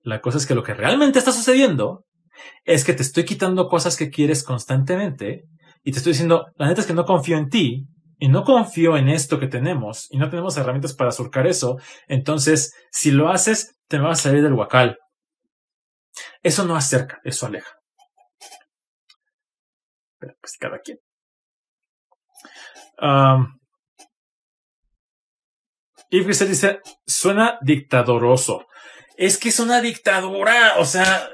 La 0.00 0.20
cosa 0.20 0.38
es 0.38 0.46
que 0.46 0.54
lo 0.54 0.62
que 0.62 0.74
realmente 0.74 1.18
está 1.18 1.32
sucediendo 1.32 2.04
es 2.64 2.84
que 2.84 2.94
te 2.94 3.02
estoy 3.02 3.24
quitando 3.24 3.68
cosas 3.68 3.96
que 3.96 4.10
quieres 4.10 4.44
constantemente 4.44 5.44
y 5.82 5.92
te 5.92 5.98
estoy 5.98 6.12
diciendo, 6.12 6.46
la 6.56 6.68
neta 6.68 6.80
es 6.80 6.86
que 6.86 6.94
no 6.94 7.04
confío 7.04 7.36
en 7.36 7.48
ti 7.48 7.86
y 8.18 8.28
no 8.28 8.44
confío 8.44 8.96
en 8.96 9.08
esto 9.08 9.38
que 9.38 9.46
tenemos 9.46 10.08
y 10.10 10.18
no 10.18 10.28
tenemos 10.30 10.56
herramientas 10.56 10.94
para 10.94 11.12
surcar 11.12 11.46
eso, 11.46 11.78
entonces 12.06 12.74
si 12.90 13.10
lo 13.10 13.30
haces, 13.30 13.76
te 13.88 13.98
vas 13.98 14.20
a 14.20 14.22
salir 14.22 14.42
del 14.42 14.54
huacal. 14.54 14.98
Eso 16.42 16.64
no 16.64 16.76
acerca, 16.76 17.20
eso 17.24 17.46
aleja. 17.46 17.78
Pero 20.18 20.34
pues 20.40 20.56
cada 20.58 20.80
quien. 20.80 20.98
Um, 23.00 23.58
y 26.10 26.24
dice, 26.24 26.80
suena 27.06 27.58
dictadoroso. 27.62 28.66
Es 29.16 29.36
que 29.36 29.48
es 29.48 29.58
una 29.58 29.80
dictadura, 29.80 30.74
o 30.78 30.84
sea, 30.84 31.28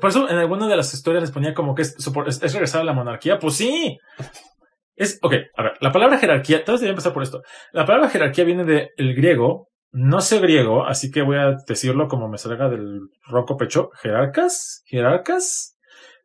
por 0.00 0.10
eso 0.10 0.28
en 0.28 0.36
alguna 0.36 0.68
de 0.68 0.76
las 0.76 0.92
historias 0.92 1.22
les 1.22 1.30
ponía 1.32 1.54
como 1.54 1.74
que 1.74 1.82
es, 1.82 1.96
es, 1.96 2.52
regresar 2.52 2.82
a 2.82 2.84
la 2.84 2.92
monarquía. 2.92 3.38
Pues 3.38 3.56
sí. 3.56 3.98
Es, 4.96 5.18
ok, 5.22 5.34
a 5.54 5.62
ver, 5.62 5.72
la 5.80 5.92
palabra 5.92 6.18
jerarquía, 6.18 6.64
todos 6.64 6.80
deben 6.80 6.92
empezar 6.92 7.12
por 7.12 7.22
esto. 7.22 7.42
La 7.72 7.84
palabra 7.84 8.08
jerarquía 8.08 8.44
viene 8.44 8.64
del 8.64 9.14
griego, 9.14 9.68
no 9.92 10.22
sé 10.22 10.40
griego, 10.40 10.86
así 10.86 11.10
que 11.10 11.22
voy 11.22 11.36
a 11.36 11.56
decirlo 11.66 12.08
como 12.08 12.28
me 12.28 12.38
salga 12.38 12.68
del 12.68 13.00
roco 13.26 13.56
pecho, 13.56 13.90
jerarcas, 14.00 14.82
jerarcas, 14.86 15.76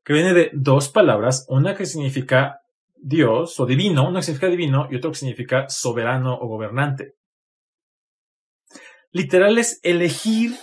que 0.04 0.14
viene 0.14 0.34
de 0.34 0.52
dos 0.54 0.90
palabras, 0.90 1.46
una 1.50 1.76
que 1.76 1.86
significa 1.86 2.62
Dios 2.96 3.60
o 3.60 3.66
divino, 3.66 4.08
uno 4.08 4.20
que 4.20 4.24
significa 4.24 4.48
divino 4.48 4.88
y 4.90 4.96
otro 4.96 5.12
que 5.12 5.18
significa 5.18 5.68
soberano 5.68 6.34
o 6.34 6.48
gobernante. 6.48 7.16
Literal 9.12 9.58
es 9.58 9.80
elegir, 9.84 10.56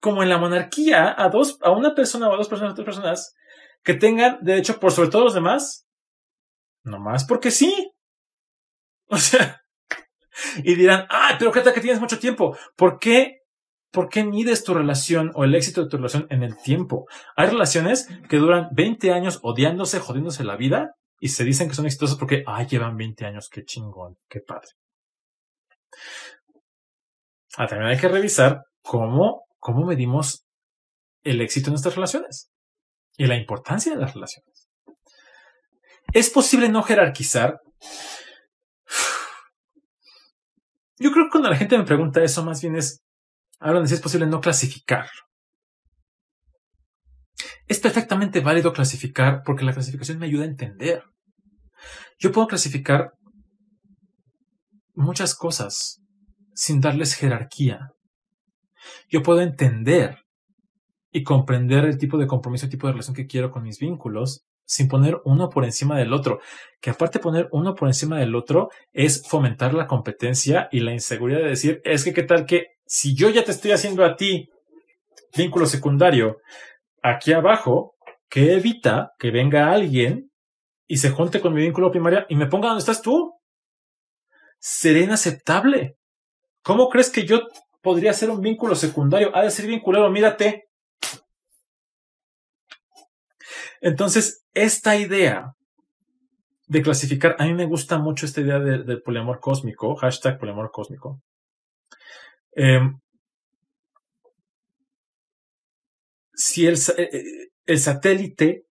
como 0.00 0.22
en 0.22 0.30
la 0.30 0.38
monarquía, 0.38 1.14
a 1.16 1.28
dos, 1.28 1.58
a 1.62 1.70
una 1.70 1.94
persona 1.94 2.28
o 2.28 2.34
a 2.34 2.36
dos 2.36 2.48
personas, 2.48 2.72
a 2.72 2.76
tres 2.76 2.86
personas, 2.86 3.34
que 3.82 3.94
tengan 3.94 4.38
derecho 4.40 4.80
por 4.80 4.92
sobre 4.92 5.10
todos 5.10 5.24
los 5.24 5.34
demás, 5.34 5.83
nomás 6.84 7.24
porque 7.24 7.50
sí. 7.50 7.92
O 9.08 9.18
sea, 9.18 9.62
y 10.58 10.74
dirán, 10.74 11.06
ah, 11.10 11.36
pero 11.38 11.52
qué 11.52 11.60
tal 11.60 11.74
que 11.74 11.80
tienes 11.80 12.00
mucho 12.00 12.18
tiempo. 12.18 12.56
¿Por 12.76 12.98
qué 12.98 13.44
¿por 13.94 14.08
qué 14.08 14.24
mides 14.24 14.64
tu 14.64 14.74
relación 14.74 15.30
o 15.34 15.44
el 15.44 15.54
éxito 15.54 15.84
de 15.84 15.88
tu 15.88 15.96
relación 15.96 16.26
en 16.28 16.42
el 16.42 16.60
tiempo? 16.60 17.06
Hay 17.36 17.48
relaciones 17.48 18.08
que 18.28 18.38
duran 18.38 18.68
20 18.72 19.12
años 19.12 19.38
odiándose, 19.42 20.00
jodiéndose 20.00 20.42
la 20.42 20.56
vida 20.56 20.96
y 21.20 21.28
se 21.28 21.44
dicen 21.44 21.68
que 21.68 21.76
son 21.76 21.86
exitosos 21.86 22.18
porque, 22.18 22.42
ay, 22.46 22.66
llevan 22.66 22.96
20 22.96 23.24
años, 23.24 23.48
qué 23.48 23.64
chingón, 23.64 24.18
qué 24.28 24.40
padre. 24.40 24.68
Ah, 27.56 27.68
también 27.68 27.92
hay 27.92 27.98
que 27.98 28.08
revisar 28.08 28.64
cómo, 28.82 29.44
cómo 29.60 29.86
medimos 29.86 30.44
el 31.22 31.40
éxito 31.40 31.68
en 31.68 31.74
nuestras 31.74 31.94
relaciones 31.94 32.50
y 33.16 33.26
la 33.26 33.36
importancia 33.36 33.94
de 33.94 34.00
las 34.00 34.12
relaciones. 34.12 34.63
¿Es 36.14 36.30
posible 36.30 36.68
no 36.68 36.84
jerarquizar? 36.84 37.60
Yo 40.96 41.10
creo 41.10 41.24
que 41.24 41.30
cuando 41.30 41.50
la 41.50 41.56
gente 41.56 41.76
me 41.76 41.84
pregunta 41.84 42.22
eso, 42.22 42.44
más 42.44 42.62
bien 42.62 42.76
es, 42.76 43.02
hablan 43.58 43.82
de 43.82 43.88
si 43.88 43.94
es 43.94 44.00
posible 44.00 44.26
no 44.26 44.40
clasificar. 44.40 45.08
Es 47.66 47.80
perfectamente 47.80 48.40
válido 48.40 48.72
clasificar 48.72 49.42
porque 49.44 49.64
la 49.64 49.72
clasificación 49.72 50.18
me 50.18 50.26
ayuda 50.26 50.44
a 50.44 50.48
entender. 50.48 51.02
Yo 52.18 52.30
puedo 52.30 52.46
clasificar 52.46 53.10
muchas 54.94 55.34
cosas 55.34 56.00
sin 56.54 56.80
darles 56.80 57.14
jerarquía. 57.16 57.90
Yo 59.08 59.20
puedo 59.22 59.40
entender 59.40 60.18
y 61.10 61.24
comprender 61.24 61.84
el 61.86 61.98
tipo 61.98 62.18
de 62.18 62.28
compromiso, 62.28 62.66
el 62.66 62.70
tipo 62.70 62.86
de 62.86 62.92
relación 62.92 63.16
que 63.16 63.26
quiero 63.26 63.50
con 63.50 63.64
mis 63.64 63.80
vínculos 63.80 64.46
sin 64.64 64.88
poner 64.88 65.20
uno 65.24 65.50
por 65.50 65.64
encima 65.64 65.98
del 65.98 66.12
otro. 66.12 66.40
Que 66.80 66.90
aparte 66.90 67.18
poner 67.18 67.48
uno 67.52 67.74
por 67.74 67.88
encima 67.88 68.18
del 68.18 68.34
otro 68.34 68.70
es 68.92 69.26
fomentar 69.26 69.74
la 69.74 69.86
competencia 69.86 70.68
y 70.72 70.80
la 70.80 70.92
inseguridad 70.92 71.40
de 71.40 71.48
decir, 71.48 71.80
es 71.84 72.04
que 72.04 72.12
qué 72.12 72.22
tal 72.22 72.46
que 72.46 72.68
si 72.86 73.14
yo 73.14 73.30
ya 73.30 73.44
te 73.44 73.50
estoy 73.50 73.72
haciendo 73.72 74.04
a 74.04 74.16
ti 74.16 74.50
vínculo 75.36 75.66
secundario 75.66 76.38
aquí 77.02 77.32
abajo, 77.32 77.94
que 78.28 78.54
evita 78.54 79.12
que 79.18 79.30
venga 79.30 79.70
alguien 79.70 80.30
y 80.86 80.98
se 80.98 81.10
junte 81.10 81.40
con 81.40 81.54
mi 81.54 81.62
vínculo 81.62 81.90
primario 81.90 82.26
y 82.28 82.36
me 82.36 82.46
ponga 82.46 82.68
donde 82.68 82.80
estás 82.80 83.02
tú. 83.02 83.34
Seré 84.58 85.00
inaceptable. 85.00 85.96
¿Cómo 86.62 86.88
crees 86.88 87.10
que 87.10 87.26
yo 87.26 87.42
podría 87.82 88.12
ser 88.12 88.30
un 88.30 88.40
vínculo 88.40 88.74
secundario? 88.74 89.34
Ha 89.36 89.42
de 89.42 89.50
ser 89.50 89.66
vinculado, 89.66 90.10
mírate. 90.10 90.68
Entonces, 93.84 94.42
esta 94.54 94.96
idea 94.96 95.52
de 96.68 96.80
clasificar, 96.80 97.36
a 97.38 97.44
mí 97.44 97.52
me 97.52 97.66
gusta 97.66 97.98
mucho 97.98 98.24
esta 98.24 98.40
idea 98.40 98.58
del 98.58 99.02
poliamor 99.02 99.40
cósmico, 99.40 99.94
hashtag 99.96 100.38
poliamor 100.38 100.70
cósmico. 100.70 101.20
Em, 102.52 102.98
si 106.32 106.66
el, 106.66 106.76
eh, 106.96 107.10
eh, 107.12 107.48
el 107.66 107.78
satélite 107.78 108.64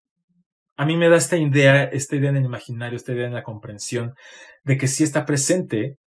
a 0.78 0.86
mí 0.86 0.95
me 0.95 1.09
da 1.09 1.18
esta 1.18 1.36
idea, 1.36 1.84
esta 1.84 2.16
idea 2.16 2.30
en 2.30 2.38
el 2.38 2.45
imaginario, 2.45 2.95
esta 2.95 3.12
idea 3.12 3.28
en 3.28 3.34
la 3.34 3.43
comprensión 3.43 4.16
de 4.64 4.78
que 4.78 4.88
si 4.88 5.03
está 5.03 5.26
presente, 5.26 5.97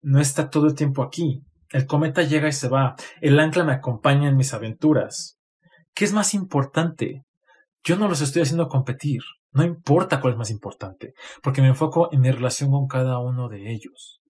no 0.00 0.20
está 0.20 0.48
todo 0.48 0.68
el 0.68 0.76
tiempo 0.76 1.02
aquí. 1.02 1.42
El 1.70 1.86
cometa 1.86 2.22
llega 2.22 2.46
y 2.46 2.52
se 2.52 2.68
va. 2.68 2.94
El 3.20 3.40
ancla 3.40 3.64
me 3.64 3.72
acompaña 3.72 4.28
en 4.28 4.36
mis 4.36 4.54
aventuras. 4.54 5.40
¿Qué 5.92 6.04
es 6.04 6.12
más 6.12 6.34
importante? 6.34 7.24
Yo 7.84 7.96
no 7.96 8.08
los 8.08 8.20
estoy 8.20 8.42
haciendo 8.42 8.68
competir. 8.68 9.22
No 9.52 9.64
importa 9.64 10.20
cuál 10.20 10.34
es 10.34 10.38
más 10.38 10.50
importante, 10.50 11.14
porque 11.42 11.60
me 11.60 11.68
enfoco 11.68 12.08
en 12.12 12.20
mi 12.20 12.30
relación 12.30 12.70
con 12.70 12.86
cada 12.86 13.18
uno 13.18 13.48
de 13.48 13.72
ellos. 13.72 14.22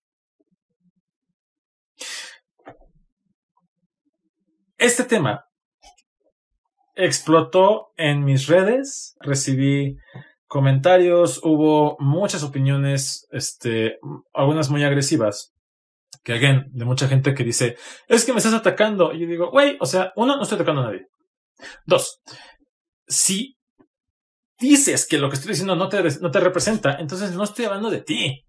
Este 4.78 5.04
tema 5.04 5.44
explotó 6.96 7.92
en 7.96 8.24
mis 8.24 8.48
redes, 8.48 9.16
recibí 9.20 9.96
comentarios, 10.46 11.40
hubo 11.44 11.96
muchas 12.00 12.42
opiniones, 12.42 13.26
este, 13.30 13.98
algunas 14.34 14.70
muy 14.70 14.82
agresivas. 14.84 15.54
Que, 16.24 16.34
again, 16.34 16.66
de 16.72 16.84
mucha 16.84 17.08
gente 17.08 17.34
que 17.34 17.42
dice, 17.44 17.76
es 18.06 18.24
que 18.24 18.32
me 18.32 18.38
estás 18.38 18.54
atacando. 18.54 19.12
Y 19.12 19.20
yo 19.20 19.26
digo, 19.26 19.50
güey, 19.50 19.76
o 19.80 19.86
sea, 19.86 20.12
uno, 20.14 20.36
no 20.36 20.42
estoy 20.42 20.56
atacando 20.56 20.82
a 20.82 20.86
nadie. 20.86 21.06
Dos, 21.86 22.20
si 23.06 23.56
dices 24.58 25.06
que 25.06 25.18
lo 25.18 25.28
que 25.28 25.36
estoy 25.36 25.50
diciendo 25.50 25.76
no 25.76 25.88
te, 25.88 26.02
no 26.20 26.30
te 26.30 26.40
representa, 26.40 26.96
entonces 26.98 27.32
no 27.32 27.44
estoy 27.44 27.64
hablando 27.64 27.90
de 27.90 28.00
ti. 28.00 28.44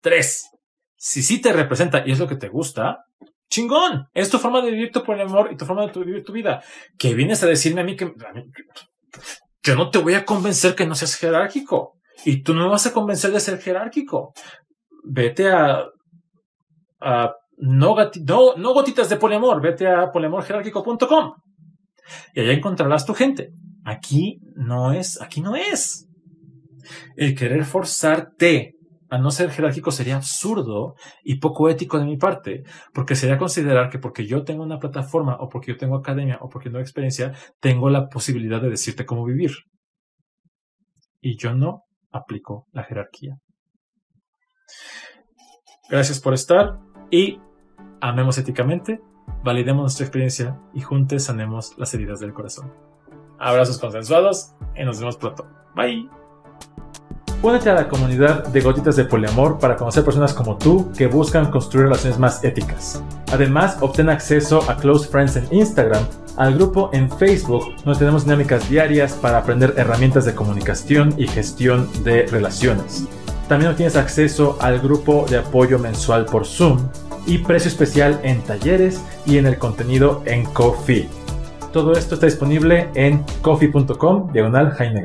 Tres, 0.00 0.50
si 0.96 1.22
sí 1.22 1.40
te 1.40 1.52
representa 1.52 2.02
y 2.06 2.12
es 2.12 2.18
lo 2.18 2.28
que 2.28 2.36
te 2.36 2.48
gusta, 2.48 3.04
chingón. 3.48 4.08
Es 4.12 4.30
tu 4.30 4.38
forma 4.38 4.60
de 4.60 4.70
vivir 4.70 4.92
tu 4.92 5.00
amor 5.00 5.50
y 5.52 5.56
tu 5.56 5.64
forma 5.64 5.86
de 5.86 6.04
vivir 6.04 6.24
tu 6.24 6.32
vida. 6.32 6.62
Que 6.98 7.14
vienes 7.14 7.42
a 7.42 7.46
decirme 7.46 7.80
a 7.80 7.84
mí 7.84 7.96
que, 7.96 8.12
yo 9.62 9.76
no 9.76 9.90
te 9.90 9.98
voy 9.98 10.14
a 10.14 10.24
convencer 10.24 10.74
que 10.74 10.86
no 10.86 10.94
seas 10.94 11.16
jerárquico. 11.16 11.98
Y 12.24 12.42
tú 12.42 12.54
no 12.54 12.64
me 12.64 12.70
vas 12.70 12.86
a 12.86 12.92
convencer 12.92 13.32
de 13.32 13.40
ser 13.40 13.60
jerárquico. 13.60 14.34
Vete 15.04 15.50
a, 15.50 15.84
a 17.00 17.34
no, 17.56 17.96
no, 18.26 18.54
no 18.56 18.74
gotitas 18.74 19.08
de 19.08 19.16
poliamor, 19.16 19.60
vete 19.60 19.86
a 19.86 20.10
poliamorjerárquico.com 20.10 21.34
y 22.34 22.40
allá 22.40 22.52
encontrarás 22.52 23.06
tu 23.06 23.14
gente. 23.14 23.52
Aquí 23.84 24.40
no 24.54 24.92
es, 24.92 25.20
aquí 25.20 25.40
no 25.40 25.56
es. 25.56 26.08
El 27.16 27.34
querer 27.34 27.64
forzarte 27.64 28.74
a 29.10 29.18
no 29.18 29.30
ser 29.30 29.50
jerárquico 29.50 29.90
sería 29.90 30.16
absurdo 30.16 30.96
y 31.22 31.36
poco 31.36 31.68
ético 31.68 31.98
de 31.98 32.04
mi 32.04 32.16
parte, 32.16 32.64
porque 32.92 33.14
sería 33.14 33.38
considerar 33.38 33.88
que 33.88 33.98
porque 33.98 34.26
yo 34.26 34.42
tengo 34.42 34.62
una 34.62 34.78
plataforma 34.78 35.36
o 35.38 35.48
porque 35.48 35.72
yo 35.72 35.76
tengo 35.76 35.96
academia 35.96 36.38
o 36.40 36.48
porque 36.48 36.68
tengo 36.68 36.80
experiencia, 36.80 37.32
tengo 37.60 37.90
la 37.90 38.08
posibilidad 38.08 38.60
de 38.60 38.70
decirte 38.70 39.06
cómo 39.06 39.24
vivir. 39.24 39.52
Y 41.20 41.36
yo 41.38 41.54
no 41.54 41.84
aplico 42.10 42.66
la 42.72 42.84
jerarquía. 42.84 43.36
Gracias 45.88 46.20
por 46.20 46.34
estar 46.34 46.78
y 47.10 47.38
amemos 48.00 48.38
éticamente, 48.38 49.00
validemos 49.44 49.82
nuestra 49.82 50.06
experiencia 50.06 50.58
y 50.72 50.80
juntos 50.80 51.22
sanemos 51.22 51.74
las 51.76 51.92
heridas 51.94 52.18
del 52.18 52.32
corazón. 52.32 52.72
Abrazos 53.38 53.78
consensuados 53.78 54.52
y 54.74 54.84
nos 54.84 54.98
vemos 54.98 55.16
pronto. 55.16 55.46
Bye. 55.76 56.08
Únete 57.42 57.68
a 57.68 57.74
la 57.74 57.88
comunidad 57.88 58.46
de 58.46 58.60
Gotitas 58.62 58.96
de 58.96 59.04
Poliamor 59.04 59.58
para 59.58 59.76
conocer 59.76 60.02
personas 60.02 60.32
como 60.32 60.56
tú 60.56 60.90
que 60.96 61.08
buscan 61.08 61.50
construir 61.50 61.86
relaciones 61.88 62.18
más 62.18 62.42
éticas. 62.42 63.02
Además, 63.30 63.76
obtén 63.82 64.08
acceso 64.08 64.62
a 64.70 64.78
Close 64.78 65.08
Friends 65.08 65.36
en 65.36 65.46
Instagram, 65.50 66.06
al 66.38 66.54
grupo 66.54 66.88
en 66.94 67.10
Facebook, 67.10 67.76
donde 67.84 67.98
tenemos 67.98 68.24
dinámicas 68.24 68.70
diarias 68.70 69.12
para 69.12 69.38
aprender 69.38 69.74
herramientas 69.76 70.24
de 70.24 70.34
comunicación 70.34 71.14
y 71.18 71.26
gestión 71.26 71.86
de 72.02 72.26
relaciones. 72.28 73.06
También 73.48 73.72
obtienes 73.72 73.96
acceso 73.96 74.56
al 74.60 74.80
grupo 74.80 75.26
de 75.28 75.38
apoyo 75.38 75.78
mensual 75.78 76.24
por 76.24 76.46
Zoom 76.46 76.78
y 77.26 77.38
precio 77.38 77.68
especial 77.68 78.20
en 78.22 78.40
talleres 78.42 79.02
y 79.26 79.38
en 79.38 79.46
el 79.46 79.58
contenido 79.58 80.22
en 80.26 80.44
Coffee. 80.44 81.08
Todo 81.72 81.92
esto 81.92 82.14
está 82.14 82.26
disponible 82.26 82.88
en 82.94 83.24
coffee.com 83.42 84.32
diagonal 84.32 84.70
Jaime 84.72 85.02